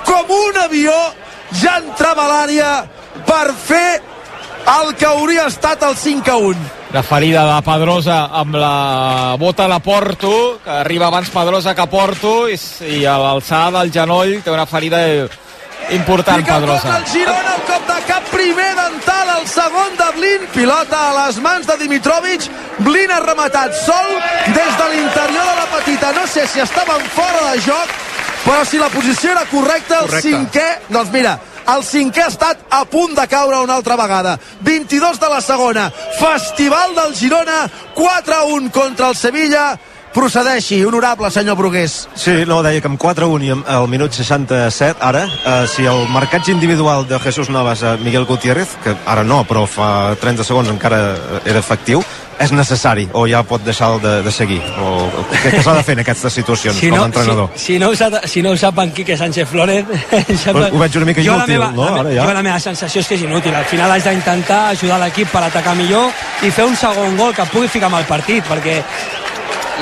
com 0.07 0.37
un 0.39 0.63
avió, 0.65 0.95
ja 1.61 1.77
entrava 1.83 2.25
a 2.25 2.31
l'àrea 2.33 2.71
per 3.27 3.51
fer 3.67 4.01
el 4.79 4.95
que 4.97 5.05
hauria 5.05 5.51
estat 5.51 5.83
el 5.85 5.95
5 5.99 6.31
a 6.31 6.37
1. 6.53 6.82
La 6.93 7.01
ferida 7.01 7.41
de 7.47 7.61
Pedrosa 7.65 8.17
amb 8.37 8.53
la 8.55 9.35
bota 9.41 9.65
de 9.67 9.79
Porto, 9.81 10.59
que 10.63 10.69
arriba 10.69 11.07
abans 11.07 11.31
Pedrosa 11.33 11.73
que 11.73 11.87
Porto, 11.89 12.33
i, 12.47 12.57
i 12.85 12.99
a 13.09 13.15
l'alçada 13.17 13.79
del 13.79 13.89
genoll 13.95 14.35
té 14.45 14.51
una 14.53 14.67
ferida 14.69 14.99
important, 15.89 16.45
Pedrosa. 16.45 16.99
el 16.99 17.07
Girona, 17.09 17.55
el 17.57 17.63
cop 17.65 17.87
de 17.89 17.97
cap 18.11 18.29
primer 18.29 18.69
dental, 18.77 19.31
el 19.39 19.47
segon 19.49 19.97
de 19.97 20.09
Blin, 20.19 20.45
pilota 20.53 20.99
a 21.09 21.15
les 21.17 21.39
mans 21.41 21.65
de 21.65 21.79
Dimitrovic, 21.81 22.45
Blin 22.85 23.11
ha 23.11 23.19
rematat 23.25 23.73
sol 23.81 24.13
des 24.53 24.77
de 24.77 24.91
l'interior 24.93 25.49
de 25.49 25.55
la 25.63 25.65
petita, 25.73 26.13
no 26.13 26.27
sé 26.27 26.45
si 26.45 26.61
estaven 26.61 27.01
fora 27.17 27.49
de 27.49 27.61
joc, 27.65 27.97
però 28.45 28.61
si 28.69 28.77
la 28.77 28.91
posició 28.93 29.31
era 29.33 29.47
correcta, 29.49 30.03
el 30.03 30.11
Correcte. 30.11 30.29
cinquè, 30.29 30.69
doncs 30.93 31.09
mira, 31.11 31.39
el 31.67 31.83
cinquè 31.85 32.25
ha 32.25 32.31
estat 32.31 32.65
a 32.69 32.83
punt 32.89 33.15
de 33.15 33.27
caure 33.31 33.61
una 33.63 33.77
altra 33.79 33.95
vegada. 33.99 34.37
22 34.61 35.19
de 35.19 35.29
la 35.29 35.41
segona. 35.41 35.89
Festival 36.19 36.95
del 36.95 37.15
Girona, 37.15 37.69
4 37.95 38.35
a 38.35 38.43
1 38.45 38.71
contra 38.71 39.09
el 39.09 39.15
Sevilla. 39.15 39.79
Procedeixi, 40.13 40.83
honorable 40.85 41.31
senyor 41.33 41.57
Brugués. 41.57 42.07
Sí, 42.13 42.43
no, 42.45 42.59
deia 42.61 42.83
que 42.83 42.89
amb 42.91 43.01
4-1 43.01 43.47
i 43.47 43.49
al 43.49 43.87
minut 43.89 44.13
67, 44.13 45.01
ara, 45.01 45.23
eh, 45.25 45.65
si 45.65 45.87
el 45.89 46.05
marcatge 46.13 46.53
individual 46.53 47.07
de 47.09 47.17
Jesús 47.19 47.49
Navas 47.49 47.81
a 47.81 47.95
Miguel 47.97 48.27
Gutiérrez, 48.29 48.77
que 48.83 48.93
ara 49.09 49.23
no, 49.25 49.41
però 49.49 49.65
fa 49.65 50.13
30 50.21 50.45
segons 50.45 50.69
encara 50.69 51.01
eh, 51.15 51.41
era 51.49 51.63
efectiu, 51.65 52.05
és 52.41 52.51
necessari 52.51 53.07
o 53.13 53.25
ja 53.29 53.43
pot 53.43 53.61
deixar 53.63 53.91
de, 54.01 54.21
de 54.25 54.31
seguir? 54.31 54.59
O, 54.81 55.05
o 55.05 55.25
què, 55.31 55.61
s'ha 55.63 55.73
de 55.77 55.83
fer 55.83 55.93
en 55.97 56.01
aquestes 56.03 56.33
situacions 56.33 56.75
Si 56.79 56.89
com 56.89 57.01
a 57.03 57.05
entrenador? 57.05 57.49
si, 57.55 57.65
si, 57.73 57.79
no 57.79 57.89
ho 57.91 57.95
sap, 57.95 58.17
si 58.25 58.41
no 58.41 58.51
ho 58.51 58.57
sap 58.57 58.79
en 58.83 58.91
Quique 58.91 59.15
Sánchez 59.17 59.47
Flores 59.49 59.85
Ho- 60.53 60.57
ho 60.73 60.79
veig 60.81 60.97
una 60.97 61.05
mica 61.05 61.21
jo 61.23 61.35
la 61.37 61.45
inútil, 61.45 61.59
meva, 61.59 61.71
no? 61.71 61.85
la, 61.85 61.91
Ara 61.99 62.03
me- 62.09 62.15
ja. 62.15 62.23
jo 62.25 62.33
la 62.33 62.43
meva 62.49 62.59
sensació 62.59 63.01
és 63.01 63.07
que 63.07 63.15
és 63.19 63.23
inútil 63.27 63.55
al 63.55 63.65
final 63.69 63.91
has 63.91 64.03
d'intentar 64.09 64.69
ajudar 64.73 64.99
l'equip 65.03 65.29
per 65.31 65.43
atacar 65.45 65.75
millor 65.77 66.09
i 66.43 66.49
fer 66.51 66.65
un 66.65 66.75
segon 66.75 67.15
gol 67.17 67.35
que 67.37 67.45
pugui 67.53 67.67
ficar 67.67 67.91
amb 67.91 68.01
el 68.01 68.09
partit 68.09 68.43
perquè 68.49 68.79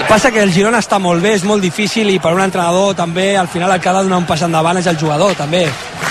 passa 0.08 0.32
que 0.32 0.42
el 0.44 0.52
Girona 0.54 0.80
està 0.80 0.98
molt 1.00 1.22
bé, 1.24 1.34
és 1.38 1.44
molt 1.48 1.62
difícil 1.62 2.10
i 2.10 2.20
per 2.20 2.32
un 2.34 2.42
entrenador 2.42 2.94
també 2.96 3.36
al 3.38 3.48
final 3.52 3.72
el 3.76 3.80
que 3.82 3.90
ha 3.90 3.94
de 3.98 4.04
donar 4.08 4.18
un 4.24 4.26
pas 4.28 4.42
endavant 4.42 4.78
és 4.80 4.88
el 4.88 4.98
jugador 5.00 5.36
també 5.40 5.66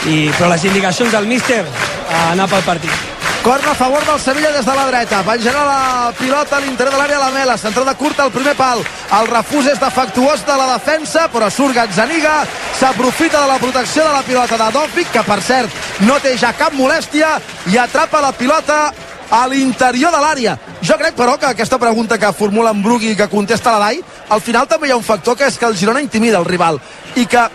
I, 0.09 0.31
però 0.38 0.48
les 0.53 0.64
indicacions 0.64 1.12
del 1.12 1.26
míster 1.29 1.64
a 1.64 2.31
anar 2.33 2.46
pel 2.48 2.62
partit 2.64 3.10
Corna 3.42 3.70
a 3.70 3.74
favor 3.74 4.05
del 4.05 4.20
Sevilla 4.20 4.50
des 4.53 4.66
de 4.66 4.74
la 4.74 4.87
dreta. 4.87 5.22
Penjarà 5.24 5.62
la 5.64 6.12
pilota 6.12 6.59
a 6.59 6.61
l'interior 6.61 6.92
de 6.92 6.98
l'àrea 7.00 7.18
la 7.18 7.31
Mela. 7.33 7.57
Centrada 7.57 7.94
curta 7.96 8.26
al 8.26 8.33
primer 8.35 8.53
pal. 8.55 8.83
El 9.16 9.29
refús 9.31 9.64
és 9.66 9.81
defectuós 9.81 10.44
de 10.44 10.57
la 10.61 10.66
defensa, 10.74 11.24
però 11.33 11.48
surt 11.48 11.74
Gazzaniga. 11.74 12.42
S'aprofita 12.76 13.40
de 13.40 13.48
la 13.48 13.57
protecció 13.59 14.05
de 14.05 14.12
la 14.12 14.20
pilota 14.22 14.59
de 14.61 14.66
Dòfic, 14.76 15.09
que 15.14 15.22
per 15.24 15.40
cert 15.40 15.72
no 16.05 16.18
té 16.20 16.35
ja 16.37 16.53
cap 16.53 16.76
molèstia, 16.76 17.38
i 17.72 17.79
atrapa 17.81 18.20
la 18.20 18.33
pilota 18.37 18.92
a 19.31 19.46
l'interior 19.48 20.12
de 20.12 20.20
l'àrea. 20.20 20.59
Jo 20.83 20.98
crec, 21.00 21.16
però, 21.16 21.38
que 21.38 21.48
aquesta 21.48 21.79
pregunta 21.79 22.18
que 22.18 22.33
formula 22.37 22.74
en 22.76 22.83
Brugui 22.83 23.14
i 23.14 23.16
que 23.16 23.31
contesta 23.33 23.72
la 23.72 23.87
Dai, 23.87 24.05
al 24.29 24.44
final 24.44 24.68
també 24.68 24.88
hi 24.88 24.92
ha 24.92 25.00
un 25.00 25.07
factor 25.07 25.38
que 25.38 25.48
és 25.48 25.57
que 25.57 25.64
el 25.64 25.76
Girona 25.81 26.05
intimida 26.05 26.38
el 26.38 26.44
rival 26.44 26.81
i 27.16 27.24
que 27.24 27.48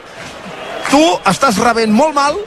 tu 0.90 1.06
estàs 1.30 1.62
rebent 1.62 1.94
molt 1.94 2.16
mal 2.16 2.38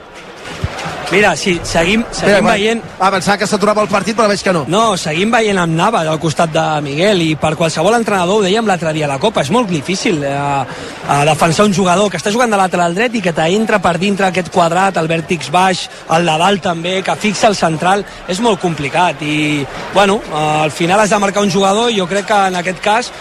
mira, 1.13 1.35
si 1.37 1.59
seguim, 1.65 2.05
seguim 2.13 2.45
Mira, 2.45 2.53
veient 2.53 2.83
Ah, 2.99 3.11
pensava 3.15 3.39
que 3.39 3.47
s'aturava 3.47 3.83
el 3.85 3.89
partit, 3.89 4.17
però 4.19 4.27
veig 4.29 4.43
que 4.43 4.53
no. 4.53 4.65
No, 4.69 4.97
seguim 4.99 5.31
veient 5.31 5.59
amb 5.61 5.77
Navas 5.79 6.09
al 6.11 6.19
costat 6.19 6.51
de 6.53 6.65
Miguel 6.83 7.23
i 7.23 7.29
per 7.39 7.55
qualsevol 7.57 7.95
entrenador, 7.95 8.41
ho 8.41 8.45
dèiem 8.45 8.67
l'altre 8.67 8.93
dia 8.93 9.07
a 9.07 9.13
la 9.13 9.21
Copa, 9.23 9.45
és 9.47 9.53
molt 9.55 9.71
difícil 9.71 10.23
eh, 10.27 10.35
a 10.35 11.19
defensar 11.29 11.69
un 11.69 11.75
jugador 11.75 12.11
que 12.11 12.19
està 12.19 12.33
jugant 12.35 12.51
de 12.51 12.59
lateral 12.59 12.95
dret 12.97 13.15
i 13.15 13.23
que 13.23 13.33
t'entra 13.33 13.79
per 13.79 13.97
dintre 14.03 14.27
aquest 14.29 14.51
quadrat, 14.55 14.99
el 14.99 15.09
vèrtex 15.11 15.53
baix, 15.55 15.87
el 16.11 16.27
de 16.27 16.39
dalt 16.43 16.63
també, 16.67 16.99
que 17.07 17.17
fixa 17.17 17.49
el 17.49 17.57
central, 17.57 18.05
és 18.29 18.43
molt 18.45 18.61
complicat 18.61 19.23
i, 19.23 19.65
bueno, 19.95 20.21
eh, 20.27 20.47
al 20.65 20.75
final 20.75 21.01
has 21.01 21.15
de 21.15 21.23
marcar 21.23 21.47
un 21.47 21.53
jugador 21.55 21.93
i 21.93 22.01
jo 22.01 22.09
crec 22.11 22.27
que 22.27 22.41
en 22.49 22.59
aquest 22.59 22.83
cas 22.83 23.13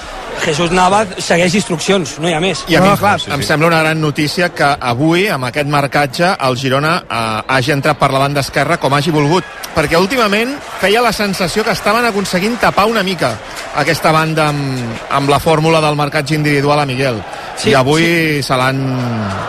Jesús 0.43 0.71
Navas 0.71 1.15
segueix 1.23 1.55
instruccions, 1.57 2.17
no 2.21 2.29
hi 2.29 2.33
ha 2.35 2.41
més. 2.41 2.63
I 2.69 2.75
a 2.77 2.81
mi 2.81 2.87
No, 2.87 2.97
clar, 2.97 3.17
em 3.33 3.41
sembla 3.43 3.67
una 3.71 3.79
gran 3.81 3.99
notícia 4.01 4.49
que 4.53 4.67
avui, 4.79 5.27
amb 5.33 5.47
aquest 5.49 5.67
marcatge, 5.69 6.29
el 6.47 6.57
Girona 6.57 6.93
eh, 7.03 7.41
hagi 7.55 7.73
entrat 7.77 7.99
per 7.99 8.11
la 8.13 8.19
banda 8.25 8.43
esquerra 8.43 8.79
com 8.81 8.93
hagi 8.93 9.13
volgut. 9.13 9.45
Perquè 9.77 9.99
últimament 10.01 10.55
feia 10.81 11.03
la 11.05 11.13
sensació 11.13 11.63
que 11.63 11.75
estaven 11.77 12.05
aconseguint 12.09 12.57
tapar 12.59 12.87
una 12.89 13.05
mica 13.05 13.35
aquesta 13.77 14.11
banda 14.11 14.49
amb, 14.49 15.01
amb 15.13 15.29
la 15.29 15.39
fórmula 15.39 15.81
del 15.83 15.95
marcatge 15.95 16.35
individual 16.35 16.81
a 16.81 16.85
Miguel. 16.89 17.21
Sí, 17.57 17.71
I 17.71 17.77
avui 17.77 18.41
l'han 18.41 18.79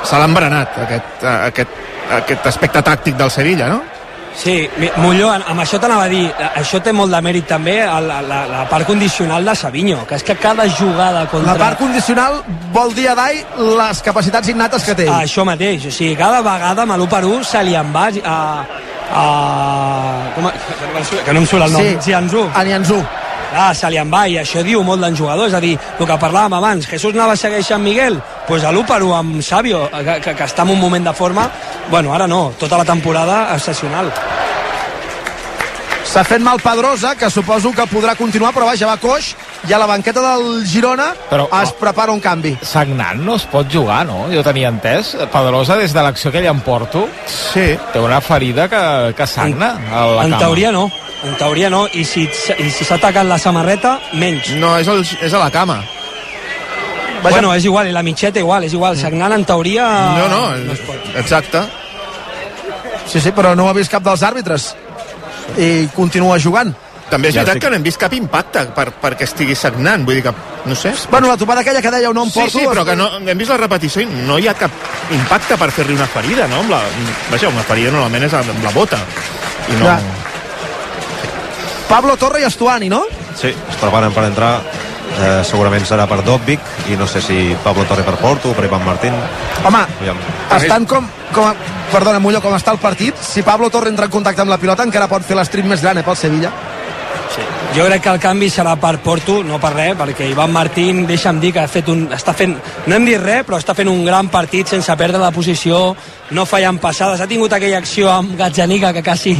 se 0.05 0.19
l'han 0.21 0.35
berenat, 0.35 0.83
aquest, 0.85 1.23
eh, 1.23 1.37
aquest 1.49 1.87
aquest 2.09 2.47
aspecte 2.49 2.83
tàctic 2.85 3.17
del 3.17 3.31
Sevilla, 3.31 3.69
no? 3.69 3.83
Sí, 4.39 4.69
Molló, 5.03 5.33
amb 5.35 5.61
això 5.65 5.81
t'anava 5.83 6.05
a 6.07 6.11
dir, 6.13 6.29
això 6.61 6.79
té 6.85 6.93
molt 6.95 7.11
de 7.11 7.19
mèrit 7.27 7.49
també, 7.51 7.81
la, 7.83 8.21
la, 8.23 8.39
la 8.47 8.61
part 8.71 8.87
condicional 8.87 9.45
de 9.45 9.55
Savinho, 9.59 10.05
que 10.07 10.15
és 10.15 10.23
que 10.23 10.37
cada 10.39 10.69
jugada 10.71 11.25
contra... 11.27 11.57
La 11.57 11.59
part 11.59 11.81
condicional 11.81 12.39
vol 12.75 12.95
dir 12.95 13.09
a 13.11 13.17
Dai 13.19 13.41
les 13.59 14.03
capacitats 14.07 14.53
innates 14.55 14.87
que 14.87 14.95
té. 14.95 15.09
Això 15.11 15.43
mateix, 15.49 15.89
o 15.91 15.95
sigui, 15.95 16.15
cada 16.21 16.39
vegada 16.47 16.87
amb 16.87 16.95
l'1 16.95 17.11
per 17.11 17.25
1 17.27 17.43
se 17.51 17.65
li 17.67 17.75
en 17.79 17.91
va 17.95 18.07
a... 18.23 18.39
a 19.11 19.25
com 20.37 20.47
a, 20.47 20.53
que 21.27 21.35
no 21.35 21.43
em 21.43 21.47
surt 21.51 21.67
el 21.67 21.73
nom, 21.75 21.83
Sí. 21.83 21.97
Jianzhu. 22.07 22.47
A 22.55 22.63
Nianzú. 22.65 23.03
Ah, 23.59 23.73
se 23.75 23.89
li 23.91 23.97
en 23.99 24.11
va 24.13 24.27
i 24.29 24.37
això 24.39 24.63
diu 24.63 24.83
molt 24.85 25.01
d'en 25.03 25.17
jugador, 25.17 25.49
és 25.49 25.55
a 25.57 25.61
dir, 25.65 25.75
el 25.99 26.07
que 26.07 26.19
parlàvem 26.21 26.55
abans, 26.59 26.87
Jesús 26.87 27.15
Nava 27.17 27.35
segueix 27.37 27.71
amb 27.73 27.89
Miguel, 27.89 28.21
pues 28.49 28.65
a 28.65 28.73
l'1 28.73 28.87
per 28.87 29.03
1 29.05 29.15
amb 29.17 29.43
Sabio, 29.43 29.89
que, 29.93 30.21
que, 30.25 30.35
que 30.35 30.45
està 30.45 30.63
en 30.65 30.71
un 30.71 30.81
moment 30.81 31.05
de 31.05 31.13
forma, 31.15 31.51
bueno, 31.91 32.15
ara 32.15 32.27
no, 32.27 32.55
tota 32.59 32.79
la 32.79 32.85
temporada 32.85 33.55
excepcional. 33.55 34.11
S'ha 36.09 36.23
fet 36.25 36.41
mal 36.41 36.57
Pedrosa, 36.65 37.11
que 37.21 37.29
suposo 37.29 37.69
que 37.77 37.85
podrà 37.91 38.15
continuar, 38.17 38.55
però 38.57 38.65
vaja, 38.65 38.87
va 38.89 38.95
coix, 38.97 39.35
i 39.69 39.75
a 39.77 39.79
la 39.79 39.85
banqueta 39.87 40.23
del 40.25 40.63
Girona 40.67 41.11
Però- 41.29 41.51
es 41.63 41.73
prepara 41.77 42.13
un 42.17 42.21
canvi. 42.25 42.55
Sagnant 42.65 43.21
no 43.21 43.35
es 43.37 43.45
pot 43.45 43.69
jugar, 43.71 44.07
no? 44.09 44.25
Jo 44.33 44.43
tenia 44.43 44.71
entès. 44.73 45.11
Pedrosa, 45.31 45.77
des 45.77 45.93
de 45.93 46.01
l'acció 46.03 46.33
que 46.33 46.39
ell 46.41 46.47
em 46.49 46.61
porto, 46.65 47.07
Sí. 47.27 47.77
té 47.93 48.01
una 48.01 48.23
ferida 48.23 48.69
que, 48.71 49.13
que 49.15 49.27
sagna 49.27 49.75
a 49.93 50.07
la 50.07 50.25
en 50.25 50.31
cama. 50.31 50.39
teoria 50.39 50.73
no, 50.73 50.91
en 51.25 51.37
teoria 51.37 51.69
no, 51.69 51.87
i 51.93 52.05
si, 52.07 52.25
i 52.59 52.71
si 52.71 52.85
s'ha 52.89 52.97
tacat 52.97 53.27
la 53.27 53.37
samarreta, 53.39 53.99
menys. 54.15 54.49
No, 54.57 54.79
és, 54.79 54.89
el, 54.89 55.05
és 55.21 55.35
a 55.35 55.39
la 55.45 55.51
cama. 55.51 55.83
Vaja. 57.23 57.31
Bueno, 57.35 57.55
és 57.55 57.65
igual, 57.65 57.89
i 57.89 57.93
la 57.93 58.03
mitxeta 58.03 58.39
igual, 58.39 58.65
és 58.65 58.73
igual. 58.73 58.97
Sagnant, 58.97 59.33
en 59.35 59.45
teoria... 59.45 59.87
No, 60.19 60.29
no, 60.29 60.43
no 60.57 60.73
es 60.73 60.81
pot. 60.87 61.09
exacte. 61.17 61.63
Sí, 63.09 63.21
sí, 63.21 63.33
però 63.33 63.55
no 63.57 63.65
ho 63.65 63.71
ha 63.71 63.77
vist 63.77 63.91
cap 63.91 64.03
dels 64.05 64.23
àrbitres. 64.23 64.75
I 65.59 65.89
continua 65.97 66.37
jugant. 66.39 66.75
També 67.09 67.31
és 67.31 67.35
Ja 67.35 67.41
veritat 67.41 67.57
estic- 67.57 67.63
que 67.65 67.71
no 67.73 67.77
hem 67.79 67.83
vist 67.87 67.97
cap 67.99 68.13
impacte 68.13 68.67
per, 68.77 68.91
perquè 69.01 69.25
estigui 69.25 69.55
sagnant, 69.57 70.03
vull 70.05 70.19
dir 70.19 70.23
que, 70.27 70.33
no 70.69 70.75
sé... 70.77 70.93
Bueno, 71.11 71.27
la 71.31 71.39
topada 71.41 71.63
aquella 71.63 71.81
que 71.81 71.91
deia 71.91 72.11
no 72.13 72.27
em 72.27 72.31
Sí, 72.31 72.39
porto... 72.43 72.59
sí, 72.59 72.67
però 72.69 72.85
que 72.85 72.95
no, 73.01 73.07
hem 73.17 73.39
vist 73.41 73.49
la 73.51 73.57
repetició 73.57 74.03
i 74.05 74.07
no 74.29 74.37
hi 74.39 74.47
ha 74.47 74.53
cap 74.55 74.71
impacte 75.17 75.57
per 75.57 75.71
fer-li 75.73 75.95
una 75.97 76.07
ferida, 76.07 76.47
no? 76.53 76.61
Amb 76.61 76.75
la, 76.75 76.83
vaja, 77.31 77.49
una 77.49 77.65
ferida 77.65 77.91
normalment 77.95 78.29
és 78.29 78.35
amb 78.37 78.61
la 78.63 78.75
bota. 78.77 79.01
I 79.73 79.79
no... 79.81 79.87
Ja. 79.89 79.99
Pablo 81.89 82.19
Torre 82.21 82.43
i 82.43 82.45
Estuani, 82.45 82.91
no? 82.93 83.03
Sí, 83.41 83.49
es 83.49 83.77
preparen 83.81 84.13
per 84.13 84.25
entrar. 84.29 84.61
Eh, 85.19 85.43
segurament 85.43 85.83
serà 85.83 86.07
per 86.07 86.21
Dobbic 86.23 86.63
i 86.93 86.97
no 86.99 87.09
sé 87.11 87.21
si 87.25 87.57
Pablo 87.65 87.83
Torre 87.89 88.05
per 88.07 88.15
Porto 88.21 88.53
o 88.53 88.55
per 88.55 88.69
Ivan 88.69 88.85
Martín. 88.87 89.17
Home, 89.65 89.85
Aviam. 90.01 90.21
estan 90.57 90.87
com... 90.87 91.09
com 91.35 91.49
a, 91.49 91.55
perdona, 91.93 92.21
Mullo, 92.23 92.41
com 92.45 92.55
està 92.55 92.73
el 92.73 92.79
partit, 92.79 93.19
si 93.19 93.43
Pablo 93.43 93.71
Torre 93.71 93.91
entra 93.91 94.07
en 94.07 94.15
contacte 94.15 94.45
amb 94.45 94.53
la 94.55 94.61
pilota 94.63 94.87
encara 94.87 95.11
pot 95.11 95.27
fer 95.27 95.37
l'estrip 95.37 95.67
més 95.67 95.83
gran 95.83 95.99
eh, 95.99 96.07
pel 96.07 96.17
Sevilla. 96.17 96.53
Jo 97.77 97.85
crec 97.85 98.03
que 98.03 98.11
el 98.11 98.19
canvi 98.19 98.49
serà 98.51 98.73
per 98.81 98.95
Porto, 99.05 99.43
no 99.45 99.59
per 99.61 99.75
res, 99.75 99.93
perquè 99.99 100.27
Ivan 100.31 100.51
Martín, 100.55 101.05
deixa'm 101.07 101.39
dir 101.39 101.53
que 101.53 101.61
ha 101.61 101.69
fet 101.69 101.91
un, 101.93 102.07
està 102.17 102.33
fent, 102.35 102.57
no 102.87 102.97
hem 102.97 103.05
dit 103.07 103.21
res, 103.21 103.45
però 103.47 103.61
està 103.61 103.77
fent 103.77 103.91
un 103.93 104.01
gran 104.07 104.31
partit 104.33 104.73
sense 104.73 104.97
perdre 104.97 105.21
la 105.21 105.31
posició, 105.35 105.93
no 106.35 106.47
fallant 106.49 106.81
passades, 106.83 107.21
ha 107.21 107.29
tingut 107.29 107.53
aquella 107.53 107.79
acció 107.79 108.11
amb 108.11 108.35
Gatzanica 108.41 108.95
que 108.97 109.05
quasi, 109.05 109.37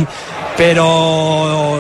però 0.61 0.89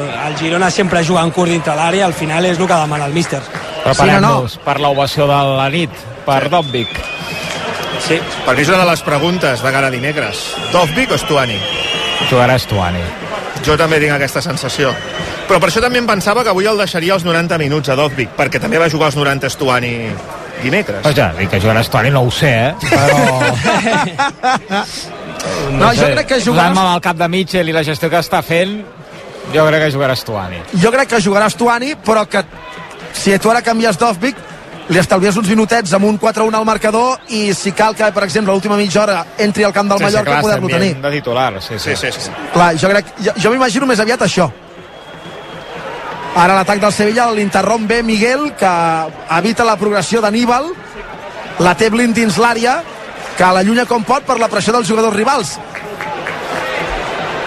el 0.00 0.38
Girona 0.40 0.70
sempre 0.70 1.04
juga 1.04 1.26
en 1.26 1.34
curt 1.36 1.52
dintre 1.52 1.76
l'àrea, 1.76 2.08
al 2.08 2.16
final 2.16 2.48
és 2.48 2.58
el 2.58 2.66
que 2.66 2.84
demana 2.86 3.06
el 3.06 3.12
míster. 3.12 3.42
Preparem-nos 3.84 4.58
per 4.64 4.78
l'ovació 4.82 5.26
de 5.30 5.38
la 5.58 5.68
nit, 5.72 6.02
per 6.26 6.42
sí. 6.44 6.50
Dobbic. 6.52 6.98
Sí, 8.08 8.20
Per 8.46 8.54
mi 8.56 8.62
és 8.62 8.68
una 8.70 8.78
de 8.84 8.86
les 8.88 9.02
preguntes 9.04 9.62
de 9.62 9.70
cara 9.74 9.88
a 9.90 9.92
dimecres. 9.92 10.40
Dovvik 10.72 11.10
o 11.12 11.18
Stuani? 11.18 11.58
Jugarà 12.30 12.54
Estuani. 12.56 13.02
Jo 13.66 13.76
també 13.76 13.98
tinc 14.00 14.14
aquesta 14.14 14.40
sensació. 14.44 14.92
Però 15.48 15.58
per 15.60 15.68
això 15.70 15.82
també 15.82 15.98
em 16.00 16.06
pensava 16.08 16.44
que 16.44 16.52
avui 16.52 16.68
el 16.70 16.78
deixaria 16.78 17.16
els 17.16 17.24
90 17.26 17.58
minuts 17.60 17.90
a 17.90 17.96
Dovvik, 17.98 18.30
perquè 18.38 18.60
també 18.62 18.78
va 18.80 18.88
jugar 18.88 19.10
els 19.10 19.18
90 19.18 19.50
Stuani 19.50 19.92
dimecres. 20.62 21.02
Vaja, 21.04 21.32
dir 21.38 21.48
que 21.50 21.60
jugarà 21.60 21.82
Estuani 21.84 22.10
no 22.14 22.22
ho 22.22 22.30
sé, 22.30 22.52
eh? 22.68 22.74
Però... 22.88 23.18
No, 25.78 25.92
jo 25.94 26.08
crec 26.10 26.26
que 26.26 26.38
jugarà... 26.42 26.72
Posant-me 26.72 26.94
al 26.96 27.02
cap 27.02 27.16
de 27.16 27.28
Mitchell 27.30 27.68
i 27.70 27.74
la 27.74 27.84
gestió 27.86 28.08
que 28.10 28.18
està 28.18 28.40
fent, 28.42 28.72
jo 29.54 29.64
crec 29.68 29.84
que 29.84 29.90
jugarà 29.94 30.16
Estuani. 30.18 30.58
Jo 30.82 30.90
crec 30.92 31.12
que 31.12 31.20
jugarà 31.24 31.46
Estuani, 31.48 31.94
però 32.04 32.24
que 32.28 32.42
si 33.18 33.34
tu 33.42 33.50
ara 33.50 33.62
canvies 33.66 33.98
Dovvik, 33.98 34.36
li 34.88 35.00
estalvies 35.00 35.36
uns 35.36 35.50
minutets 35.50 35.92
amb 35.96 36.06
un 36.08 36.16
4-1 36.20 36.54
al 36.56 36.64
marcador 36.64 37.18
i 37.36 37.52
si 37.52 37.74
cal 37.76 37.96
que, 37.96 38.06
per 38.14 38.24
exemple, 38.24 38.54
l'última 38.54 38.78
mitja 38.78 39.02
hora 39.02 39.18
entri 39.36 39.66
al 39.66 39.74
camp 39.76 39.90
del 39.90 40.00
Mallorca, 40.00 40.30
clar, 40.30 40.42
poder-lo 40.46 40.70
tenir. 40.72 40.94
De 41.02 41.10
titular, 41.12 41.50
sí, 41.60 41.76
sí. 41.76 41.96
Sí, 41.96 42.12
sí, 42.12 42.24
sí. 42.28 42.32
Clar, 42.54 42.70
jo 42.80 42.88
crec... 42.94 43.12
Jo, 43.26 43.34
jo 43.42 43.52
m'imagino 43.52 43.88
més 43.90 44.00
aviat 44.00 44.24
això. 44.24 44.48
Ara 46.38 46.54
l'atac 46.54 46.80
del 46.80 46.94
Sevilla 46.94 47.26
l'interromp 47.34 47.88
bé 47.90 48.02
Miguel, 48.06 48.52
que 48.56 48.72
evita 49.40 49.66
la 49.66 49.76
progressió 49.76 50.22
d'Aníbal, 50.24 50.70
la 51.64 51.74
té 51.74 51.90
blind 51.90 52.14
dins 52.16 52.38
l'àrea, 52.38 52.78
que 53.36 53.52
l'allunya 53.54 53.84
com 53.90 54.06
pot 54.06 54.24
per 54.24 54.38
la 54.38 54.48
pressió 54.48 54.72
dels 54.72 54.88
jugadors 54.88 55.16
rivals. 55.16 55.56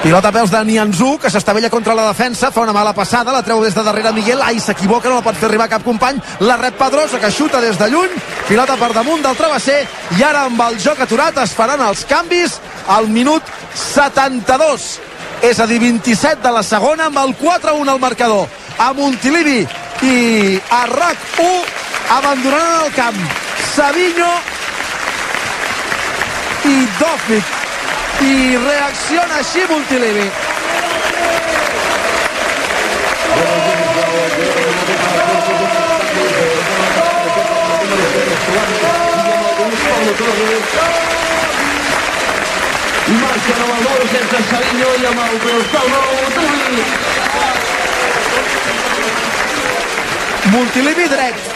Pilota 0.01 0.29
a 0.29 0.31
peus 0.31 0.49
de 0.49 0.63
Nianzú, 0.65 1.19
que 1.21 1.29
s'estavella 1.29 1.69
contra 1.69 1.93
la 1.93 2.07
defensa, 2.07 2.49
fa 2.49 2.63
una 2.65 2.73
mala 2.73 2.89
passada, 2.91 3.29
la 3.31 3.43
treu 3.45 3.59
des 3.61 3.75
de 3.77 3.83
darrere 3.85 4.09
Miguel, 4.11 4.41
ai, 4.41 4.57
s'equivoca, 4.59 5.11
no 5.11 5.19
la 5.19 5.21
pot 5.21 5.37
fer 5.37 5.45
arribar 5.45 5.67
cap 5.69 5.83
company, 5.85 6.17
la 6.41 6.55
rep 6.57 6.73
Pedrosa, 6.79 7.19
que 7.21 7.29
xuta 7.29 7.61
des 7.61 7.77
de 7.77 7.89
lluny, 7.91 8.15
pilota 8.47 8.79
per 8.81 8.89
damunt 8.97 9.21
del 9.21 9.37
travesser, 9.37 9.83
i 10.17 10.25
ara 10.25 10.47
amb 10.49 10.65
el 10.65 10.79
joc 10.81 11.03
aturat 11.05 11.37
es 11.43 11.53
faran 11.53 11.85
els 11.85 12.01
canvis 12.09 12.57
al 12.89 13.11
minut 13.13 13.45
72. 13.77 14.89
És 15.45 15.61
a 15.61 15.69
dir, 15.69 15.77
27 15.85 16.41
de 16.41 16.55
la 16.57 16.65
segona, 16.65 17.11
amb 17.11 17.21
el 17.21 17.37
4-1 17.37 17.93
al 17.93 18.01
marcador. 18.01 18.49
A 18.81 18.91
Montilivi 18.97 19.61
i 20.01 20.59
a 20.65 20.83
RAC1 20.89 21.73
abandonaran 22.17 22.85
el 22.87 22.93
camp. 22.97 23.25
Savinho 23.75 24.33
i 26.65 26.77
Dovvik 26.97 27.60
i 28.21 28.57
reacciona 28.57 29.37
així 29.39 29.61
Montilivi 29.69 30.25
Marca 43.21 43.55
nou 43.59 43.71
el 43.75 43.81
gol 43.85 44.03
sense 44.11 44.43
Savinho 44.49 44.91
i 45.01 45.07
amb 45.11 45.23
el 45.25 45.39
Brustal 45.45 45.87
nou 45.95 46.11
Montilivi 50.51 51.09
dret 51.15 51.50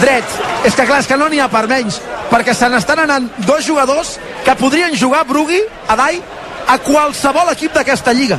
dret 0.00 0.38
és 0.64 0.74
que 0.76 0.86
clar, 0.86 1.00
és 1.00 1.08
que 1.08 1.16
no 1.18 1.28
n'hi 1.28 1.40
ha 1.40 1.48
per 1.52 1.66
menys 1.70 2.00
perquè 2.30 2.54
se 2.54 2.68
n'estan 2.70 3.02
anant 3.06 3.28
dos 3.46 3.64
jugadors 3.66 4.18
que 4.44 4.54
podrien 4.60 4.94
jugar 4.96 5.24
Brugui, 5.26 5.60
Adai 5.88 6.20
a 6.70 6.78
qualsevol 6.78 7.50
equip 7.52 7.74
d'aquesta 7.74 8.12
lliga 8.14 8.38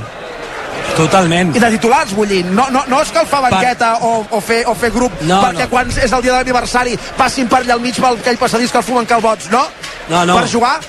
totalment. 0.96 1.56
i 1.56 1.60
de 1.60 1.70
titulars 1.76 2.14
vull 2.16 2.28
dir, 2.30 2.42
no, 2.46 2.68
no, 2.72 2.84
no 2.88 3.02
és 3.02 3.12
que 3.12 3.20
el 3.20 3.28
fa 3.28 3.42
banqueta 3.44 3.98
o, 4.08 4.14
o, 4.30 4.40
fer, 4.42 4.64
o 4.68 4.74
fer 4.76 4.92
grup 4.92 5.12
No, 5.22 5.42
perquè 5.44 5.66
no. 5.68 5.70
quan 5.74 5.92
és 5.92 6.12
el 6.12 6.22
dia 6.24 6.32
de 6.32 6.38
l'aniversari 6.40 6.98
passin 7.18 7.48
per 7.52 7.62
allà 7.62 7.78
al 7.78 7.84
mig 7.84 8.00
pel 8.00 8.20
aquell 8.22 8.40
passadís 8.42 8.72
que 8.72 8.82
el 8.82 8.88
fumen 8.88 9.06
calbots, 9.06 9.52
no? 9.52 9.66
No, 10.10 10.26
no. 10.26 10.40
per 10.40 10.48
jugar 10.52 10.80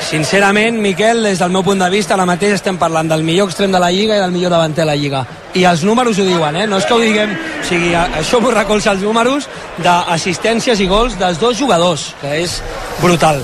Sincerament, 0.00 0.78
Miquel, 0.80 1.22
des 1.26 1.38
del 1.40 1.50
meu 1.50 1.62
punt 1.66 1.80
de 1.82 1.88
vista, 1.90 2.14
ara 2.14 2.24
mateix 2.28 2.54
estem 2.56 2.78
parlant 2.80 3.08
del 3.10 3.22
millor 3.26 3.48
extrem 3.50 3.72
de 3.74 3.80
la 3.82 3.90
Lliga 3.92 4.16
i 4.16 4.20
del 4.22 4.30
millor 4.32 4.50
davanter 4.54 4.84
de 4.84 4.86
la 4.88 4.94
Lliga. 4.96 5.24
I 5.58 5.64
els 5.68 5.82
números 5.84 6.18
ho 6.18 6.24
diuen, 6.24 6.56
eh? 6.56 6.66
No 6.70 6.78
és 6.78 6.86
que 6.86 6.94
ho 6.94 7.00
diguem... 7.02 7.34
O 7.34 7.64
sigui, 7.68 7.90
això 7.94 8.38
m'ho 8.40 8.52
recolza 8.54 8.92
els 8.94 9.02
números 9.04 9.48
d'assistències 9.84 10.80
i 10.80 10.86
gols 10.88 11.18
dels 11.18 11.40
dos 11.42 11.58
jugadors, 11.58 12.12
que 12.22 12.38
és 12.44 12.60
brutal. 13.02 13.42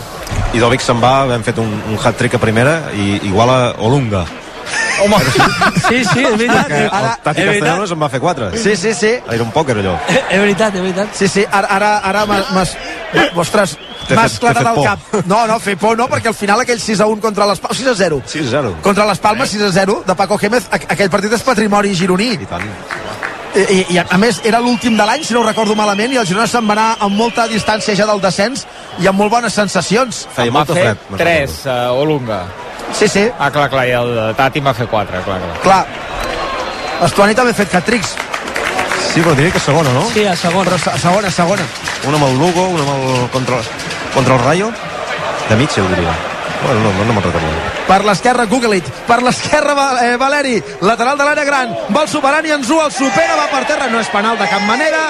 I 0.55 0.63
Dovic 0.63 0.81
se'n 0.81 1.03
va, 1.03 1.25
hem 1.35 1.43
fet 1.45 1.59
un, 1.61 1.69
un 1.91 1.99
hat-trick 2.01 2.39
a 2.39 2.41
primera 2.41 2.79
i 2.97 3.19
igual 3.29 3.51
a 3.53 3.61
Olunga. 3.85 4.25
Home, 5.05 5.19
sí, 5.91 5.99
sí, 6.07 6.23
és 6.25 6.37
veritat. 6.39 6.69
Que 6.71 6.85
el 6.87 7.09
Tati. 7.25 7.43
Castellanos 7.45 7.91
en 7.93 8.01
va 8.01 8.09
fer 8.09 8.21
quatre. 8.23 8.53
sí, 8.57 8.77
sí, 8.77 8.95
sí 8.95 9.11
Era 9.29 9.43
un 9.43 9.51
pòquer, 9.53 9.77
allò. 9.83 9.99
És 10.31 10.39
veritat, 10.41 10.75
és 10.79 10.81
veritat. 10.87 11.13
Sí, 11.19 11.29
sí, 11.29 11.45
ara, 11.51 11.69
ara, 11.77 11.91
ara 11.99 12.25
m'has- 12.31 12.77
Ostres, 13.37 13.77
Clarat 14.41 14.59
fet 14.59 14.69
el 14.69 14.75
por. 14.75 14.85
cap. 14.85 15.27
No, 15.27 15.47
no, 15.47 15.59
fer 15.61 15.77
por 15.79 15.97
no, 15.99 16.07
perquè 16.09 16.29
al 16.29 16.35
final 16.35 16.61
aquell 16.61 16.81
6 16.81 17.01
a 17.01 17.07
1 17.07 17.21
contra 17.21 17.47
les 17.47 17.59
Palmes... 17.61 17.79
6 17.79 17.89
a 17.89 17.95
0. 17.95 18.23
6 18.27 18.47
0. 18.51 18.75
Contra 18.83 19.07
les 19.07 19.19
Palmes 19.19 19.51
6 19.51 19.63
a 19.63 19.71
0 19.73 20.03
de 20.07 20.15
Paco 20.15 20.39
Gémez, 20.39 20.67
aqu- 20.71 20.91
aquell 20.93 21.11
partit 21.11 21.33
és 21.33 21.43
patrimoni 21.43 21.95
gironí. 21.95 22.33
I 22.35 22.47
tant. 22.47 22.65
I, 23.55 23.85
i, 23.95 23.99
a 24.03 24.17
més 24.19 24.41
era 24.43 24.59
l'últim 24.59 24.97
de 24.99 25.05
l'any, 25.07 25.23
si 25.23 25.33
no 25.33 25.41
ho 25.45 25.47
recordo 25.47 25.77
malament, 25.79 26.11
i 26.11 26.17
el 26.19 26.27
Girona 26.27 26.49
se'n 26.51 26.67
va 26.67 26.73
anar 26.75 26.87
amb 27.07 27.15
molta 27.15 27.45
distància 27.47 27.95
ja 27.95 28.07
del 28.09 28.19
descens 28.21 28.65
i 28.99 29.07
amb 29.07 29.19
molt 29.21 29.31
bones 29.31 29.55
sensacions. 29.55 30.25
Feia 30.35 30.51
va 30.51 30.65
fer 30.67 30.75
fred. 30.83 31.05
me'n 31.11 31.21
3, 31.23 31.55
uh, 31.71 32.01
Olunga. 32.03 32.41
Sí, 32.99 33.07
sí, 33.09 33.29
Ah, 33.39 33.51
clar, 33.55 33.69
clar, 33.71 33.87
i 33.87 33.93
el 33.95 34.35
Tati 34.35 34.61
m'ha 34.61 34.75
fet 34.75 34.91
4, 34.91 35.23
clar, 35.25 35.39
clar. 35.39 35.61
clar. 35.63 35.87
Estuani 37.07 37.35
també 37.35 37.51
ha 37.55 37.59
fet 37.59 37.71
recordo. 37.71 38.17
Sí, 39.15 39.21
però 39.23 39.35
diria 39.39 39.53
que 39.55 39.61
segona, 39.63 39.93
no? 39.95 40.03
Sí, 40.13 40.25
a 40.27 40.35
segon. 40.37 40.67
però 40.67 40.77
se- 40.79 40.99
segona, 40.99 41.31
segona. 41.31 41.63
Una 42.09 42.17
amb 42.19 42.27
el 42.27 42.39
Lugo, 42.39 42.69
una 42.75 42.83
amb 42.83 43.23
el... 43.23 43.31
contra, 43.31 43.61
contra 44.13 44.35
el 44.35 44.41
Rayo. 44.43 44.71
De 45.49 45.57
Mitchell, 45.57 45.89
diria. 45.95 46.11
Bueno, 46.65 46.81
no, 46.81 46.93
no, 46.97 47.05
no 47.05 47.13
me'n 47.13 47.23
recordo. 47.23 47.47
per 47.87 47.99
l'esquerra 48.07 48.47
Gugelit, 48.49 48.87
per 49.07 49.19
l'esquerra 49.23 49.75
eh, 50.01 50.17
Valeri, 50.17 50.55
lateral 50.81 51.19
de 51.19 51.25
l'àrea 51.27 51.45
gran 51.45 51.75
vol 51.93 52.07
superant 52.09 52.47
i 52.49 52.53
Anzú 52.55 52.79
el 52.81 52.91
supera, 52.91 53.35
va 53.37 53.45
per 53.53 53.67
terra 53.69 53.91
no 53.93 54.01
és 54.01 54.09
penal 54.09 54.39
de 54.41 54.47
cap 54.49 54.63
manera, 54.65 55.03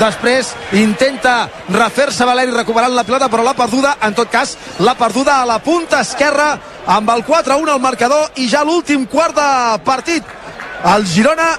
després 0.00 0.54
intenta 0.72 1.50
refer-se 1.68 2.24
Valeri 2.24 2.54
recuperant 2.56 2.94
la 2.96 3.04
pilota 3.04 3.28
però 3.28 3.44
l'ha 3.44 3.52
perduda, 3.52 3.98
en 4.00 4.14
tot 4.16 4.30
cas 4.32 4.56
l'ha 4.80 4.94
perduda 4.96 5.42
a 5.42 5.44
la 5.50 5.58
punta 5.60 6.00
esquerra 6.00 6.54
amb 6.86 7.10
el 7.12 7.20
4-1 7.28 7.68
al 7.74 7.80
marcador 7.84 8.30
i 8.40 8.48
ja 8.48 8.64
l'últim 8.64 9.04
quart 9.04 9.36
de 9.36 9.50
partit 9.84 10.24
el 10.94 11.04
Girona 11.06 11.50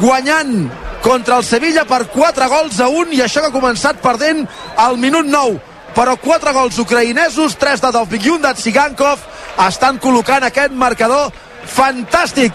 guanyant 0.00 0.70
contra 1.02 1.36
el 1.36 1.44
Sevilla 1.44 1.84
per 1.84 2.06
4 2.12 2.48
gols 2.48 2.80
a 2.80 2.88
1 2.88 3.18
i 3.18 3.22
això 3.24 3.42
que 3.42 3.50
ha 3.50 3.54
començat 3.54 4.00
perdent 4.02 4.46
al 4.76 4.96
minut 4.96 5.26
9 5.26 5.60
però 5.96 6.16
4 6.16 6.52
gols 6.56 6.78
ucraïnesos 6.80 7.56
3 7.60 7.80
de 7.84 7.92
Dovbyk 7.92 8.26
i 8.26 8.34
un 8.36 8.42
de 8.42 8.52
Tsigankov 8.56 9.24
estan 9.66 9.98
col·locant 10.00 10.46
aquest 10.48 10.72
marcador 10.72 11.32
fantàstic. 11.68 12.52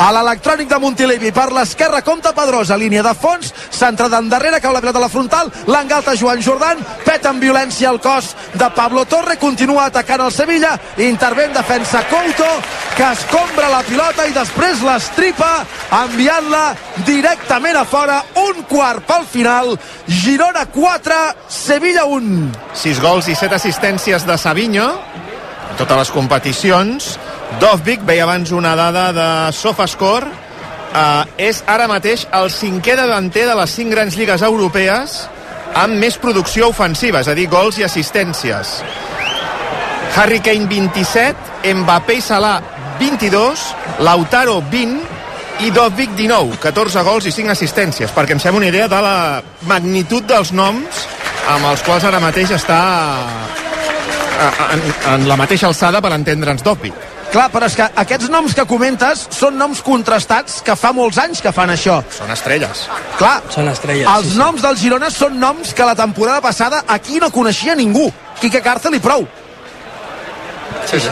A 0.00 0.08
l'electrònic 0.10 0.66
de 0.68 0.78
Montilivi 0.80 1.30
per 1.30 1.50
l'esquerra 1.54 2.00
compta 2.02 2.32
Pedrosa, 2.34 2.76
línia 2.80 3.02
de 3.04 3.12
fons 3.14 3.52
centrada 3.70 4.18
endarrere, 4.18 4.58
cau 4.60 4.72
la 4.74 4.80
pilota 4.82 4.98
a 4.98 5.04
la 5.04 5.10
frontal 5.12 5.52
l'engalta 5.70 6.16
Joan 6.18 6.42
Jordan, 6.42 6.80
peta 7.04 7.30
amb 7.30 7.44
violència 7.44 7.92
el 7.92 8.00
cos 8.02 8.32
de 8.54 8.70
Pablo 8.74 9.04
Torre 9.04 9.36
continua 9.38 9.86
atacant 9.86 10.24
el 10.24 10.32
Sevilla, 10.32 10.74
intervé 10.98 11.46
en 11.46 11.54
defensa 11.54 12.02
Couto, 12.10 12.48
que 12.94 13.06
escombra 13.10 13.68
la 13.72 13.82
pilota 13.82 14.26
i 14.28 14.32
després 14.34 14.82
l'estripa 14.86 15.64
enviant-la 16.04 16.74
directament 17.06 17.78
a 17.80 17.84
fora. 17.88 18.20
Un 18.38 18.62
quart 18.70 19.02
pel 19.08 19.26
final. 19.26 19.74
Girona 20.06 20.66
4, 20.70 21.18
Sevilla 21.50 22.04
1 22.06 22.52
6 22.84 23.02
gols 23.02 23.28
i 23.28 23.34
7 23.34 23.58
assistències 23.58 24.26
de 24.26 24.38
Savinho 24.38 24.86
en 25.74 25.78
totes 25.80 25.98
les 26.04 26.12
competicions. 26.14 27.08
Dovvik, 27.62 28.04
veia 28.06 28.28
abans 28.28 28.52
una 28.54 28.76
dada 28.78 29.08
de 29.12 29.28
Sofascore. 29.52 30.30
Eh, 30.94 31.48
és 31.50 31.64
ara 31.66 31.88
mateix 31.90 32.28
el 32.30 32.52
cinquè 32.54 32.94
davanter 32.94 33.48
de 33.48 33.56
les 33.58 33.74
5 33.74 33.90
grans 33.90 34.14
lligues 34.14 34.44
europees 34.46 35.24
amb 35.74 35.98
més 35.98 36.14
producció 36.22 36.68
ofensiva, 36.70 37.24
és 37.24 37.28
a 37.28 37.34
dir, 37.34 37.48
gols 37.50 37.80
i 37.80 37.82
assistències. 37.82 38.76
Harry 40.14 40.38
Kane 40.38 40.68
27 40.70 41.74
Mbappé 41.74 42.20
i 42.20 42.22
Salah 42.22 42.60
22 43.04 44.00
Lautaro 44.00 44.62
20 44.70 45.02
i 45.60 45.70
Dovvik 45.70 46.14
19, 46.16 46.56
14 46.58 47.02
gols 47.06 47.26
i 47.28 47.32
5 47.32 47.52
assistències, 47.52 48.10
perquè 48.10 48.34
em 48.34 48.40
sembla 48.42 48.62
una 48.62 48.70
idea 48.72 48.88
de 48.90 49.00
la 49.04 49.42
magnitud 49.68 50.24
dels 50.26 50.50
noms 50.56 51.04
amb 51.52 51.68
els 51.68 51.82
quals 51.84 52.06
ara 52.08 52.18
mateix 52.22 52.54
està 52.56 52.78
eh, 54.40 54.48
en, 54.74 54.82
en 55.12 55.28
la 55.28 55.36
mateixa 55.36 55.68
alçada 55.68 56.00
per 56.02 56.14
entendre'ns 56.16 56.64
Dovvik. 56.64 56.96
Clar, 57.34 57.48
però 57.50 57.66
és 57.66 57.76
que 57.76 57.86
aquests 58.02 58.30
noms 58.30 58.54
que 58.54 58.64
comentes 58.70 59.26
són 59.34 59.56
noms 59.58 59.80
contrastats 59.84 60.60
que 60.64 60.76
fa 60.78 60.92
molts 60.94 61.18
anys 61.18 61.42
que 61.42 61.52
fan 61.52 61.72
això. 61.74 62.00
Són 62.14 62.30
estrelles. 62.30 62.84
Clar, 63.18 63.36
Són 63.50 63.68
estrelles. 63.68 64.08
els 64.08 64.28
sí, 64.30 64.34
sí. 64.36 64.38
noms 64.38 64.62
del 64.64 64.78
Girona 64.80 65.10
són 65.10 65.40
noms 65.42 65.74
que 65.74 65.86
la 65.86 65.96
temporada 65.98 66.40
passada 66.40 66.84
aquí 66.88 67.18
no 67.20 67.32
coneixia 67.34 67.74
ningú. 67.74 68.06
Quique 68.40 68.62
Càrcel 68.62 68.96
i 68.96 69.02
prou. 69.02 69.26
Sí, 70.86 71.00
sí. 71.00 71.10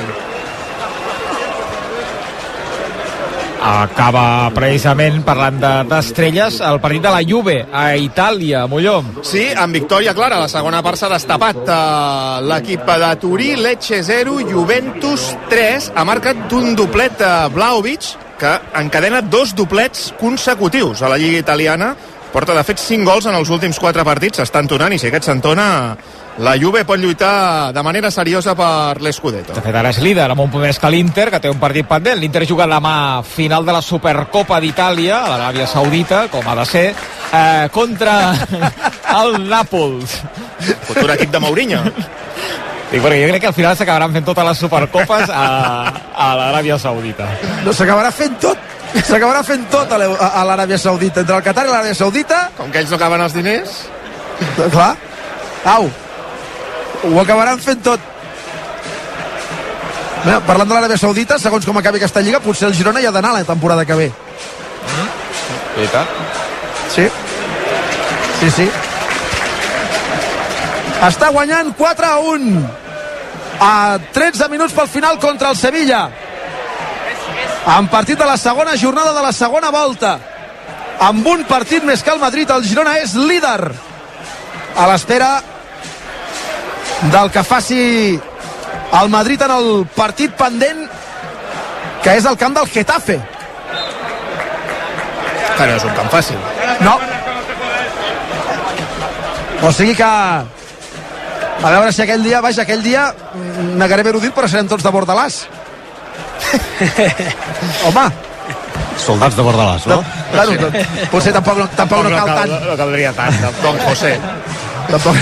Acaba 3.63 4.51
precisament 4.51 5.21
parlant 5.23 5.61
de- 5.63 5.85
d'estrelles 5.87 6.57
el 6.67 6.81
partit 6.83 7.03
de 7.05 7.11
la 7.15 7.21
Juve 7.23 7.61
a 7.73 7.95
Itàlia, 7.97 8.67
Molló. 8.67 9.05
Sí, 9.23 9.45
amb 9.55 9.73
victòria 9.73 10.13
clara. 10.15 10.41
La 10.41 10.49
segona 10.49 10.83
part 10.83 10.99
s'ha 10.99 11.09
destapat 11.09 11.57
eh, 11.69 12.41
l'equip 12.43 12.85
de 12.85 13.17
Turí, 13.23 13.55
Lecce 13.57 14.03
0, 14.03 14.41
Juventus 14.51 15.37
3. 15.49 15.93
Ha 15.95 16.05
marcat 16.05 16.53
un 16.53 16.75
doblet 16.75 17.17
de 17.19 17.49
Vlaovic, 17.55 18.03
que 18.39 18.59
encadena 18.81 19.23
dos 19.23 19.55
doblets 19.55 20.13
consecutius 20.19 21.03
a 21.03 21.09
la 21.09 21.17
Lliga 21.17 21.39
Italiana. 21.39 21.95
Porta, 22.33 22.55
de 22.55 22.65
fet, 22.65 22.79
5 22.81 23.05
gols 23.05 23.27
en 23.27 23.35
els 23.37 23.49
últims 23.51 23.79
4 23.79 24.03
partits. 24.05 24.41
S'està 24.41 24.59
entonant 24.59 24.93
i 24.93 24.99
si 24.99 25.07
aquest 25.07 25.25
s'entona, 25.29 25.97
la 26.39 26.55
Juve 26.57 26.85
pot 26.89 26.99
lluitar 26.99 27.73
de 27.75 27.83
manera 27.85 28.11
seriosa 28.11 28.55
per 28.57 29.01
l'Scudetto. 29.05 29.53
De 29.53 29.61
fet, 29.61 29.75
ara 29.77 29.91
és 29.93 29.99
líder, 30.01 30.31
amb 30.33 30.41
un 30.41 30.51
punt 30.51 30.65
més 30.65 30.79
que 30.81 30.91
l'Inter, 30.91 31.29
que 31.31 31.41
té 31.45 31.51
un 31.53 31.61
partit 31.61 31.87
pendent. 31.89 32.19
L'Inter 32.21 32.47
juga 32.49 32.67
demà 32.71 33.23
final 33.27 33.67
de 33.67 33.75
la 33.77 33.83
Supercopa 33.85 34.61
d'Itàlia, 34.63 35.21
a 35.21 35.31
l'Aràbia 35.35 35.67
Saudita, 35.69 36.27
com 36.33 36.49
ha 36.49 36.57
de 36.63 36.67
ser, 36.67 36.87
eh, 37.33 37.69
contra 37.73 38.33
el 39.21 39.39
Nàpols. 39.49 40.19
Futur 40.89 41.11
equip 41.13 41.31
de 41.33 41.41
Mourinho. 41.43 41.83
Dic, 42.93 43.01
perquè 43.01 43.23
jo 43.23 43.29
crec 43.31 43.41
que 43.41 43.49
al 43.49 43.57
final 43.57 43.77
s'acabaran 43.77 44.13
fent 44.13 44.27
totes 44.27 44.49
les 44.49 44.59
Supercopes 44.65 45.31
a, 45.33 45.45
a 46.13 46.29
l'Aràbia 46.37 46.79
Saudita. 46.81 47.29
No 47.65 47.73
s'acabarà 47.77 48.13
fent 48.13 48.37
tot. 48.41 48.71
S'acabarà 48.93 49.41
fent 49.45 49.65
tot 49.73 49.93
a 49.93 50.01
l'Aràbia 50.45 50.77
Saudita. 50.81 51.23
Entre 51.25 51.37
el 51.37 51.45
Qatar 51.45 51.65
i 51.69 51.73
l'Aràbia 51.73 51.97
Saudita, 51.97 52.43
Com 52.57 52.73
que 52.73 52.83
ells 52.83 52.93
no 52.93 52.99
acaben 53.01 53.25
els 53.25 53.37
diners, 53.37 53.79
clar, 54.73 54.91
au, 55.73 55.89
ho 57.03 57.21
acabaran 57.21 57.61
fent 57.61 57.83
tot. 57.83 58.11
Bé, 60.23 60.37
parlant 60.47 60.69
de 60.69 60.75
l'Aràbia 60.77 61.01
Saudita, 61.01 61.39
segons 61.43 61.67
com 61.67 61.79
acabi 61.79 61.99
aquesta 61.99 62.23
lliga, 62.23 62.41
potser 62.41 62.69
el 62.69 62.77
Girona 62.79 63.01
hi 63.03 63.09
ha 63.09 63.15
d'anar 63.15 63.33
la 63.35 63.45
temporada 63.45 63.85
que 63.85 63.97
ve. 63.99 64.09
Veritat? 65.75 66.07
Sí. 66.95 67.09
Sí, 68.41 68.51
sí. 68.51 68.69
Està 71.03 71.33
guanyant 71.35 71.73
4 71.79 72.07
a 72.07 72.19
1 72.37 72.63
a 73.63 73.73
13 74.15 74.49
minuts 74.53 74.75
pel 74.75 74.91
final 74.91 75.19
contra 75.19 75.51
el 75.51 75.57
Sevilla. 75.59 76.05
En 77.79 77.89
partit 77.91 78.19
de 78.19 78.27
la 78.27 78.37
segona 78.37 78.77
jornada 78.79 79.13
de 79.15 79.23
la 79.23 79.33
segona 79.33 79.71
volta. 79.75 80.19
Amb 81.03 81.27
un 81.27 81.43
partit 81.51 81.83
més 81.83 82.03
que 82.03 82.15
el 82.15 82.23
Madrid, 82.23 82.51
el 82.51 82.67
Girona 82.67 82.99
és 83.03 83.15
líder. 83.19 83.73
A 84.79 84.87
l'espera 84.91 85.33
del 87.11 87.31
que 87.31 87.43
faci 87.43 88.21
el 89.01 89.09
Madrid 89.09 89.43
en 89.43 89.51
el 89.51 89.87
partit 89.97 90.35
pendent 90.39 90.85
que 92.03 92.17
és 92.19 92.25
el 92.27 92.37
camp 92.37 92.55
del 92.55 92.69
Getafe. 92.69 93.21
que 95.57 95.67
no 95.67 95.77
és 95.77 95.85
un 95.85 95.95
camp 95.97 96.09
fàcil. 96.13 96.39
No. 96.81 96.97
O 99.63 99.73
sigui 99.73 99.95
que... 99.95 100.09
A 101.63 101.71
veure 101.71 101.93
si 101.95 102.03
aquell 102.03 102.25
dia, 102.25 102.41
vaja, 102.43 102.65
aquell 102.65 102.83
dia 102.83 103.05
negaré 103.79 104.03
haver-ho 104.03 104.21
dit, 104.23 104.33
però 104.35 104.49
serem 104.51 104.67
tots 104.71 104.83
de 104.83 104.91
Bordalàs. 104.91 105.45
Home, 107.87 108.07
Soldats 109.03 109.37
de 109.39 109.45
Bordalàs, 109.47 109.87
no? 109.91 110.01
claro, 110.33 110.57
potser 111.13 111.33
tampoc, 111.35 111.61
no, 111.63 111.69
tampoc 111.79 112.03
no 112.07 112.11
cal 112.17 112.33
tant. 112.33 112.57
No 112.67 112.75
caldria 112.81 113.13
tant. 113.15 113.39
Don 113.63 113.79
José. 113.87 114.17
Tampoc, 114.91 115.17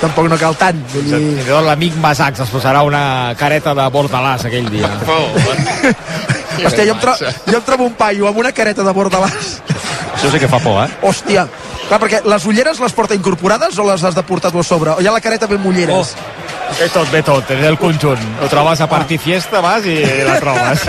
tampoc 0.00 0.28
no 0.30 0.38
cal 0.40 0.56
tant. 0.58 0.80
Vull 0.92 1.06
dir... 1.08 1.18
Fins 1.18 1.44
i 1.44 1.48
tot 1.48 1.66
l'amic 1.66 1.96
Masax 2.02 2.44
es 2.46 2.52
posarà 2.52 2.82
una 2.86 3.34
careta 3.38 3.74
de 3.76 3.86
Bordalàs 3.92 4.46
aquell 4.48 4.68
dia. 4.72 4.90
Hòstia, 6.64 6.86
jo 6.88 6.94
em, 6.94 7.00
tro 7.00 7.14
jo 7.20 7.58
em 7.58 7.64
trobo 7.66 7.84
un 7.84 7.94
paio 7.98 8.28
amb 8.28 8.38
una 8.40 8.52
careta 8.56 8.84
de 8.86 8.92
Bordalàs. 8.96 9.56
Això 10.16 10.30
sí 10.32 10.40
que 10.40 10.48
fa 10.48 10.60
por, 10.64 10.80
eh? 10.84 10.88
Hòstia. 11.04 11.46
Clar, 11.86 12.00
perquè 12.02 12.22
les 12.26 12.46
ulleres 12.48 12.80
les 12.82 12.94
porta 12.96 13.14
incorporades 13.14 13.76
o 13.78 13.84
les 13.86 14.02
has 14.02 14.16
de 14.16 14.24
portar 14.26 14.50
tu 14.50 14.62
a 14.62 14.64
sobre? 14.66 14.96
O 14.96 15.02
hi 15.02 15.06
ha 15.06 15.12
la 15.14 15.22
careta 15.22 15.46
ben 15.46 15.60
mulleres? 15.62 16.14
Ve 16.80 16.88
tot, 16.92 17.10
ve 17.12 17.22
tot, 17.22 17.50
és 17.54 17.62
el 17.68 17.78
conjunt. 17.78 18.22
Ho 18.42 18.48
trobes 18.50 18.80
a 18.82 18.88
Party 18.90 19.18
Fiesta, 19.22 19.60
vas 19.64 19.86
i 19.86 20.00
la 20.26 20.40
trobes. 20.42 20.82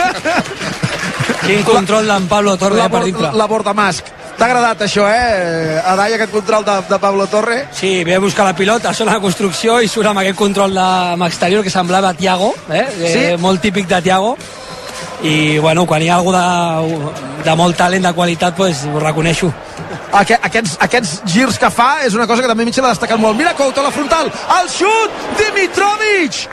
Quin 1.46 1.62
control 1.68 2.08
d'en 2.10 2.26
Pablo 2.28 2.58
Torre 2.60 2.80
la, 2.82 2.88
dintre. 3.04 3.32
la 3.38 3.48
bordamasc. 3.48 4.10
T'ha 4.38 4.46
agradat 4.46 4.84
això, 4.86 5.08
eh, 5.10 5.82
Adai, 5.82 6.14
aquest 6.14 6.30
control 6.30 6.66
de, 6.66 6.74
de 6.86 6.98
Pablo 7.02 7.26
Torre? 7.26 7.64
Sí, 7.74 8.04
ve 8.06 8.14
a 8.14 8.20
buscar 8.22 8.46
la 8.46 8.54
pilota, 8.54 8.94
sona 8.94 9.16
la 9.16 9.24
construcció 9.24 9.80
i 9.82 9.90
surt 9.90 10.12
amb 10.12 10.22
aquest 10.22 10.38
control 10.38 10.78
de, 10.78 10.84
amb 11.16 11.26
exterior 11.26 11.66
que 11.66 11.74
semblava 11.74 12.14
Tiago, 12.14 12.52
eh? 12.70 12.86
Sí. 13.00 13.24
eh 13.32 13.38
molt 13.42 13.66
típic 13.66 13.90
de 13.90 14.02
Tiago. 14.06 14.38
I, 15.26 15.58
bueno, 15.58 15.88
quan 15.90 16.06
hi 16.06 16.12
ha 16.12 16.20
algú 16.20 16.32
de, 16.36 17.42
de 17.50 17.56
molt 17.58 17.78
talent, 17.82 18.06
de 18.06 18.14
qualitat, 18.14 18.54
pues, 18.56 18.86
ho 18.86 19.02
reconeixo. 19.02 19.50
Aqu 20.14 20.38
aquests, 20.38 20.78
aquests 20.86 21.18
girs 21.26 21.58
que 21.58 21.74
fa 21.74 22.04
és 22.06 22.14
una 22.14 22.30
cosa 22.30 22.46
que 22.46 22.52
també 22.54 22.66
Mitchell 22.66 22.86
ha 22.86 22.94
destacat 22.94 23.18
molt. 23.18 23.38
Mira 23.42 23.58
Couto 23.58 23.82
a 23.82 23.90
la 23.90 23.96
frontal, 23.96 24.30
el 24.62 24.70
xut, 24.70 25.22
Dimitrovic! 25.42 26.46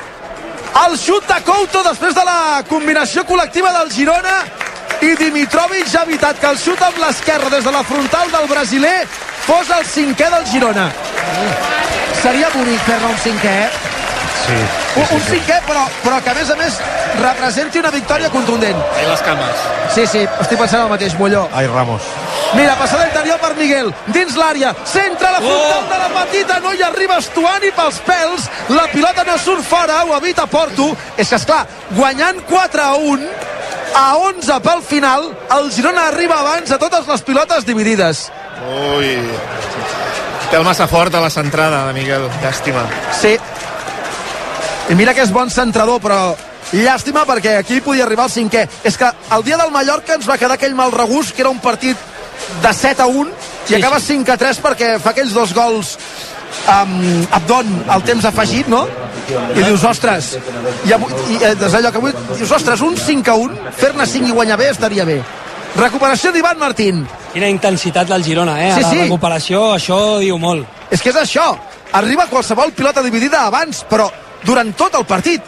El 0.89 0.97
xut 0.99 1.29
de 1.29 1.43
Couto 1.45 1.85
després 1.85 2.17
de 2.17 2.25
la 2.25 2.63
combinació 2.67 3.29
col·lectiva 3.29 3.77
del 3.77 3.93
Girona 3.93 4.64
i 5.05 5.15
Dimitrovic 5.21 5.91
ha 5.99 6.03
evitat 6.07 6.39
que 6.41 6.51
el 6.53 6.59
xut 6.61 6.81
amb 6.83 6.99
l'esquerra 7.03 7.51
des 7.53 7.65
de 7.65 7.73
la 7.75 7.83
frontal 7.85 8.31
del 8.33 8.47
brasiler 8.49 8.97
fos 9.45 9.71
el 9.77 9.85
cinquè 9.85 10.31
del 10.33 10.47
Girona. 10.49 10.87
Seria 12.23 12.49
bonic 12.55 12.81
fer-ne 12.87 13.11
un 13.11 13.19
cinquè, 13.21 13.55
eh? 13.67 13.71
Sí. 14.45 14.57
Un, 15.01 15.07
un 15.17 15.23
cinquè, 15.27 15.59
però, 15.67 15.85
però 16.05 16.19
que 16.25 16.31
a 16.33 16.35
més 16.37 16.51
a 16.53 16.57
més 16.57 16.79
representi 17.21 17.81
una 17.81 17.91
victòria 17.93 18.31
contundent. 18.33 18.81
I 19.03 19.07
les 19.09 19.23
cames. 19.25 19.63
Sí, 19.95 20.07
sí, 20.11 20.25
estic 20.41 20.59
pensant 20.61 20.85
el 20.87 20.93
mateix, 20.93 21.17
Molló. 21.21 21.47
Ai, 21.57 21.67
Ramos. 21.69 22.03
Mira, 22.55 22.75
passada 22.79 23.07
interior 23.09 23.41
per 23.43 23.55
Miguel, 23.59 23.89
dins 24.15 24.37
l'àrea, 24.39 24.75
centra 24.87 25.33
la 25.35 25.41
frontal 25.43 25.81
Oh! 25.81 25.89
de 25.91 25.99
la 26.03 26.11
petita, 26.21 26.61
no 26.63 26.73
hi 26.73 26.85
arriba 26.87 27.17
Estuani 27.19 27.73
pels 27.75 27.99
pèls, 28.07 28.47
la 28.71 28.85
pilota 28.93 29.25
no 29.27 29.37
surt 29.43 29.65
fora, 29.67 30.05
ho 30.05 30.15
evita 30.17 30.47
Porto. 30.47 30.93
És 31.17 31.29
que, 31.33 31.41
esclar, 31.41 31.65
guanyant 31.97 32.45
4 32.49 32.85
a 32.85 32.95
1, 32.95 33.29
a 33.95 34.17
11 34.17 34.61
pel 34.61 34.83
final, 34.83 35.29
el 35.57 35.71
Girona 35.73 36.09
arriba 36.09 36.41
abans 36.41 36.71
a 36.71 36.79
totes 36.79 37.07
les 37.07 37.23
pilotes 37.23 37.67
dividides. 37.67 38.27
Ui. 38.97 39.15
Té 40.51 40.59
el 40.59 40.67
massa 40.67 40.87
fort 40.91 41.15
a 41.15 41.23
la 41.23 41.31
centrada 41.31 41.87
de 41.89 41.95
Miguel. 41.97 42.27
Llàstima. 42.43 42.85
Sí. 43.21 43.37
I 44.91 44.95
mira 44.99 45.15
que 45.15 45.25
és 45.25 45.33
bon 45.33 45.51
centrador, 45.51 46.03
però 46.03 46.35
llàstima 46.75 47.25
perquè 47.29 47.57
aquí 47.61 47.81
podia 47.81 48.05
arribar 48.05 48.27
el 48.29 48.35
cinquè. 48.35 48.67
És 48.85 48.99
que 49.01 49.09
el 49.09 49.47
dia 49.47 49.57
del 49.61 49.73
Mallorca 49.73 50.19
ens 50.19 50.29
va 50.29 50.39
quedar 50.39 50.59
aquell 50.59 50.75
mal 50.75 50.93
regust, 50.93 51.35
que 51.35 51.43
era 51.47 51.55
un 51.55 51.63
partit 51.63 51.97
de 52.63 52.73
7 52.73 53.03
a 53.03 53.07
1, 53.07 53.31
i 53.65 53.69
Sí, 53.69 53.75
acaba 53.77 54.01
sí. 54.01 54.19
5 54.19 54.33
a 54.33 54.37
3 54.37 54.61
perquè 54.61 54.89
fa 55.01 55.15
aquells 55.15 55.33
dos 55.33 55.55
gols 55.57 55.97
amb 56.71 57.29
Abdon 57.35 57.71
al 57.89 58.03
temps 58.07 58.25
afegit, 58.25 58.69
no? 58.69 58.87
I 59.55 59.63
dius, 59.63 59.85
ostres, 59.89 60.35
i, 60.85 60.93
avui, 60.93 61.13
i 61.33 61.39
eh, 61.41 61.55
des 61.57 61.73
d'allò 61.73 61.91
que 61.93 62.01
avui, 62.03 62.13
dius, 62.37 62.51
ostres, 62.53 62.83
un 62.85 62.97
5 62.97 63.31
a 63.33 63.35
1, 63.41 63.55
fer-ne 63.79 64.07
5 64.07 64.29
i 64.29 64.35
guanyar 64.37 64.59
bé 64.61 64.71
estaria 64.71 65.05
bé. 65.09 65.21
Recuperació 65.75 66.31
d'Ivan 66.33 66.59
Martín. 66.61 67.01
Quina 67.33 67.49
intensitat 67.51 68.07
del 68.09 68.23
Girona, 68.23 68.59
eh? 68.63 68.73
A 68.73 68.77
Sí, 68.77 68.83
la 68.83 68.91
sí. 68.91 68.99
recuperació, 69.07 69.63
això 69.75 70.19
diu 70.21 70.39
molt. 70.39 70.67
És 70.91 71.03
que 71.03 71.11
és 71.11 71.17
això. 71.19 71.49
Arriba 71.93 72.27
qualsevol 72.31 72.73
pilota 72.73 73.03
dividida 73.03 73.47
abans, 73.47 73.85
però 73.91 74.07
durant 74.45 74.71
tot 74.77 74.95
el 74.95 75.05
partit. 75.07 75.43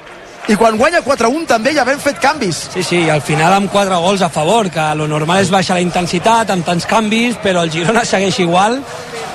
I 0.49 0.55
quan 0.55 0.77
guanya 0.79 1.01
4-1 1.03 1.47
també 1.47 1.73
ja 1.75 1.83
ben 1.85 1.99
fet 1.99 2.21
canvis. 2.23 2.69
Sí, 2.73 2.83
sí, 2.87 3.01
i 3.05 3.11
al 3.11 3.21
final 3.21 3.53
amb 3.53 3.71
quatre 3.71 3.97
gols 3.99 4.23
a 4.23 4.29
favor, 4.31 4.69
que 4.71 4.85
lo 4.95 5.09
normal 5.11 5.43
és 5.43 5.51
baixar 5.51 5.75
la 5.75 5.83
intensitat 5.83 6.51
amb 6.55 6.65
tants 6.65 6.87
canvis, 6.87 7.35
però 7.43 7.65
el 7.67 7.71
Girona 7.75 8.05
segueix 8.07 8.39
igual 8.45 8.79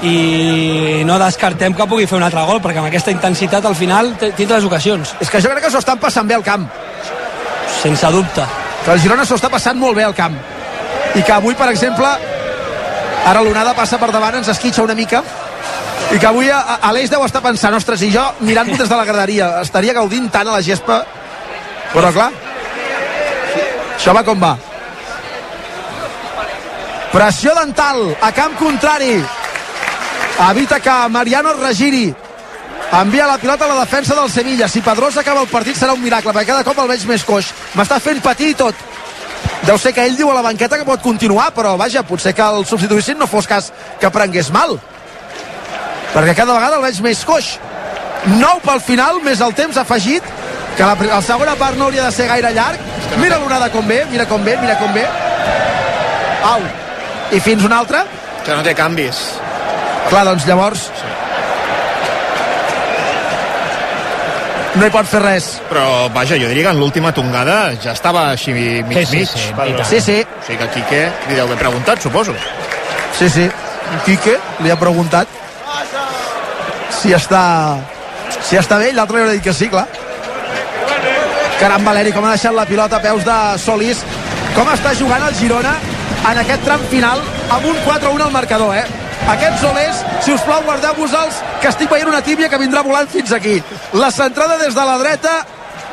i 0.02 1.04
no 1.06 1.20
descartem 1.22 1.76
que 1.78 1.86
pugui 1.86 2.08
fer 2.10 2.18
un 2.18 2.26
altre 2.26 2.42
gol, 2.48 2.62
perquè 2.62 2.82
amb 2.82 2.90
aquesta 2.90 3.14
intensitat 3.14 3.66
al 3.66 3.76
final 3.78 4.16
tindrà 4.20 4.58
les 4.58 4.66
ocasions, 4.66 5.16
És 5.20 5.30
que 5.30 5.42
jo 5.42 5.50
crec 5.50 5.64
que 5.66 5.72
s'ho 5.72 5.82
estan 5.82 6.00
passant 6.00 6.28
bé 6.28 6.36
al 6.36 6.44
camp. 6.44 6.68
sense 7.82 8.08
dubte. 8.12 8.44
Que 8.86 8.92
el 8.92 9.00
Girona 9.02 9.26
s'ho 9.26 9.36
està 9.36 9.50
passant 9.50 9.78
molt 9.78 9.96
bé 9.96 10.04
al 10.04 10.14
camp. 10.14 10.36
I 11.16 11.24
que 11.24 11.32
avui, 11.34 11.56
per 11.56 11.70
exemple, 11.70 12.08
ara 13.26 13.42
l'onada 13.42 13.74
passa 13.74 13.98
per 13.98 14.12
davant, 14.12 14.36
ens 14.36 14.48
esquitxa 14.48 14.84
una 14.84 14.96
mica, 14.96 15.24
i 16.12 16.20
que 16.20 16.28
avui 16.28 16.50
Aleix 16.52 17.10
deu 17.10 17.24
estar 17.26 17.42
pensant, 17.42 17.74
ostres, 17.74 18.02
i 18.02 18.12
jo 18.12 18.24
mirant-ho 18.40 18.78
des 18.78 18.90
de 18.90 18.96
la 18.96 19.06
graderia, 19.06 19.62
estaria 19.62 19.94
gaudint 19.94 20.30
tant 20.30 20.48
a 20.48 20.58
la 20.58 20.62
gespa, 20.62 21.04
però 21.94 22.12
clar, 22.14 22.32
això 23.96 24.14
va 24.14 24.24
com 24.24 24.40
va. 24.40 24.56
Pressió 27.12 27.54
dental 27.56 28.16
a 28.22 28.32
camp 28.32 28.58
contrari. 28.60 29.20
Evita 30.50 30.80
que 30.80 31.10
Mariano 31.10 31.52
es 31.52 31.60
regiri. 31.60 32.16
Envia 32.92 33.28
la 33.28 33.38
pilota 33.38 33.66
a 33.66 33.68
la 33.70 33.82
defensa 33.82 34.16
del 34.16 34.30
Sevilla. 34.30 34.68
Si 34.68 34.82
Pedrosa 34.82 35.22
acaba 35.22 35.42
el 35.42 35.48
partit 35.48 35.78
serà 35.78 35.94
un 35.94 36.02
miracle, 36.02 36.34
perquè 36.34 36.50
cada 36.50 36.64
cop 36.68 36.80
el 36.82 36.90
veig 36.90 37.06
més 37.08 37.24
coix. 37.24 37.52
M'està 37.78 38.00
fent 38.04 38.20
patir 38.22 38.50
i 38.52 38.56
tot. 38.58 38.76
Deu 39.64 39.78
ser 39.78 39.94
que 39.94 40.04
ell 40.04 40.18
diu 40.18 40.32
a 40.32 40.36
la 40.36 40.42
banqueta 40.42 40.80
que 40.80 40.88
pot 40.88 41.02
continuar, 41.02 41.52
però 41.56 41.76
vaja, 41.78 42.04
potser 42.04 42.34
que 42.34 42.44
el 42.44 42.66
substituïssin 42.66 43.20
no 43.22 43.30
fos 43.30 43.48
cas 43.48 43.70
que 44.02 44.10
prengués 44.10 44.50
mal. 44.52 44.76
Perquè 46.12 46.34
cada 46.36 46.58
vegada 46.58 46.82
el 46.82 46.88
veig 46.90 47.00
més 47.06 47.22
coix. 47.26 47.54
9 48.26 48.66
pel 48.66 48.82
final, 48.86 49.22
més 49.24 49.40
el 49.42 49.54
temps 49.58 49.78
afegit, 49.78 50.26
que 50.76 50.84
la, 50.84 50.98
la 51.14 51.22
segona 51.26 51.56
part 51.56 51.78
no 51.78 51.88
hauria 51.88 52.10
de 52.10 52.16
ser 52.16 52.28
gaire 52.28 52.52
llarg. 52.58 52.82
Mira 53.22 53.38
l'onada 53.38 53.70
com 53.72 53.88
ve, 53.88 54.02
mira 54.12 54.26
com 54.26 54.44
ve, 54.44 54.58
mira 54.60 54.76
com 54.82 54.92
ve. 54.98 55.06
Au. 56.50 56.68
I 57.32 57.40
fins 57.40 57.64
una 57.64 57.80
altra? 57.86 58.04
Que 58.44 58.58
no 58.58 58.66
té 58.66 58.76
canvis. 58.76 59.24
Clar, 60.10 60.26
doncs 60.26 60.46
llavors... 60.48 60.88
No 64.80 64.86
hi 64.88 64.92
pot 64.94 65.08
fer 65.12 65.20
res. 65.20 65.48
Però, 65.68 66.08
vaja, 66.16 66.38
jo 66.40 66.48
diria 66.48 66.70
que 66.70 66.72
en 66.72 66.80
l'última 66.80 67.12
tongada 67.12 67.74
ja 67.84 67.92
estava 67.92 68.30
així 68.32 68.54
mig 68.56 68.86
Sí, 69.02 69.06
sí, 69.06 69.18
mig. 69.18 69.28
sí. 69.28 69.42
Sí, 69.90 70.00
sí, 70.02 70.18
O 70.24 70.46
sigui 70.48 70.58
que 70.62 70.68
Quique 70.78 71.02
li 71.28 71.36
deu 71.36 71.44
haver 71.46 71.58
preguntat, 71.60 72.00
suposo. 72.02 72.34
sí, 73.20 73.30
sí. 73.30 73.50
Quique 74.06 74.38
li 74.64 74.72
ha 74.72 74.78
preguntat 74.80 75.28
si 77.02 77.12
està 77.14 77.42
si 78.40 78.56
està 78.56 78.78
bé, 78.80 78.90
i 78.92 78.94
l'altre 78.96 79.18
li 79.18 79.24
haurà 79.26 79.34
dit 79.34 79.44
que 79.44 79.54
sí, 79.54 79.68
clar. 79.70 79.86
Caram, 81.60 81.84
Valeri, 81.86 82.12
com 82.14 82.24
ha 82.26 82.30
deixat 82.32 82.54
la 82.56 82.66
pilota 82.66 82.96
a 82.98 83.02
peus 83.02 83.26
de 83.26 83.36
Solís. 83.60 84.00
Com 84.56 84.68
està 84.72 84.96
jugant 84.98 85.24
el 85.28 85.36
Girona 85.36 85.76
en 86.32 86.38
aquest 86.46 86.64
tram 86.64 86.80
final 86.90 87.20
amb 87.50 87.66
un 87.66 87.76
4-1 87.86 88.22
al 88.24 88.32
marcador, 88.32 88.76
eh? 88.78 88.86
Aquests 89.30 89.62
solers, 89.62 90.04
si 90.26 90.34
us 90.34 90.42
plau, 90.42 90.62
guardeu-vos-els, 90.66 91.42
que 91.62 91.70
estic 91.70 91.90
veient 91.92 92.10
una 92.10 92.22
tíbia 92.26 92.50
que 92.50 92.60
vindrà 92.60 92.82
volant 92.84 93.08
fins 93.08 93.32
aquí. 93.32 93.62
La 93.94 94.12
centrada 94.12 94.58
des 94.58 94.74
de 94.76 94.86
la 94.86 94.98
dreta 94.98 95.36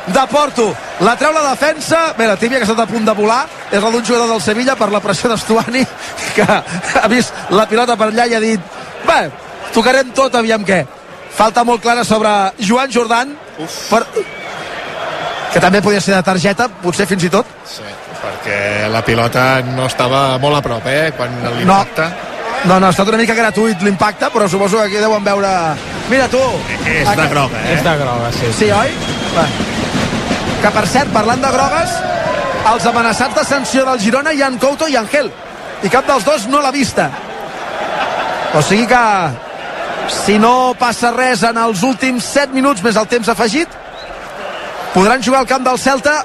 de 0.07 0.27
Porto. 0.27 0.75
La 1.01 1.15
treu 1.15 1.31
la 1.33 1.49
defensa. 1.51 2.13
Bé, 2.17 2.27
la 2.27 2.37
tíbia 2.37 2.57
que 2.57 2.65
ha 2.65 2.69
estat 2.69 2.85
a 2.85 2.89
punt 2.89 3.05
de 3.05 3.13
volar 3.15 3.43
és 3.71 3.81
la 3.81 3.91
d'un 3.91 4.05
jugador 4.05 4.29
del 4.31 4.41
Sevilla 4.41 4.75
per 4.75 4.89
la 4.91 5.01
pressió 5.03 5.29
d'Estuani, 5.29 5.85
que 6.35 6.47
ha 6.47 7.07
vist 7.11 7.33
la 7.53 7.67
pilota 7.69 7.95
per 7.97 8.09
allà 8.09 8.25
i 8.27 8.35
ha 8.35 8.41
dit 8.43 8.79
bé, 9.05 9.21
tocarem 9.75 10.11
tot, 10.15 10.35
aviam 10.35 10.65
què. 10.65 10.83
Falta 11.39 11.63
molt 11.63 11.81
clara 11.81 12.03
sobre 12.03 12.31
Joan 12.59 12.91
Jordan, 12.91 13.35
per... 13.89 14.03
que 15.53 15.61
també 15.61 15.81
podia 15.81 16.01
ser 16.01 16.15
de 16.17 16.23
targeta, 16.25 16.67
potser 16.81 17.07
fins 17.09 17.23
i 17.23 17.31
tot. 17.33 17.47
Sí, 17.69 17.85
perquè 18.19 18.89
la 18.91 19.03
pilota 19.05 19.61
no 19.69 19.85
estava 19.87 20.23
molt 20.41 20.59
a 20.59 20.65
prop, 20.65 20.89
eh, 20.89 21.13
quan 21.15 21.37
l'impacte. 21.45 22.09
No, 22.09 22.38
no, 22.65 22.75
ha 22.75 22.91
estat 22.91 23.07
una 23.07 23.19
mica 23.21 23.35
gratuït 23.37 23.81
l'impacte, 23.85 24.29
però 24.33 24.47
suposo 24.49 24.77
que 24.81 24.89
aquí 24.89 25.01
deuen 25.01 25.23
veure... 25.23 25.49
Mira 26.09 26.27
tu! 26.27 26.41
És 26.89 27.09
de 27.15 27.27
groga, 27.31 27.59
eh? 27.63 27.75
És 27.77 27.83
de 27.85 27.95
groga, 28.01 28.31
sí. 28.35 28.53
Sí, 28.57 28.71
oi? 28.75 28.93
Va. 29.35 29.45
Que, 30.59 30.71
per 30.75 30.85
cert, 30.91 31.11
parlant 31.15 31.43
de 31.43 31.51
grogues, 31.53 31.93
els 32.73 32.87
amenaçats 32.89 33.37
de 33.37 33.45
sanció 33.47 33.85
del 33.87 34.01
Girona 34.03 34.33
hi 34.35 34.41
ha 34.43 34.49
Couto 34.59 34.89
i 34.89 34.97
Angel. 34.99 35.29
I 35.83 35.91
cap 35.93 36.07
dels 36.09 36.25
dos 36.27 36.47
no 36.51 36.59
l'ha 36.61 36.73
vista. 36.75 37.07
O 38.57 38.61
sigui 38.65 38.89
que, 38.89 39.03
si 40.09 40.39
no 40.41 40.73
passa 40.79 41.13
res 41.15 41.45
en 41.47 41.57
els 41.61 41.83
últims 41.85 42.25
7 42.33 42.53
minuts 42.53 42.83
més 42.83 42.97
el 42.99 43.07
temps 43.07 43.29
afegit, 43.29 43.69
podran 44.93 45.23
jugar 45.23 45.43
al 45.43 45.49
camp 45.49 45.63
del 45.63 45.79
Celta. 45.79 46.17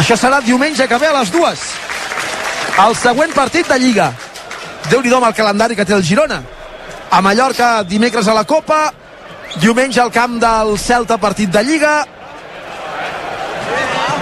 Això 0.00 0.16
serà 0.16 0.40
diumenge 0.42 0.88
que 0.88 0.98
ve 0.98 1.08
a 1.08 1.16
les 1.20 1.30
dues. 1.30 1.64
El 2.82 2.96
següent 2.96 3.34
partit 3.36 3.68
de 3.68 3.78
Lliga. 3.78 4.10
Déu-n'hi-do 4.92 5.16
amb 5.16 5.30
el 5.30 5.36
calendari 5.36 5.76
que 5.78 5.86
té 5.88 5.94
el 5.96 6.04
Girona. 6.04 6.42
A 7.12 7.20
Mallorca, 7.24 7.82
dimecres 7.88 8.28
a 8.28 8.34
la 8.36 8.44
Copa, 8.44 8.90
diumenge 9.56 10.02
al 10.02 10.12
camp 10.12 10.36
del 10.40 10.76
Celta, 10.78 11.16
partit 11.20 11.48
de 11.52 11.62
Lliga, 11.64 11.94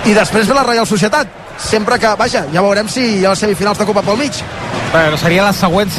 i 0.07 0.15
després 0.17 0.47
ve 0.49 0.55
la 0.55 0.65
Reial 0.65 0.87
Societat. 0.87 1.39
Sempre 1.61 1.99
que, 2.01 2.15
vaja, 2.17 2.47
ja 2.55 2.63
veurem 2.65 2.89
si 2.89 3.03
hi 3.19 3.25
ha 3.25 3.35
les 3.35 3.43
semifinals 3.43 3.83
de 3.83 3.87
Copa 3.89 4.05
pel 4.07 4.21
mig. 4.23 4.39
Bueno, 4.93 5.19
seria 5.21 5.45
la 5.45 5.53
següent, 5.53 5.91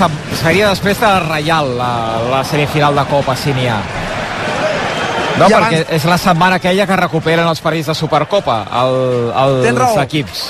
seria 0.42 0.72
després 0.72 1.04
de 1.04 1.08
la 1.08 1.20
Reial, 1.28 1.76
la, 1.78 1.92
la 2.32 2.46
semifinal 2.48 2.96
de 2.96 3.06
Copa, 3.12 3.36
si 3.36 3.54
n'hi 3.54 3.68
ha. 3.70 3.82
No, 5.38 5.48
I 5.48 5.52
perquè 5.54 5.80
abans- 5.82 5.90
és 5.98 6.06
la 6.06 6.18
setmana 6.18 6.56
aquella 6.58 6.86
que 6.88 6.96
recuperen 6.96 7.48
els 7.48 7.62
partits 7.62 7.88
de 7.88 7.96
Supercopa, 7.96 8.66
el, 8.84 9.32
el, 9.44 9.62
Tens 9.64 9.78
raó. 9.80 9.94
els 9.96 10.04
equips. 10.04 10.44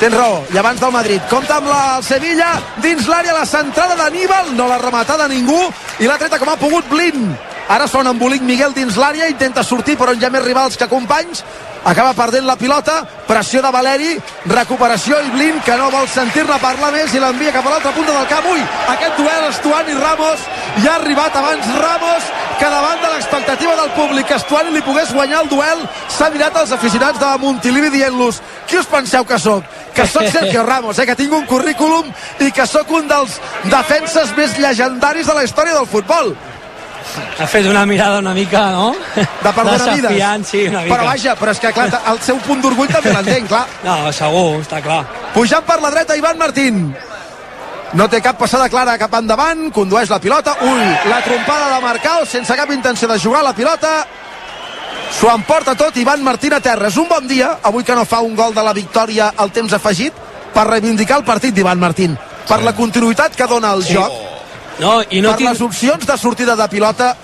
Tens 0.00 0.14
raó, 0.14 0.44
i 0.52 0.58
abans 0.58 0.80
del 0.80 0.92
Madrid. 0.92 1.20
Compta 1.28 1.56
amb 1.56 1.68
la 1.68 2.00
Sevilla, 2.02 2.52
dins 2.82 3.06
l'àrea, 3.08 3.32
la 3.36 3.46
centrada 3.46 3.94
d'Aníbal, 3.96 4.54
no 4.56 4.68
l'ha 4.68 4.78
rematada 4.78 5.28
ningú, 5.28 5.60
i 5.98 6.06
l'ha 6.06 6.18
treta 6.18 6.38
com 6.38 6.48
ha 6.48 6.56
pogut 6.56 6.88
Blin. 6.88 7.36
Ara 7.70 7.86
fa 7.86 7.98
un 8.02 8.06
embolic 8.10 8.42
Miguel 8.42 8.72
dins 8.74 8.96
l'àrea, 8.96 9.28
intenta 9.30 9.62
sortir, 9.62 9.96
però 9.96 10.12
hi 10.14 10.24
ha 10.24 10.30
més 10.30 10.42
rivals 10.42 10.76
que 10.76 10.88
companys, 10.88 11.44
acaba 11.84 12.12
perdent 12.14 12.44
la 12.44 12.56
pilota, 12.56 13.04
pressió 13.28 13.62
de 13.62 13.70
Valeri, 13.70 14.16
recuperació 14.46 15.20
i 15.22 15.30
Blin, 15.30 15.60
que 15.64 15.76
no 15.78 15.90
vol 15.90 16.08
sentir-ne 16.08 16.58
parlar 16.58 16.90
més, 16.92 17.14
i 17.14 17.20
l'envia 17.22 17.52
cap 17.52 17.66
a 17.66 17.70
l'altra 17.76 17.92
punta 17.92 18.12
del 18.12 18.26
camp. 18.26 18.44
Ui, 18.50 18.60
aquest 18.88 19.16
duel 19.16 19.44
Estuani 19.50 19.94
Ramos, 19.94 20.40
ja 20.82 20.92
ha 20.92 20.96
arribat 20.96 21.36
abans 21.36 21.66
Ramos, 21.78 22.22
que 22.60 22.68
davant 22.68 23.00
de 23.00 23.08
l'expectativa 23.14 23.74
del 23.78 23.90
públic 23.96 24.26
que 24.28 24.36
Estuani 24.36 24.74
li 24.74 24.82
pogués 24.84 25.14
guanyar 25.16 25.40
el 25.44 25.48
duel, 25.48 25.80
s'ha 26.12 26.28
mirat 26.34 26.58
als 26.60 26.74
aficionats 26.76 27.20
de 27.20 27.30
Montilivi 27.40 27.88
dient-los 27.94 28.42
qui 28.68 28.76
us 28.76 28.88
penseu 28.90 29.24
que 29.24 29.38
sóc? 29.40 29.64
Que 29.96 30.06
sóc 30.06 30.28
Sergio 30.28 30.62
Ramos, 30.66 30.98
eh? 30.98 31.06
que 31.08 31.16
tinc 31.16 31.32
un 31.32 31.46
currículum 31.48 32.10
i 32.44 32.50
que 32.52 32.66
sóc 32.68 32.92
un 32.92 33.08
dels 33.08 33.40
defenses 33.72 34.34
més 34.36 34.58
llegendaris 34.60 35.26
de 35.26 35.34
la 35.38 35.44
història 35.48 35.74
del 35.78 35.88
futbol. 35.88 36.34
Ha 37.40 37.46
fet 37.48 37.64
una 37.66 37.86
mirada 37.88 38.18
una 38.20 38.34
mica, 38.36 38.60
no? 38.76 38.90
De 39.16 39.52
perdona 39.56 39.94
vides. 39.94 40.48
Sí, 40.50 40.66
una 40.68 40.82
mica. 40.84 40.94
Però 40.94 41.06
vaja, 41.08 41.34
però 41.40 41.54
és 41.56 41.62
que 41.62 41.72
clar, 41.72 41.88
el 42.12 42.20
seu 42.22 42.38
punt 42.44 42.60
d'orgull 42.60 42.92
també 42.92 43.14
l'entenc, 43.16 43.48
clar. 43.48 43.64
No, 43.86 43.96
segur, 44.12 44.60
està 44.60 44.82
clar. 44.84 45.00
Pujant 45.34 45.64
per 45.64 45.80
la 45.80 45.90
dreta, 45.96 46.18
Ivan 46.20 46.38
Martín. 46.38 46.90
No 47.98 48.06
té 48.08 48.20
cap 48.22 48.38
passada 48.38 48.68
clara 48.70 48.96
cap 49.00 49.14
endavant, 49.18 49.70
condueix 49.74 50.10
la 50.10 50.20
pilota. 50.22 50.54
Ui, 50.62 50.84
la 51.10 51.20
trompada 51.24 51.74
de 51.74 51.80
Marcao 51.82 52.24
sense 52.26 52.54
cap 52.56 52.70
intenció 52.70 53.08
de 53.10 53.18
jugar 53.18 53.42
la 53.42 53.52
pilota. 53.54 54.06
S'ho 55.18 55.30
emporta 55.34 55.74
tot 55.74 55.96
Ivan 55.98 56.22
Martín 56.22 56.54
a 56.54 56.60
terra. 56.62 56.86
És 56.88 56.96
un 56.96 57.08
bon 57.10 57.26
dia, 57.26 57.56
avui 57.66 57.82
que 57.84 57.94
no 57.98 58.04
fa 58.06 58.20
un 58.22 58.36
gol 58.38 58.54
de 58.54 58.62
la 58.62 58.72
victòria 58.72 59.32
al 59.36 59.50
temps 59.50 59.72
afegit, 59.74 60.14
per 60.54 60.66
reivindicar 60.68 61.18
el 61.18 61.24
partit 61.24 61.54
d'Ivan 61.54 61.78
Martín. 61.78 62.18
per 62.48 62.62
la 62.64 62.72
continuïtat 62.74 63.36
que 63.36 63.46
dona 63.46 63.72
el 63.74 63.84
Sí. 63.84 63.92
joc, 63.94 64.10
No, 64.80 65.02
i 65.10 65.20
no 65.20 65.28
per 65.30 65.36
tinc... 65.38 65.50
les 65.50 65.60
opcions 65.60 66.04
de 66.06 66.16
sortida 66.18 66.56
de 66.56 66.68
pilota, 66.68 67.16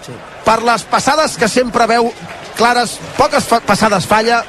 per 0.44 0.62
les 0.62 0.82
passades 0.84 1.36
que 1.36 1.48
sempre 1.48 1.84
veu 1.86 2.12
clares, 2.56 2.98
poques 3.16 3.42
fa 3.44 3.58
passades 3.60 4.06
falla, 4.06 4.44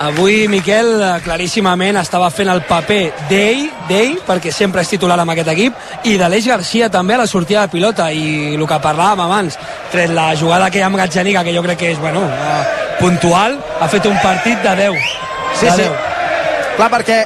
Avui 0.00 0.48
Miquel 0.48 0.88
eh, 0.96 1.10
claríssimament 1.24 1.98
estava 2.00 2.30
fent 2.34 2.50
el 2.50 2.62
paper 2.66 3.00
d'ell, 3.28 3.66
d'ell, 3.88 4.16
perquè 4.26 4.52
sempre 4.54 4.82
és 4.82 4.90
titular 4.90 5.18
amb 5.20 5.34
aquest 5.34 5.52
equip, 5.52 5.76
i 6.08 6.16
d'Aleix 6.20 6.48
Garcia 6.50 6.88
també 6.90 7.14
a 7.14 7.22
la 7.22 7.28
sortida 7.30 7.66
de 7.66 7.72
pilota, 7.74 8.08
i 8.12 8.54
el 8.56 8.64
que 8.66 8.80
parlàvem 8.82 9.24
abans, 9.26 9.58
tret 9.92 10.10
la 10.10 10.32
jugada 10.38 10.70
que 10.70 10.80
hi 10.80 10.82
ha 10.82 10.88
amb 10.90 10.98
Gatjanica, 10.98 11.44
que 11.44 11.54
jo 11.54 11.62
crec 11.62 11.78
que 11.78 11.92
és, 11.92 12.00
bueno, 12.00 12.24
eh, 12.24 12.62
puntual, 13.00 13.58
ha 13.80 13.88
fet 13.88 14.08
un 14.10 14.18
partit 14.22 14.58
de 14.64 14.76
10. 14.82 14.98
Sí, 15.60 15.66
de 15.66 15.72
sí. 15.76 15.82
10. 15.82 15.90
Clar, 16.76 16.90
perquè 16.96 17.18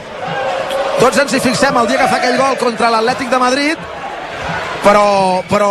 tots 1.00 1.22
ens 1.22 1.36
hi 1.36 1.42
fixem 1.44 1.76
el 1.76 1.88
dia 1.88 2.02
que 2.02 2.10
fa 2.10 2.18
aquell 2.20 2.38
gol 2.40 2.58
contra 2.60 2.90
l'Atlètic 2.92 3.30
de 3.30 3.40
Madrid, 3.40 3.92
però, 4.86 5.42
però 5.50 5.70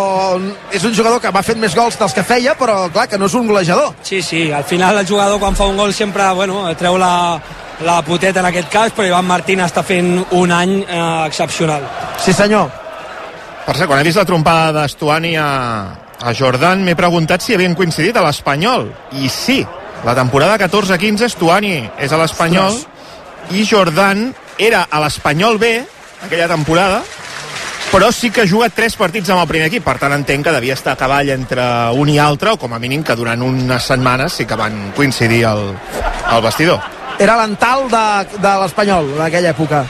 és 0.75 0.83
un 0.83 0.93
jugador 0.95 1.21
que 1.23 1.31
va 1.31 1.43
fent 1.45 1.59
més 1.61 1.75
gols 1.75 1.97
dels 1.99 2.13
que 2.15 2.23
feia, 2.27 2.55
però 2.59 2.85
clar, 2.91 3.07
que 3.07 3.19
no 3.19 3.29
és 3.29 3.35
un 3.37 3.47
golejador. 3.47 3.93
Sí, 4.03 4.21
sí, 4.21 4.49
al 4.51 4.65
final 4.67 4.99
el 4.99 5.07
jugador 5.07 5.39
quan 5.39 5.55
fa 5.55 5.69
un 5.71 5.77
gol 5.79 5.93
sempre 5.95 6.27
bueno, 6.35 6.65
treu 6.75 6.97
la, 6.99 7.39
la 7.87 8.01
poteta 8.05 8.43
en 8.43 8.49
aquest 8.51 8.71
cas, 8.71 8.95
però 8.95 9.07
Ivan 9.07 9.27
Martín 9.27 9.63
està 9.63 9.85
fent 9.87 10.17
un 10.35 10.51
any 10.51 10.81
eh, 10.83 10.99
excepcional. 11.27 11.87
Sí, 12.19 12.35
senyor. 12.35 12.67
Per 13.65 13.73
cert, 13.73 13.87
quan 13.89 14.01
he 14.01 14.05
vist 14.05 14.19
la 14.19 14.27
trompada 14.27 14.73
d'Estuani 14.75 15.35
a, 15.41 15.49
a 16.21 16.35
Jordan, 16.37 16.83
m'he 16.85 16.97
preguntat 16.99 17.41
si 17.41 17.55
havien 17.55 17.75
coincidit 17.77 18.17
a 18.19 18.25
l'Espanyol. 18.27 18.91
I 19.23 19.31
sí, 19.31 19.61
la 20.05 20.13
temporada 20.17 20.59
14-15 20.61 21.31
Estuani 21.31 21.77
és 22.03 22.11
a 22.11 22.19
l'Espanyol 22.19 22.77
i 23.55 23.63
Jordan 23.65 24.27
era 24.61 24.85
a 24.89 24.99
l'Espanyol 25.03 25.57
B 25.61 25.77
aquella 26.25 26.47
temporada 26.49 27.01
però 27.95 28.11
sí 28.11 28.27
que 28.29 28.43
juga 28.43 28.67
tres 28.67 28.97
partits 28.99 29.29
amb 29.31 29.39
el 29.39 29.47
primer 29.47 29.69
equip, 29.69 29.85
per 29.85 29.95
tant 30.01 30.11
entenc 30.11 30.43
que 30.43 30.51
devia 30.51 30.75
estar 30.75 30.97
a 30.97 30.99
cavall 30.99 31.29
entre 31.31 31.63
un 31.95 32.09
i 32.11 32.17
altre, 32.19 32.51
o 32.51 32.59
com 32.59 32.73
a 32.75 32.79
mínim 32.79 33.05
que 33.07 33.15
durant 33.15 33.39
unes 33.39 33.87
setmanes 33.87 34.35
sí 34.35 34.43
que 34.45 34.57
van 34.59 34.91
coincidir 34.97 35.45
al, 35.47 35.69
al 36.27 36.43
vestidor. 36.43 36.83
Era 37.23 37.37
l'ental 37.39 37.85
de, 37.87 38.03
de 38.35 38.51
l'Espanyol 38.59 39.13
en 39.15 39.21
aquella 39.29 39.53
època. 39.55 39.85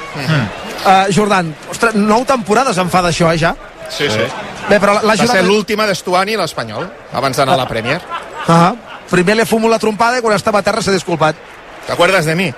Uh, 0.85 1.07
Jordan, 1.09 1.49
ostres, 1.73 1.97
nou 1.97 2.21
temporades 2.29 2.77
em 2.77 2.93
fa 2.93 3.01
d'això, 3.01 3.31
eh, 3.33 3.41
ja? 3.41 3.55
Sí, 3.89 4.05
sí. 4.13 4.29
Bé, 4.69 4.77
però 4.77 4.99
la 5.01 5.17
Va 5.17 5.25
ser 5.25 5.41
l'última 5.41 5.89
d'Estuani 5.89 6.37
a 6.37 6.43
l'Espanyol, 6.43 6.85
abans 7.09 7.41
d'anar 7.41 7.57
a 7.57 7.63
la 7.63 7.65
Premier. 7.65 7.97
Ah, 8.45 8.75
primer 9.09 9.39
li 9.39 9.49
fumo 9.49 9.65
la 9.71 9.81
trompada 9.81 10.21
i 10.21 10.21
quan 10.21 10.37
estava 10.37 10.61
a 10.61 10.67
terra 10.67 10.85
s'ha 10.85 10.93
disculpat. 10.93 11.41
¿Te 11.85 11.93
acuerdas 11.93 12.25
de 12.25 12.35
mí? 12.35 12.53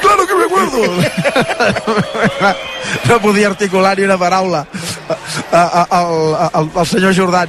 claro 0.00 0.26
que 0.26 0.34
me 0.34 0.44
acuerdo. 0.44 0.78
no 3.08 3.20
podia 3.20 3.48
articular 3.48 3.98
ni 3.98 4.04
una 4.04 4.16
paraula 4.18 4.66
al, 5.50 5.86
al, 6.52 6.70
al 6.74 6.86
senyor 6.86 7.16
Jordan. 7.16 7.48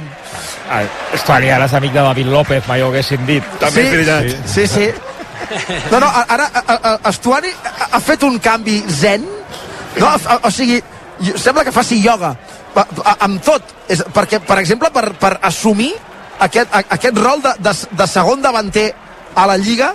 Ah, 0.70 0.82
Estuani 1.12 1.50
ara 1.52 1.66
és 1.68 1.74
amic 1.76 1.92
de 1.92 2.00
David 2.00 2.28
López, 2.32 2.66
mai 2.68 2.80
ho 2.82 2.88
haguessin 2.88 3.26
dit. 3.28 3.44
També 3.60 3.82
és 3.82 3.90
veritat. 3.92 4.24
Sí, 4.48 4.66
sí. 4.70 4.88
No, 5.90 6.00
no, 6.00 6.06
ara 6.08 6.46
a, 6.48 6.62
a, 6.62 6.94
a 6.94 7.10
Estuani 7.10 7.50
ha, 7.90 8.00
fet 8.00 8.22
un 8.24 8.38
canvi 8.40 8.78
zen, 8.88 9.26
no? 9.98 10.06
O, 10.08 10.38
o 10.48 10.50
sigui, 10.54 10.80
sembla 11.36 11.64
que 11.66 11.74
faci 11.74 12.00
ioga 12.00 12.32
amb 13.18 13.42
tot, 13.44 13.74
és, 13.92 14.00
perquè, 14.14 14.40
per 14.46 14.56
exemple, 14.62 14.88
per, 14.94 15.10
per 15.20 15.34
assumir 15.44 15.92
aquest, 16.46 16.72
a, 16.72 16.82
aquest 16.96 17.18
rol 17.18 17.42
de, 17.42 17.54
de, 17.62 17.74
de 17.98 18.06
segon 18.10 18.42
davanter 18.42 18.90
a 19.34 19.46
la 19.48 19.56
Lliga, 19.56 19.92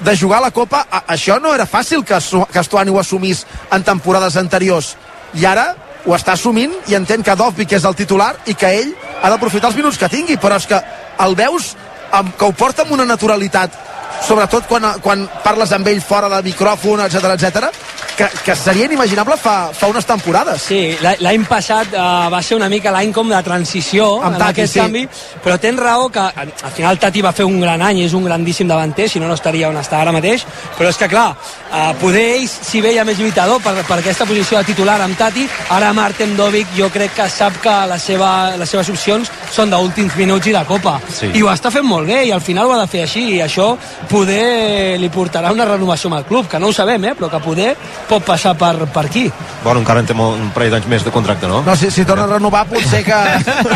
de 0.00 0.16
jugar 0.18 0.40
a 0.40 0.48
la 0.48 0.50
Copa, 0.50 0.84
a, 0.90 1.04
això 1.14 1.38
no 1.40 1.54
era 1.54 1.66
fàcil 1.66 2.04
que, 2.04 2.18
que 2.18 2.60
Estuani 2.60 2.92
ho 2.92 3.00
assumís 3.00 3.44
en 3.72 3.86
temporades 3.86 4.36
anteriors. 4.40 4.94
I 5.34 5.46
ara 5.50 5.70
ho 6.04 6.14
està 6.16 6.34
assumint 6.34 6.74
i 6.90 6.98
entén 6.98 7.24
que 7.24 7.36
Dovvik 7.38 7.72
és 7.78 7.86
el 7.88 7.96
titular 7.96 8.34
i 8.50 8.54
que 8.58 8.70
ell 8.82 8.92
ha 9.22 9.30
d'aprofitar 9.32 9.70
els 9.70 9.78
minuts 9.78 9.98
que 9.98 10.10
tingui, 10.12 10.36
però 10.36 10.58
és 10.60 10.68
que 10.68 10.80
el 11.24 11.36
veus 11.38 11.72
amb, 12.12 12.34
que 12.36 12.44
ho 12.44 12.52
porta 12.52 12.84
amb 12.84 12.92
una 12.98 13.06
naturalitat 13.08 13.80
sobretot 14.24 14.68
quan, 14.68 14.86
quan 15.02 15.24
parles 15.44 15.72
amb 15.74 15.88
ell 15.90 16.00
fora 16.04 16.28
de 16.32 16.40
micròfon, 16.46 17.02
etc 17.06 17.34
etc, 17.34 17.70
que, 18.16 18.28
que 18.44 18.56
seria 18.56 18.86
inimaginable 18.86 19.36
fa, 19.36 19.72
fa 19.74 19.88
unes 19.90 20.06
temporades. 20.06 20.62
Sí, 20.62 20.80
l'any 21.02 21.44
passat 21.48 21.94
uh, 21.94 22.30
va 22.32 22.40
ser 22.42 22.56
una 22.58 22.68
mica 22.72 22.92
l'any 22.94 23.12
com 23.12 23.28
de 23.30 23.40
transició 23.46 24.20
Amb 24.20 24.34
en 24.34 24.40
Tati, 24.40 24.50
aquest 24.54 24.72
sí. 24.76 24.80
canvi, 24.80 25.04
però 25.44 25.58
tens 25.60 25.80
raó 25.80 26.08
que 26.12 26.20
al 26.20 26.52
al 26.64 26.72
final 26.72 26.98
Tati 26.98 27.22
va 27.22 27.32
fer 27.32 27.44
un 27.44 27.60
gran 27.60 27.82
any, 27.82 28.00
és 28.04 28.14
un 28.14 28.24
grandíssim 28.24 28.68
davanter, 28.68 29.08
si 29.08 29.20
no 29.20 29.28
no 29.28 29.34
estaria 29.34 29.68
on 29.68 29.76
està 29.76 30.00
ara 30.00 30.12
mateix, 30.14 30.44
però 30.78 30.88
és 30.90 30.98
que 31.00 31.08
clar, 31.10 31.26
uh, 31.34 31.92
poder 32.00 32.24
ell 32.36 32.46
s'hi 32.48 32.80
veia 32.84 33.04
més 33.04 33.18
lluitador 33.18 33.60
per, 33.62 33.74
per 33.86 33.98
aquesta 33.98 34.26
posició 34.28 34.58
de 34.58 34.70
titular 34.72 35.00
amb 35.04 35.18
Tati, 35.18 35.46
ara 35.74 35.92
Martin 35.96 36.36
Dovic 36.36 36.72
jo 36.78 36.88
crec 36.94 37.14
que 37.18 37.28
sap 37.30 37.60
que 37.62 37.74
la 37.90 37.98
seva, 37.98 38.30
les 38.60 38.70
seves 38.70 38.90
opcions 38.94 39.30
són 39.54 39.70
d'últims 39.70 40.16
minuts 40.16 40.48
i 40.50 40.54
de 40.56 40.64
Copa, 40.68 40.98
Sí. 41.14 41.30
i 41.34 41.42
ho 41.42 41.50
està 41.52 41.70
fent 41.70 41.84
molt 41.86 42.08
bé, 42.08 42.24
i 42.26 42.32
al 42.32 42.40
final 42.40 42.66
ho 42.66 42.72
ha 42.74 42.80
de 42.80 42.88
fer 42.90 43.04
així, 43.04 43.24
i 43.36 43.42
això 43.44 43.74
poder 44.10 44.98
li 45.00 45.08
portarà 45.12 45.52
una 45.52 45.66
renovació 45.68 46.10
amb 46.10 46.18
el 46.18 46.24
club, 46.28 46.48
que 46.48 46.58
no 46.58 46.68
ho 46.68 46.72
sabem, 46.72 47.04
eh, 47.04 47.14
però 47.14 47.30
que 47.30 47.40
poder 47.44 47.74
pot 48.08 48.24
passar 48.24 48.54
per, 48.58 48.74
per 48.92 49.06
aquí. 49.06 49.24
Bueno, 49.64 49.80
encara 49.80 50.00
en 50.00 50.06
té 50.06 50.14
molt, 50.16 50.38
un 50.40 50.50
parell 50.54 50.70
d'anys 50.74 50.86
més 50.90 51.04
de 51.06 51.10
contracte, 51.14 51.48
no? 51.48 51.62
No, 51.66 51.74
si, 51.76 51.90
si 51.90 52.04
torna 52.04 52.24
a 52.24 52.32
renovar 52.36 52.64
potser 52.68 53.02
que... 53.04 53.18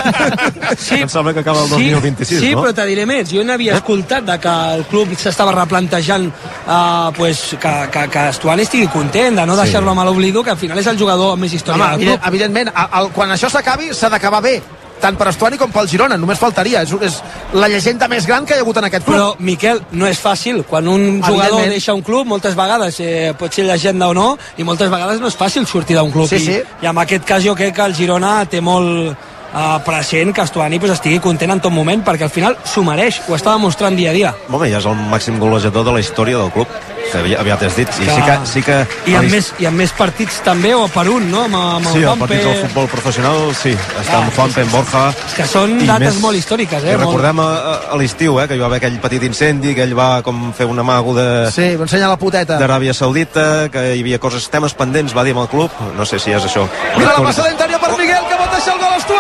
Sí, 0.79 1.01
Em 1.01 1.09
sembla 1.09 1.33
que 1.35 1.41
acaba 1.41 1.63
el 1.65 1.71
2026, 1.71 2.41
sí, 2.41 2.51
no? 2.55 2.63
però 2.63 2.75
te 2.75 2.85
diré 2.87 3.05
més. 3.09 3.31
Jo 3.33 3.43
n'havia 3.45 3.77
escoltat 3.79 4.25
de 4.29 4.37
que 4.43 4.55
el 4.77 4.85
club 4.91 5.15
s'estava 5.19 5.53
replantejant 5.57 6.29
uh, 6.29 7.11
pues, 7.17 7.57
que, 7.61 7.73
que, 7.93 8.05
que 8.13 8.27
Estuani 8.35 8.63
estigui 8.67 8.89
content 8.93 9.37
de 9.41 9.47
no 9.47 9.57
Sí. 9.59 9.63
deixar-lo 9.65 9.91
amb 9.91 10.05
l'oblido, 10.07 10.45
que 10.45 10.51
al 10.55 10.61
final 10.61 10.79
és 10.79 10.87
el 10.87 10.99
jugador 11.01 11.33
amb 11.35 11.43
més 11.47 11.55
història 11.57 11.85
Home, 11.89 11.95
evident, 11.99 12.21
club. 12.21 12.29
evidentment, 12.33 12.71
a- 12.75 12.89
el, 13.01 13.09
quan 13.17 13.33
això 13.35 13.51
s'acabi 13.51 13.91
s'ha 13.95 14.09
d'acabar 14.13 14.43
bé 14.45 14.61
tant 15.03 15.19
per 15.19 15.31
Estuani 15.33 15.59
com 15.61 15.73
pel 15.75 15.89
Girona, 15.91 16.19
només 16.21 16.41
faltaria 16.41 16.83
és, 16.87 16.93
és 17.05 17.21
la 17.55 17.69
llegenda 17.71 18.09
més 18.11 18.27
gran 18.27 18.47
que 18.47 18.57
hi 18.57 18.61
ha 18.61 18.67
hagut 18.67 18.81
en 18.81 18.89
aquest 18.89 19.07
club 19.07 19.19
Però, 19.19 19.31
Miquel, 19.39 19.83
no 19.93 20.07
és 20.09 20.21
fàcil. 20.23 20.63
Quan 20.69 20.89
un 20.91 21.23
jugador 21.25 21.67
deixa 21.71 21.95
un 21.97 22.05
club, 22.07 22.27
moltes 22.29 22.57
vegades 22.59 23.01
eh, 23.01 23.33
pot 23.39 23.55
ser 23.55 23.67
llegenda 23.69 24.11
o 24.11 24.15
no, 24.17 24.29
i 24.59 24.67
moltes 24.67 24.91
vegades 24.93 25.23
no 25.23 25.31
és 25.31 25.39
fàcil 25.39 25.67
sortir 25.67 25.99
d'un 25.99 26.13
club. 26.15 26.29
Sí, 26.31 26.43
I, 26.43 26.47
sí. 26.47 26.61
I 26.83 26.91
en 26.93 27.03
aquest 27.05 27.27
cas 27.29 27.45
jo 27.45 27.57
crec 27.59 27.77
que 27.77 27.89
el 27.89 27.97
Girona 27.99 28.41
té 28.51 28.63
molt 28.65 29.38
eh, 29.55 29.79
present 29.87 30.35
que 30.35 30.43
Estuani 30.43 30.79
pues, 30.79 30.93
estigui 30.93 31.19
content 31.21 31.53
en 31.57 31.61
tot 31.61 31.73
moment, 31.73 32.03
perquè 32.05 32.25
al 32.29 32.31
final 32.35 32.57
s'ho 32.65 32.83
mereix, 32.85 33.21
ho 33.29 33.35
està 33.37 33.53
demostrant 33.57 33.97
dia 33.97 34.11
a 34.11 34.17
dia. 34.17 34.35
Home, 34.51 34.69
ja 34.71 34.79
és 34.79 34.87
el 34.87 34.95
màxim 35.11 35.39
golejador 35.39 35.85
de 35.85 35.93
la 35.93 36.01
història 36.01 36.39
del 36.39 36.51
club, 36.53 36.69
que 37.09 37.19
aviat, 37.41 37.63
has 37.65 37.77
dit. 37.77 37.89
I 37.89 38.05
sí 38.05 38.23
que... 38.27 38.35
Sí 38.45 38.63
que 38.63 38.75
I 39.09 39.15
amb, 39.17 39.31
més, 39.33 39.53
I 39.59 39.67
amb 39.71 39.79
més 39.81 39.93
partits 39.97 40.43
també, 40.45 40.75
o 40.77 40.87
per 40.93 41.07
un, 41.09 41.31
no? 41.31 41.45
Amb, 41.47 41.57
amb 41.57 41.87
Sí, 41.89 41.99
el 41.99 42.03
el 42.03 42.09
Juanpe. 42.11 42.27
partit 42.27 42.45
del 42.45 42.59
futbol 42.67 42.89
professional, 42.93 43.55
sí. 43.57 43.73
Està 43.73 44.19
Ah, 44.19 44.23
amb 44.25 44.35
Juanpe, 44.37 44.61
amb 44.67 44.73
Borja... 44.77 45.05
És 45.29 45.35
que 45.39 45.47
són 45.49 45.79
I 45.81 45.87
dates 45.89 46.19
molt 46.21 46.37
històriques, 46.37 46.85
eh? 46.85 46.93
I 46.93 46.97
Molt- 46.99 47.07
recordem 47.07 47.41
a, 47.41 47.47
a, 47.49 47.75
a 47.95 47.97
l'estiu, 47.97 48.37
eh, 48.43 48.47
que 48.49 48.55
hi 48.59 48.61
va 48.61 48.67
haver 48.69 48.83
aquell 48.83 48.99
petit 49.01 49.23
incendi, 49.25 49.75
que 49.75 49.83
ell 49.89 49.95
va 49.97 50.23
com 50.27 50.53
fer 50.53 50.67
un 50.69 50.79
amago 50.85 51.15
de 51.17 51.27
sí, 51.55 51.71
m'ensenya 51.81 52.09
la 52.13 52.19
puteta 52.21 52.59
d'Aràbia 52.61 52.93
Saudita, 52.95 53.69
que 53.73 53.87
hi 53.97 54.03
havia 54.05 54.19
coses, 54.21 54.51
temes 54.53 54.75
pendents, 54.77 55.17
va 55.17 55.25
dir 55.25 55.33
amb 55.33 55.47
el 55.47 55.49
club, 55.49 55.71
no 55.97 56.05
sé 56.05 56.19
si 56.21 56.31
és 56.37 56.45
això. 56.45 56.67
Mira 56.99 57.15
la 57.17 57.25
passada 57.31 57.51
interior 57.55 57.81
per 57.81 57.95
Miguel, 57.97 58.25
que 58.29 58.37
pot 58.37 58.53
deixar 58.53 58.75
el 58.77 58.81
gol 58.85 58.97
Estuani! 58.99 59.18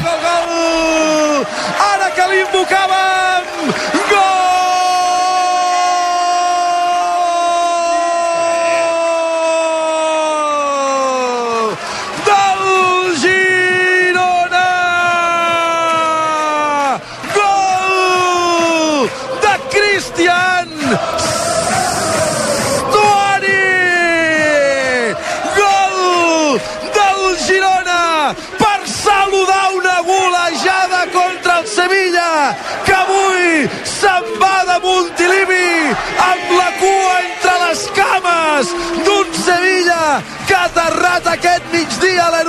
Gol, 0.00 0.20
gol! 0.24 1.46
Ara 1.92 2.10
que 2.16 2.28
l'invocava 2.30 3.11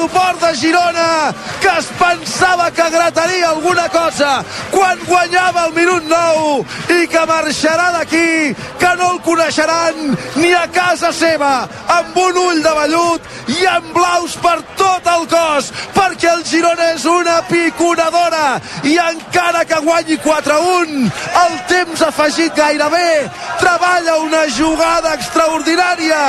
l'aeroport 0.03 0.39
de 0.39 0.55
Girona 0.55 1.33
que 1.61 1.67
es 1.79 1.87
pensava 1.97 2.69
que 2.71 2.89
grataria 2.89 3.49
alguna 3.49 3.87
cosa 3.89 4.43
quan 4.71 4.99
guanyava 5.07 5.67
el 5.67 5.73
minut 5.73 6.03
9 6.03 7.01
i 7.01 7.07
que 7.07 7.23
marxarà 7.25 7.91
d'aquí 7.91 8.55
que 8.79 8.91
no 8.97 9.11
el 9.13 9.21
coneixeran 9.21 10.17
ni 10.35 10.51
a 10.53 10.67
casa 10.67 11.11
seva 11.13 11.67
amb 11.87 12.17
un 12.17 12.37
ull 12.37 12.61
de 12.63 12.73
vellut 12.79 13.21
i 13.47 13.65
en 13.75 13.93
blaus 13.93 14.35
per 14.43 14.59
tot 14.83 15.09
el 15.15 15.25
cos 15.31 15.71
perquè 15.95 16.29
el 16.33 16.43
Girona 16.47 16.89
és 16.93 17.05
una 17.09 17.37
piconadora 17.47 18.59
i 18.89 18.97
encara 18.99 19.63
que 19.69 19.79
guanyi 19.85 20.17
4-1 20.23 21.11
el 21.43 21.55
temps 21.69 22.03
afegit 22.07 22.55
gairebé. 22.57 23.29
Treballa 23.61 24.17
una 24.23 24.43
jugada 24.57 25.13
extraordinària 25.17 26.21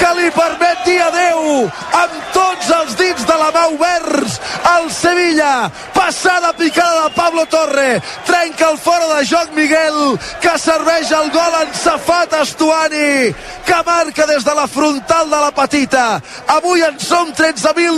que 0.00 0.10
li 0.18 0.30
permet 0.36 0.84
dir 0.88 0.98
adeu 1.06 1.70
amb 2.02 2.18
tots 2.36 2.70
els 2.78 2.96
dits 3.00 3.26
de 3.28 3.38
la 3.40 3.50
mà 3.54 3.64
oberts 3.72 4.38
el 4.74 4.90
Sevilla. 4.92 5.70
Passada 5.94 6.52
picada 6.58 7.08
de 7.08 7.14
Pablo 7.16 7.46
Torre. 7.46 8.00
Trenca 8.26 8.70
el 8.70 8.78
fora 8.78 9.08
de 9.14 9.24
joc 9.26 9.54
Miguel 9.56 10.18
que 10.42 10.56
serveix 10.58 11.12
el 11.12 11.30
gol 11.32 11.58
en 11.62 11.74
Safat 11.84 12.36
Estuani 12.42 13.32
que 13.66 13.82
marca 13.86 14.26
des 14.26 14.44
de 14.44 14.54
la 14.54 14.66
frontal 14.66 15.30
de 15.30 15.40
la 15.44 15.50
petita. 15.54 16.20
Avui 16.56 16.82
en 16.82 16.98
som 17.00 17.32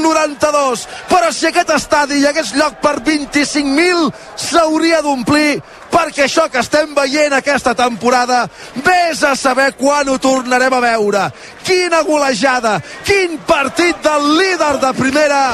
13.092 0.05 0.87
però 1.09 1.33
si 1.33 1.49
aquest 1.49 1.71
estadi 1.75 2.21
hi 2.21 2.27
hagués 2.29 2.53
lloc 2.59 2.77
per 2.85 2.99
25.000 3.05 4.11
s'hauria 4.37 5.01
d'omplir 5.05 5.63
perquè 5.95 6.27
això 6.27 6.49
que 6.51 6.61
estem 6.61 6.95
veient 6.97 7.37
aquesta 7.37 7.75
temporada 7.79 8.45
vés 8.85 9.23
a 9.25 9.35
saber 9.39 9.73
quan 9.79 10.09
ho 10.09 10.19
tornarem 10.19 10.75
a 10.75 10.81
veure. 10.83 11.29
Quina 11.65 12.03
golejada 12.03 12.81
quin 13.07 13.39
partit 13.47 14.03
del 14.03 14.35
líder 14.39 14.75
de 14.83 14.93
primera. 14.99 15.45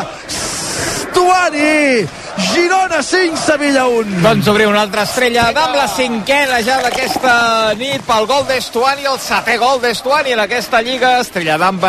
Stuani 1.10 2.08
Girona 2.40 3.02
5, 3.02 3.36
Sevilla 3.36 3.86
1 3.86 4.22
Doncs 4.22 4.46
obrim 4.48 4.70
una 4.70 4.80
altra 4.86 5.02
estrella 5.04 5.48
amb 5.50 5.74
la 5.76 5.86
cinquena 5.92 6.60
ja 6.64 6.78
d'aquesta 6.80 7.74
nit 7.76 8.04
pel 8.06 8.28
gol 8.30 8.46
d'Estuani, 8.48 9.04
el 9.10 9.18
setè 9.20 9.58
gol 9.60 9.82
d'Estuani 9.82 10.32
en 10.32 10.44
aquesta 10.46 10.80
lliga, 10.86 11.18
estrella 11.20 11.58
d'am 11.60 11.82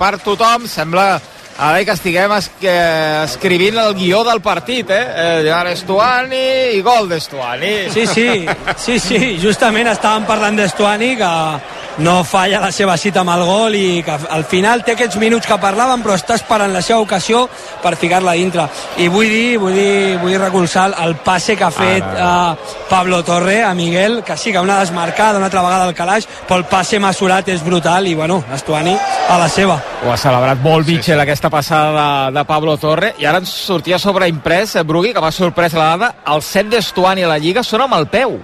per 0.00 0.14
tothom, 0.24 0.66
sembla 0.66 1.20
a 1.56 1.70
veure 1.72 1.84
que 1.86 1.94
estiguem 1.94 2.32
es 2.34 2.48
que 2.60 2.74
escrivint 3.24 3.78
el 3.78 3.94
guió 3.94 4.24
del 4.26 4.40
partit, 4.42 4.90
eh? 4.90 5.04
eh 5.44 5.52
ara 5.54 5.70
Estuani 5.72 6.74
i 6.74 6.80
gol 6.82 7.08
d'Estuani. 7.08 7.74
Sí, 7.94 8.06
sí, 8.10 8.28
sí, 8.76 8.98
sí, 8.98 9.20
justament 9.42 9.92
estàvem 9.92 10.26
parlant 10.26 10.58
d'Estuani 10.58 11.14
que 11.20 11.32
no 11.98 12.24
falla 12.24 12.60
la 12.60 12.70
seva 12.74 12.96
cita 12.98 13.20
amb 13.22 13.30
el 13.34 13.44
gol 13.46 13.74
i 13.78 14.02
que 14.04 14.16
al 14.36 14.44
final 14.48 14.82
té 14.84 14.94
aquests 14.94 15.18
minuts 15.22 15.46
que 15.46 15.58
parlàvem 15.60 16.02
però 16.02 16.16
està 16.18 16.36
esperant 16.38 16.72
la 16.74 16.82
seva 16.82 17.00
ocasió 17.04 17.44
per 17.82 17.94
ficar-la 18.00 18.34
dintre. 18.38 18.66
I 18.98 19.08
vull 19.12 19.28
dir, 19.30 19.58
vull 19.62 19.76
dir, 19.76 20.16
vull 20.22 20.36
recolzar 20.40 20.88
el 21.04 21.16
passe 21.24 21.56
que 21.56 21.66
ha 21.66 21.70
fet 21.74 22.04
uh, 22.14 22.54
Pablo 22.90 23.22
Torre 23.24 23.62
a 23.62 23.74
Miguel, 23.74 24.22
que 24.24 24.36
sí 24.36 24.52
que 24.52 24.60
una 24.60 24.80
desmarcada 24.80 25.38
una 25.38 25.46
altra 25.46 25.62
vegada 25.62 25.84
al 25.84 25.94
calaix, 25.94 26.26
però 26.48 26.58
el 26.60 26.66
passe 26.70 26.98
mesurat 27.02 27.48
és 27.48 27.62
brutal 27.64 28.08
i 28.08 28.14
bueno, 28.14 28.42
Estuani 28.54 28.96
a 29.28 29.38
la 29.38 29.48
seva. 29.48 29.78
Ho 30.04 30.12
ha 30.12 30.18
celebrat 30.20 30.62
molt 30.64 30.86
Mitchell 30.86 31.14
sí, 31.14 31.20
sí. 31.20 31.22
aquesta 31.26 31.50
passada 31.50 31.92
de, 31.94 32.38
de 32.38 32.44
Pablo 32.48 32.76
Torre. 32.78 33.14
I 33.18 33.28
ara 33.30 33.42
ens 33.42 33.52
sortia 33.52 33.98
sobre 33.98 34.28
imprès, 34.28 34.76
eh, 34.76 34.82
Brugui, 34.82 35.14
que 35.14 35.22
m'ha 35.22 35.32
sorprès 35.34 35.76
la 35.78 35.92
dada, 35.94 36.14
el 36.34 36.42
set 36.42 36.70
d'Estuani 36.72 37.24
a 37.24 37.34
la 37.34 37.38
Lliga 37.38 37.62
són 37.62 37.86
amb 37.86 37.98
el 38.00 38.10
peu 38.10 38.38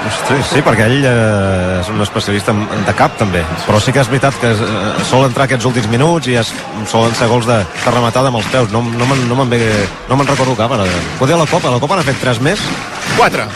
Sí, 0.00 0.36
sí, 0.48 0.60
perquè 0.64 0.86
ell 0.88 1.04
eh, 1.04 1.80
és 1.80 1.88
un 1.92 2.00
especialista 2.00 2.54
en, 2.54 2.62
de 2.86 2.94
cap 2.96 3.16
també, 3.20 3.42
però 3.66 3.80
sí 3.82 3.92
que 3.92 4.00
és 4.00 4.08
veritat 4.08 4.36
que 4.40 4.52
eh, 4.54 5.04
sol 5.08 5.26
entrar 5.26 5.44
aquests 5.44 5.68
últims 5.68 5.90
minuts 5.92 6.30
i 6.30 6.38
es, 6.40 6.52
solen 6.88 7.12
ser 7.18 7.28
gols 7.30 7.48
de, 7.48 7.58
de 7.84 7.92
rematada 7.92 8.32
amb 8.32 8.40
els 8.40 8.48
peus. 8.52 8.72
No, 8.72 8.82
no 8.82 9.08
me'n 9.10 9.26
no 9.28 9.36
me 9.42 9.46
ve, 9.50 9.60
no 10.08 10.16
me'n 10.16 10.30
recordo 10.30 10.56
cap 10.58 10.72
ara. 10.76 10.88
Poder 11.20 11.36
a 11.36 11.42
la 11.42 11.48
Copa, 11.50 11.68
a 11.68 11.76
la 11.76 11.82
Copa 11.82 11.98
n'ha 12.00 12.06
fet 12.08 12.20
3 12.22 12.42
més. 12.46 12.64
4 13.18 13.48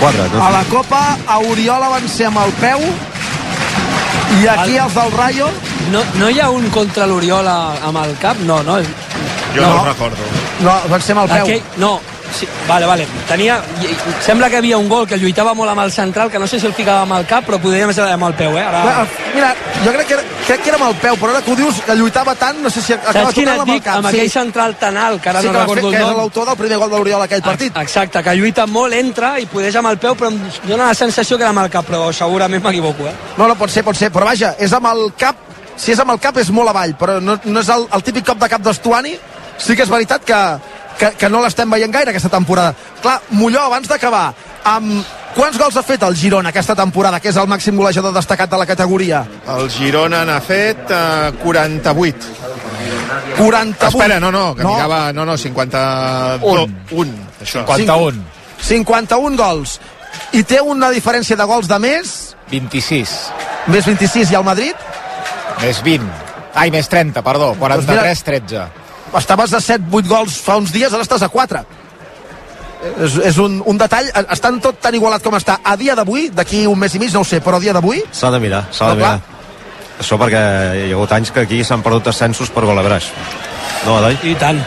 4 0.00 0.40
a 0.42 0.50
la 0.50 0.62
Copa 0.66 1.02
a 1.26 1.38
Oriola 1.38 1.90
van 1.92 2.08
ser 2.10 2.26
amb 2.26 2.40
el 2.42 2.50
peu 2.58 2.82
i 4.40 4.48
aquí 4.50 4.78
els 4.80 4.96
del 4.96 5.12
Rayo. 5.14 5.50
No, 5.92 6.02
no 6.18 6.30
hi 6.32 6.40
ha 6.40 6.48
un 6.50 6.66
contra 6.74 7.06
l'Oriola 7.06 7.54
amb 7.86 8.00
el 8.02 8.16
cap? 8.22 8.40
No, 8.48 8.62
no. 8.66 8.80
Jo 9.54 9.62
no, 9.62 9.68
no. 9.68 9.84
recordo. 9.86 10.26
no, 10.64 10.74
van 10.90 11.04
ser 11.04 11.14
amb 11.14 11.24
el 11.24 11.30
peu. 11.36 11.44
Aquell, 11.44 11.62
no, 11.78 11.92
Sí, 12.34 12.48
vale, 12.66 12.86
vale. 12.86 13.06
Tenia, 13.28 13.60
sembla 14.24 14.48
que 14.50 14.58
havia 14.58 14.78
un 14.78 14.88
gol 14.88 15.06
que 15.06 15.16
lluitava 15.20 15.54
molt 15.54 15.70
amb 15.70 15.84
el 15.84 15.92
central, 15.92 16.30
que 16.30 16.38
no 16.38 16.48
sé 16.50 16.58
si 16.58 16.66
el 16.66 16.74
ficava 16.74 17.04
amb 17.04 17.14
el 17.18 17.26
cap, 17.30 17.46
però 17.46 17.60
podria 17.62 17.86
ser 17.94 18.08
amb 18.10 18.26
el 18.26 18.34
peu, 18.34 18.56
eh? 18.58 18.64
Ara... 18.64 19.04
Mira, 19.34 19.52
jo 19.84 19.92
crec 19.94 20.08
que, 20.08 20.16
era, 20.18 20.24
crec 20.46 20.64
que 20.64 20.72
era 20.72 20.80
amb 20.80 20.88
el 20.88 20.96
peu, 21.02 21.18
però 21.20 21.30
ara 21.34 21.42
que 21.46 21.52
ho 21.52 21.56
dius, 21.58 21.80
que 21.86 21.96
lluitava 21.98 22.34
tant, 22.40 22.58
no 22.62 22.70
sé 22.70 22.82
si 22.82 22.96
acaba 22.96 23.30
Saps 23.30 23.38
et 23.38 23.52
amb 23.52 23.74
el 23.76 23.82
cap. 23.84 24.00
Amb 24.00 24.10
aquell 24.10 24.30
central 24.32 24.76
tan 24.80 24.98
alt, 24.98 25.22
que 25.22 25.30
ara 25.30 25.44
sí, 25.44 25.48
no 25.48 25.52
que 25.52 25.62
recordo 25.62 25.90
fer, 25.90 25.92
el 25.92 25.94
que 25.94 26.02
nom. 26.02 26.10
és 26.10 26.20
l'autor 26.22 26.48
del 26.50 26.58
primer 26.64 26.80
gol 26.82 26.90
de 26.90 26.98
l'Oriol 26.98 27.26
aquell 27.28 27.44
partit. 27.46 27.78
Exacte, 27.84 28.22
que 28.26 28.36
lluita 28.40 28.66
molt, 28.66 28.98
entra 28.98 29.34
i 29.38 29.46
podeix 29.50 29.78
amb 29.78 29.92
el 29.92 30.00
peu, 30.02 30.18
però 30.18 30.32
em 30.32 30.40
dóna 30.64 30.90
la 30.90 30.98
sensació 30.98 31.38
que 31.38 31.46
era 31.46 31.54
amb 31.54 31.62
el 31.64 31.70
cap, 31.70 31.86
però 31.86 32.10
segurament 32.12 32.62
m'equivoco, 32.64 33.06
eh? 33.10 33.14
No, 33.38 33.46
no, 33.46 33.58
pot 33.60 33.70
ser, 33.70 33.84
pot 33.86 33.98
ser, 33.98 34.10
però 34.14 34.26
vaja, 34.30 34.54
és 34.58 34.74
amb 34.74 34.90
el 34.90 35.06
cap, 35.18 35.38
si 35.76 35.94
és 35.94 36.02
amb 36.02 36.14
el 36.14 36.20
cap 36.22 36.38
és 36.42 36.50
molt 36.54 36.74
avall, 36.74 36.96
però 36.98 37.20
no, 37.22 37.38
no 37.44 37.62
és 37.62 37.70
el, 37.70 37.86
el 37.94 38.04
típic 38.06 38.26
cop 38.26 38.42
de 38.42 38.50
cap 38.50 38.62
d'Estuani, 38.64 39.14
sí 39.58 39.76
que 39.76 39.84
és 39.84 39.90
veritat 39.90 40.24
que, 40.24 40.40
que, 40.98 41.12
que 41.18 41.30
no 41.30 41.42
l'estem 41.42 41.70
veient 41.70 41.92
gaire 41.92 42.12
aquesta 42.14 42.32
temporada. 42.32 42.74
Clar, 43.02 43.20
Molló, 43.36 43.66
abans 43.68 43.88
d'acabar, 43.90 44.26
amb 44.64 45.04
quants 45.34 45.58
gols 45.58 45.76
ha 45.76 45.84
fet 45.86 46.04
el 46.06 46.16
Girona 46.16 46.52
aquesta 46.54 46.76
temporada, 46.78 47.20
que 47.20 47.30
és 47.32 47.40
el 47.40 47.48
màxim 47.50 47.76
golejador 47.76 48.14
destacat 48.14 48.50
de 48.50 48.60
la 48.60 48.66
categoria? 48.66 49.24
El 49.56 49.70
Girona 49.72 50.24
n'ha 50.28 50.40
fet 50.44 50.90
eh, 50.90 51.32
48. 51.42 52.30
48. 53.36 53.88
Espera, 53.88 54.20
no, 54.20 54.30
no, 54.32 54.54
que 54.54 54.62
no. 54.62 54.74
mirava... 54.74 55.12
No, 55.12 55.24
no, 55.26 55.36
51. 55.38 56.44
Un. 56.44 56.78
un 56.92 57.12
això. 57.42 57.64
51. 57.66 58.24
51 58.64 59.36
gols. 59.36 59.78
I 60.34 60.44
té 60.46 60.60
una 60.62 60.90
diferència 60.94 61.36
de 61.36 61.46
gols 61.46 61.66
de 61.70 61.78
més, 61.82 62.14
26. 62.50 63.14
més 63.74 63.86
26 63.88 64.30
i 64.30 64.36
el 64.38 64.44
Madrid 64.46 64.76
Més 65.62 65.80
20. 65.82 66.06
Ai, 66.54 66.70
més 66.70 66.88
30, 66.90 67.22
perdó. 67.26 67.54
43-13. 67.58 68.83
Estaves 69.18 69.54
a 69.54 69.60
7-8 69.62 70.08
gols 70.08 70.36
fa 70.42 70.56
uns 70.60 70.72
dies, 70.74 70.92
ara 70.92 71.02
estàs 71.06 71.22
a 71.22 71.28
4 71.28 71.64
és, 73.00 73.16
és 73.30 73.38
un, 73.40 73.60
un 73.64 73.78
detall. 73.80 74.10
Estan 74.34 74.58
tot 74.60 74.80
tan 74.82 74.94
igualat 74.96 75.22
com 75.24 75.36
està. 75.38 75.58
A 75.64 75.76
dia 75.80 75.94
d'avui, 75.96 76.28
d'aquí 76.34 76.66
un 76.68 76.78
mes 76.78 76.94
i 76.94 77.00
mig, 77.00 77.14
no 77.14 77.22
ho 77.24 77.28
sé 77.28 77.40
però 77.44 77.56
a 77.56 77.62
dia 77.62 77.72
d'avui 77.76 78.02
s'ha 78.12 78.30
de 78.34 78.40
mirar, 78.42 78.66
s'ha 78.70 78.90
de 78.92 78.98
No, 78.98 79.00
clar. 79.00 79.14
mirar. 79.14 79.30
Això 80.02 80.18
perquè 80.18 80.40
hi 80.82 80.90
ha 80.90 80.96
hagut 80.96 81.12
anys 81.14 81.30
que 81.30 81.44
aquí 81.46 81.62
s'han 81.64 81.82
perdut 81.82 82.10
ascensos 82.10 82.50
per 82.50 82.64
golabraix 82.66 83.12
no, 83.86 83.98
Eloi? 84.00 84.18
I 84.26 84.34
tant, 84.40 84.58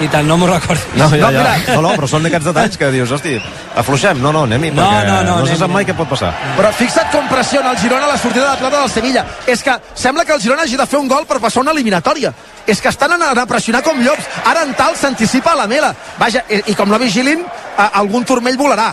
i 0.00 0.08
tant, 0.12 0.26
no 0.28 0.36
m'ho 0.38 0.46
recordo. 0.46 0.82
No, 0.94 1.08
ja, 1.10 1.30
No, 1.30 1.42
ja. 1.42 1.56
no, 1.74 1.80
no, 1.82 1.92
però 1.98 2.08
són 2.10 2.22
d'aquests 2.26 2.46
detalls 2.50 2.78
que 2.78 2.90
dius, 2.94 3.10
hosti, 3.10 3.34
afluixem, 3.76 4.20
no, 4.22 4.32
no, 4.32 4.44
anem-hi, 4.46 4.70
No, 4.76 4.84
perquè 4.86 5.08
no, 5.08 5.16
no, 5.26 5.38
no 5.40 5.46
se 5.46 5.56
sap 5.58 5.72
mai 5.74 5.84
què 5.88 5.94
pot 5.98 6.08
passar. 6.10 6.30
Però 6.56 6.70
fixa't 6.78 7.10
com 7.12 7.26
pressiona 7.30 7.72
el 7.74 7.78
Girona 7.82 8.06
a 8.06 8.12
la 8.12 8.18
sortida 8.18 8.50
de 8.50 8.56
plata 8.62 8.80
del 8.80 8.90
Sevilla. 8.90 9.24
És 9.46 9.62
que 9.62 9.74
sembla 9.94 10.24
que 10.24 10.32
el 10.36 10.40
Girona 10.40 10.62
hagi 10.62 10.76
de 10.78 10.86
fer 10.86 11.00
un 11.00 11.08
gol 11.08 11.26
per 11.26 11.40
passar 11.42 11.62
una 11.64 11.72
eliminatòria. 11.76 12.32
És 12.66 12.80
que 12.84 12.88
estan 12.92 13.12
anant 13.16 13.38
a 13.38 13.46
pressionar 13.46 13.82
com 13.82 14.00
llops. 14.04 14.26
Ara 14.44 14.62
en 14.68 14.74
tal 14.74 14.96
s'anticipa 14.96 15.52
a 15.52 15.62
la 15.62 15.66
mela. 15.66 15.94
Vaja, 16.18 16.44
i, 16.48 16.62
i 16.72 16.74
com 16.74 16.88
no 16.88 16.98
vigilin, 16.98 17.44
a, 17.76 17.90
algun 18.02 18.24
turmell 18.28 18.58
volarà. 18.60 18.92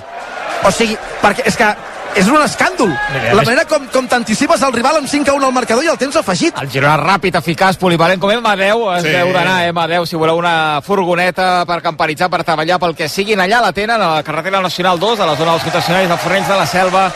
O 0.65 0.71
sigui, 0.71 0.95
perquè 1.21 1.43
és 1.45 1.57
que 1.59 1.67
és 2.15 2.27
un 2.27 2.41
escàndol. 2.41 2.87
Mira, 3.13 3.33
La 3.33 3.41
més- 3.41 3.45
manera 3.47 3.65
com, 3.65 3.85
com 3.91 4.07
t'anticipes 4.07 4.61
al 4.63 4.71
rival 4.73 4.97
amb 4.97 5.07
5 5.07 5.29
a 5.29 5.33
1 5.33 5.45
al 5.45 5.51
marcador 5.53 5.83
i 5.83 5.87
el 5.87 5.97
temps 5.97 6.15
afegit. 6.15 6.55
El 6.61 6.69
Girona 6.71 6.95
ràpid, 6.97 7.35
eficaç, 7.37 7.77
polivalent, 7.77 8.19
com 8.21 8.31
M10, 8.31 8.97
es 8.97 9.03
Sí. 9.03 9.09
deu 9.09 9.31
d'anar, 9.33 9.67
M10, 9.73 10.05
si 10.07 10.15
voleu 10.15 10.37
una 10.37 10.81
furgoneta 10.81 11.65
per 11.65 11.81
camperitzar, 11.81 12.29
per 12.29 12.43
treballar, 12.43 12.79
pel 12.79 12.95
que 12.95 13.09
siguin, 13.09 13.39
allà 13.39 13.59
la 13.61 13.73
tenen, 13.73 14.01
a 14.01 14.15
la 14.15 14.23
carretera 14.23 14.61
nacional 14.61 14.99
2, 14.99 15.19
a 15.19 15.25
la 15.25 15.35
zona 15.35 15.51
dels 15.51 15.63
concessionaris 15.63 16.09
de 16.09 16.17
Fornells 16.17 16.47
de 16.47 16.55
la 16.55 16.65
Selva, 16.67 17.11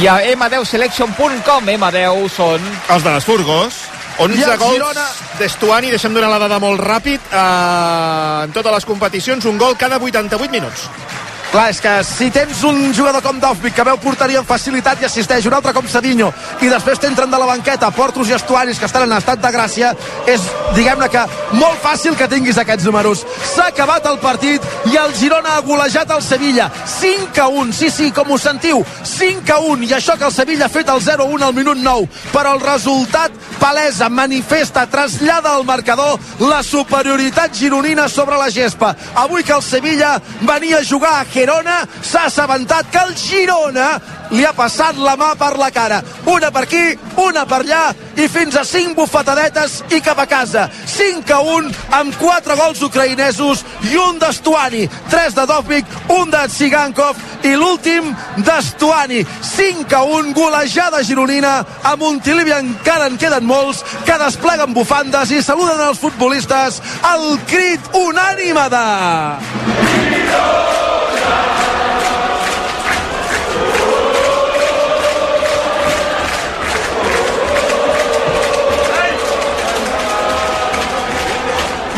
i 0.00 0.06
a 0.06 0.18
m10selection.com, 0.34 1.64
M10 1.68 2.28
són... 2.30 2.60
Els 2.88 3.02
de 3.04 3.10
les 3.14 3.24
Furgos. 3.24 3.74
11 4.18 4.36
I 4.38 4.42
el 4.42 4.58
gols 4.58 4.74
Girona- 4.74 5.06
d'Estuani, 5.38 5.88
deixem 5.90 6.12
donar 6.12 6.28
la 6.28 6.38
dada 6.38 6.58
molt 6.58 6.80
ràpid, 6.80 7.20
eh, 7.32 8.44
en 8.44 8.52
totes 8.52 8.72
les 8.74 8.84
competicions, 8.84 9.44
un 9.46 9.56
gol 9.56 9.76
cada 9.78 9.96
88 9.96 10.50
minuts. 10.50 10.88
Clar, 11.50 11.72
és 11.72 11.80
que 11.82 11.90
si 12.06 12.28
tens 12.30 12.60
un 12.62 12.92
jugador 12.94 13.24
com 13.24 13.40
Dovvik 13.42 13.74
que 13.74 13.82
veu 13.82 13.96
porteria 13.98 14.38
amb 14.38 14.46
facilitat 14.46 15.00
i 15.02 15.06
assisteix, 15.08 15.48
un 15.48 15.56
altre 15.56 15.72
com 15.74 15.88
Sadinho, 15.90 16.28
i 16.62 16.68
després 16.70 17.00
t'entren 17.02 17.30
de 17.32 17.38
la 17.42 17.48
banqueta 17.48 17.88
Portos 17.90 18.28
i 18.30 18.36
Estuaris 18.36 18.78
que 18.78 18.86
estan 18.86 19.08
en 19.08 19.16
estat 19.16 19.42
de 19.42 19.50
gràcia, 19.50 19.90
és, 20.30 20.44
diguem-ne 20.76 21.08
que, 21.10 21.24
molt 21.58 21.82
fàcil 21.82 22.14
que 22.14 22.28
tinguis 22.30 22.60
aquests 22.62 22.86
números. 22.86 23.24
S'ha 23.50 23.66
acabat 23.72 24.06
el 24.06 24.20
partit 24.22 24.62
i 24.92 24.94
el 25.00 25.10
Girona 25.18 25.56
ha 25.56 25.64
golejat 25.66 26.12
el 26.14 26.22
Sevilla. 26.22 26.68
5 26.86 27.42
a 27.42 27.48
1, 27.64 27.74
sí, 27.74 27.90
sí, 27.90 28.12
com 28.14 28.30
ho 28.30 28.38
sentiu, 28.38 28.84
5 29.02 29.50
a 29.50 29.58
1, 29.72 29.90
i 29.90 29.96
això 29.98 30.14
que 30.14 30.28
el 30.30 30.36
Sevilla 30.36 30.68
ha 30.68 30.70
fet 30.70 30.94
el 30.94 31.02
0-1 31.02 31.48
al 31.48 31.58
minut 31.58 31.82
9, 31.82 32.06
però 32.30 32.54
el 32.54 32.62
resultat 32.62 33.34
palesa, 33.58 34.08
manifesta, 34.08 34.86
trasllada 34.86 35.56
al 35.56 35.66
marcador 35.66 36.14
la 36.38 36.62
superioritat 36.62 37.58
gironina 37.58 38.06
sobre 38.08 38.38
la 38.38 38.52
gespa. 38.54 38.94
Avui 39.18 39.42
que 39.42 39.58
el 39.58 39.66
Sevilla 39.66 40.14
venia 40.46 40.78
a 40.78 40.86
jugar 40.86 41.18
a 41.18 41.26
Gerona, 41.40 41.86
s'ha 42.04 42.26
assabentat 42.28 42.90
que 42.92 43.00
el 43.00 43.14
Girona 43.16 43.94
li 44.30 44.44
ha 44.44 44.52
passat 44.52 44.98
la 45.00 45.14
mà 45.16 45.30
per 45.40 45.54
la 45.56 45.70
cara. 45.72 46.02
Una 46.28 46.50
per 46.52 46.66
aquí, 46.66 46.82
una 47.16 47.46
per 47.48 47.62
allà, 47.62 47.94
i 48.20 48.26
fins 48.28 48.58
a 48.60 48.64
5 48.68 48.92
bufetadetes 48.98 49.78
i 49.96 50.02
cap 50.04 50.18
a 50.20 50.26
casa. 50.28 50.66
5 50.92 51.32
a 51.32 51.38
1, 51.40 51.70
amb 51.96 52.18
4 52.20 52.56
gols 52.60 52.82
ucraïnesos 52.84 53.64
i 53.88 53.96
un 53.96 54.20
d'Estuani. 54.20 54.84
3 55.08 55.38
de 55.38 55.46
Dovvik, 55.48 55.96
un 56.12 56.28
de 56.34 56.42
Tsigankov 56.52 57.16
i 57.48 57.54
l'últim 57.56 58.12
d'Estuani. 58.44 59.24
5 59.54 59.96
a 59.96 60.02
1, 60.04 60.34
golejada 60.36 61.00
gironina. 61.02 61.54
A 61.82 61.94
Montilivi 61.96 62.52
encara 62.52 63.08
en 63.08 63.16
queden 63.16 63.48
molts 63.48 63.80
que 64.04 64.20
despleguen 64.26 64.76
bufandes 64.76 65.32
i 65.32 65.40
saluden 65.40 65.80
els 65.88 66.04
futbolistes 66.04 66.82
el 67.14 67.32
crit 67.48 67.96
unànime 68.04 68.68
de... 68.76 68.84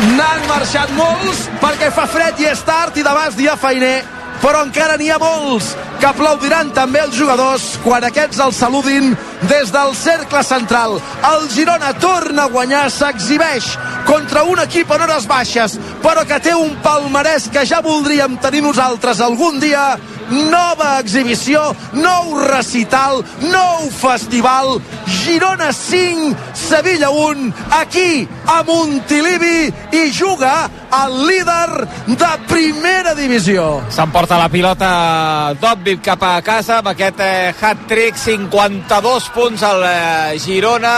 N'han 0.03 0.41
marxat 0.49 0.91
molts 0.97 1.45
perquè 1.61 1.87
fa 1.95 2.03
fred 2.11 2.41
i 2.43 2.49
és 2.51 2.59
tard 2.67 2.97
i 2.99 3.05
demà 3.05 3.29
dia 3.37 3.55
feiner, 3.55 4.01
però 4.41 4.65
encara 4.65 4.97
n'hi 4.99 5.07
ha 5.13 5.19
molts 5.21 5.69
que 6.01 6.09
aplaudiran 6.09 6.73
també 6.75 6.99
els 6.99 7.15
jugadors 7.15 7.63
quan 7.85 8.03
aquests 8.03 8.41
els 8.43 8.59
saludin 8.59 9.13
des 9.47 9.71
del 9.71 9.93
cercle 9.95 10.41
central. 10.43 10.97
El 11.29 11.47
Girona 11.53 11.93
torna 12.03 12.43
a 12.43 12.51
guanyar, 12.51 12.89
s'exhibeix 12.91 13.69
contra 14.03 14.43
un 14.43 14.59
equip 14.65 14.91
en 14.91 15.05
hores 15.05 15.27
baixes, 15.29 15.77
però 16.03 16.27
que 16.27 16.41
té 16.43 16.51
un 16.51 16.75
palmarès 16.83 17.47
que 17.53 17.63
ja 17.65 17.79
voldríem 17.85 18.35
tenir 18.43 18.65
nosaltres 18.65 19.23
algun 19.23 19.63
dia 19.63 19.93
nova 20.29 20.99
exhibició, 21.01 21.61
nou 21.93 22.37
recital, 22.47 23.23
nou 23.41 23.89
festival, 23.93 24.79
Girona 25.23 25.71
5, 25.73 26.35
Sevilla 26.53 27.09
1, 27.09 27.51
aquí 27.79 28.27
a 28.47 28.61
Montilivi 28.67 29.71
i 29.91 30.05
juga 30.13 30.69
el 31.03 31.19
líder 31.27 31.87
de 32.07 32.31
primera 32.47 33.13
divisió. 33.15 33.81
S'emporta 33.89 34.37
la 34.39 34.49
pilota 34.49 35.53
Dobbip 35.59 36.03
cap 36.05 36.23
a 36.23 36.37
casa 36.45 36.79
amb 36.79 36.93
aquest 36.93 37.21
eh, 37.23 37.53
hat-trick, 37.53 38.17
52 38.19 39.29
punts 39.33 39.63
al 39.67 39.85
eh, 39.87 40.39
Girona, 40.41 40.95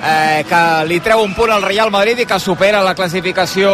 eh, 0.00 0.44
que 0.48 0.62
li 0.88 1.00
treu 1.04 1.24
un 1.24 1.34
punt 1.34 1.52
al 1.52 1.64
Real 1.66 1.92
Madrid 1.92 2.20
i 2.20 2.28
que 2.28 2.40
supera 2.40 2.84
la 2.84 2.94
classificació 2.98 3.72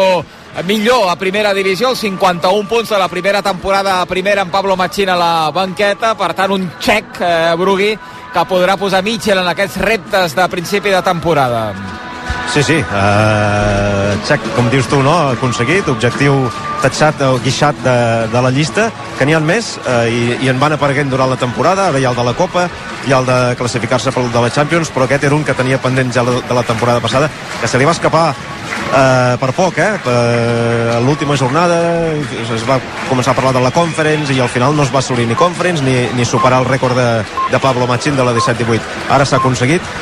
millor 0.65 1.09
a 1.11 1.15
primera 1.15 1.53
divisió, 1.53 1.91
els 1.93 1.99
51 2.01 2.67
punts 2.67 2.89
de 2.89 2.97
la 2.97 3.07
primera 3.11 3.43
temporada 3.45 3.99
primera 4.09 4.41
amb 4.41 4.51
Pablo 4.51 4.75
Machín 4.75 5.09
a 5.09 5.19
la 5.19 5.51
banqueta, 5.53 6.15
per 6.17 6.33
tant 6.33 6.55
un 6.55 6.65
xec, 6.79 7.21
eh, 7.21 7.53
Brugui, 7.57 7.93
que 8.33 8.47
podrà 8.49 8.77
posar 8.77 9.03
Mitchell 9.03 9.43
en 9.43 9.53
aquests 9.53 9.77
reptes 9.77 10.35
de 10.35 10.49
principi 10.49 10.89
de 10.89 11.01
temporada. 11.01 12.06
Sí, 12.47 12.63
sí, 12.63 12.77
uh, 12.79 14.15
check, 14.25 14.41
com 14.55 14.69
dius 14.71 14.87
tu, 14.87 15.01
no? 15.03 15.13
aconseguit, 15.35 15.87
objectiu 15.91 16.47
tatxat 16.81 17.19
o 17.27 17.35
guixat 17.43 17.75
de, 17.83 17.95
de 18.31 18.41
la 18.41 18.51
llista, 18.55 18.87
que 19.17 19.27
n'hi 19.27 19.35
ha 19.35 19.41
més 19.43 19.73
uh, 19.83 20.05
i, 20.07 20.37
i 20.45 20.49
en 20.49 20.59
van 20.61 20.73
apareguent 20.77 21.11
durant 21.11 21.29
la 21.29 21.37
temporada, 21.37 21.89
ara 21.91 21.99
hi 21.99 22.07
ha 22.07 22.13
el 22.13 22.17
de 22.17 22.25
la 22.25 22.35
Copa, 22.37 22.67
hi 23.05 23.13
ha 23.13 23.19
el 23.19 23.27
de 23.27 23.39
classificar-se 23.59 24.13
pel 24.15 24.31
de 24.31 24.45
la 24.45 24.51
Champions, 24.53 24.93
però 24.95 25.05
aquest 25.05 25.27
era 25.27 25.35
un 25.35 25.43
que 25.43 25.57
tenia 25.57 25.81
pendent 25.83 26.13
ja 26.15 26.23
de 26.23 26.55
la 26.55 26.63
temporada 26.63 27.03
passada, 27.03 27.29
que 27.59 27.67
se 27.67 27.77
li 27.77 27.85
va 27.85 27.95
escapar 27.97 28.25
uh, 28.31 29.35
per 29.41 29.51
poc, 29.57 29.77
eh? 29.83 29.91
Uh, 30.07 30.97
l'última 31.05 31.37
jornada 31.39 31.77
es 32.55 32.65
va 32.67 32.79
començar 33.09 33.35
a 33.35 33.37
parlar 33.37 33.53
de 33.57 33.63
la 33.63 33.73
Conference 33.75 34.33
i 34.33 34.41
al 34.43 34.51
final 34.51 34.75
no 34.75 34.87
es 34.87 34.93
va 34.93 35.03
assolir 35.03 35.27
ni 35.27 35.37
Conference 35.39 35.83
ni, 35.83 35.95
ni 36.17 36.25
superar 36.25 36.63
el 36.63 36.69
rècord 36.69 36.97
de, 36.97 37.09
de 37.51 37.59
Pablo 37.63 37.87
Machín 37.87 38.15
de 38.15 38.25
la 38.25 38.35
17-18. 38.35 39.11
Ara 39.13 39.27
s'ha 39.27 39.41
aconseguit 39.41 39.95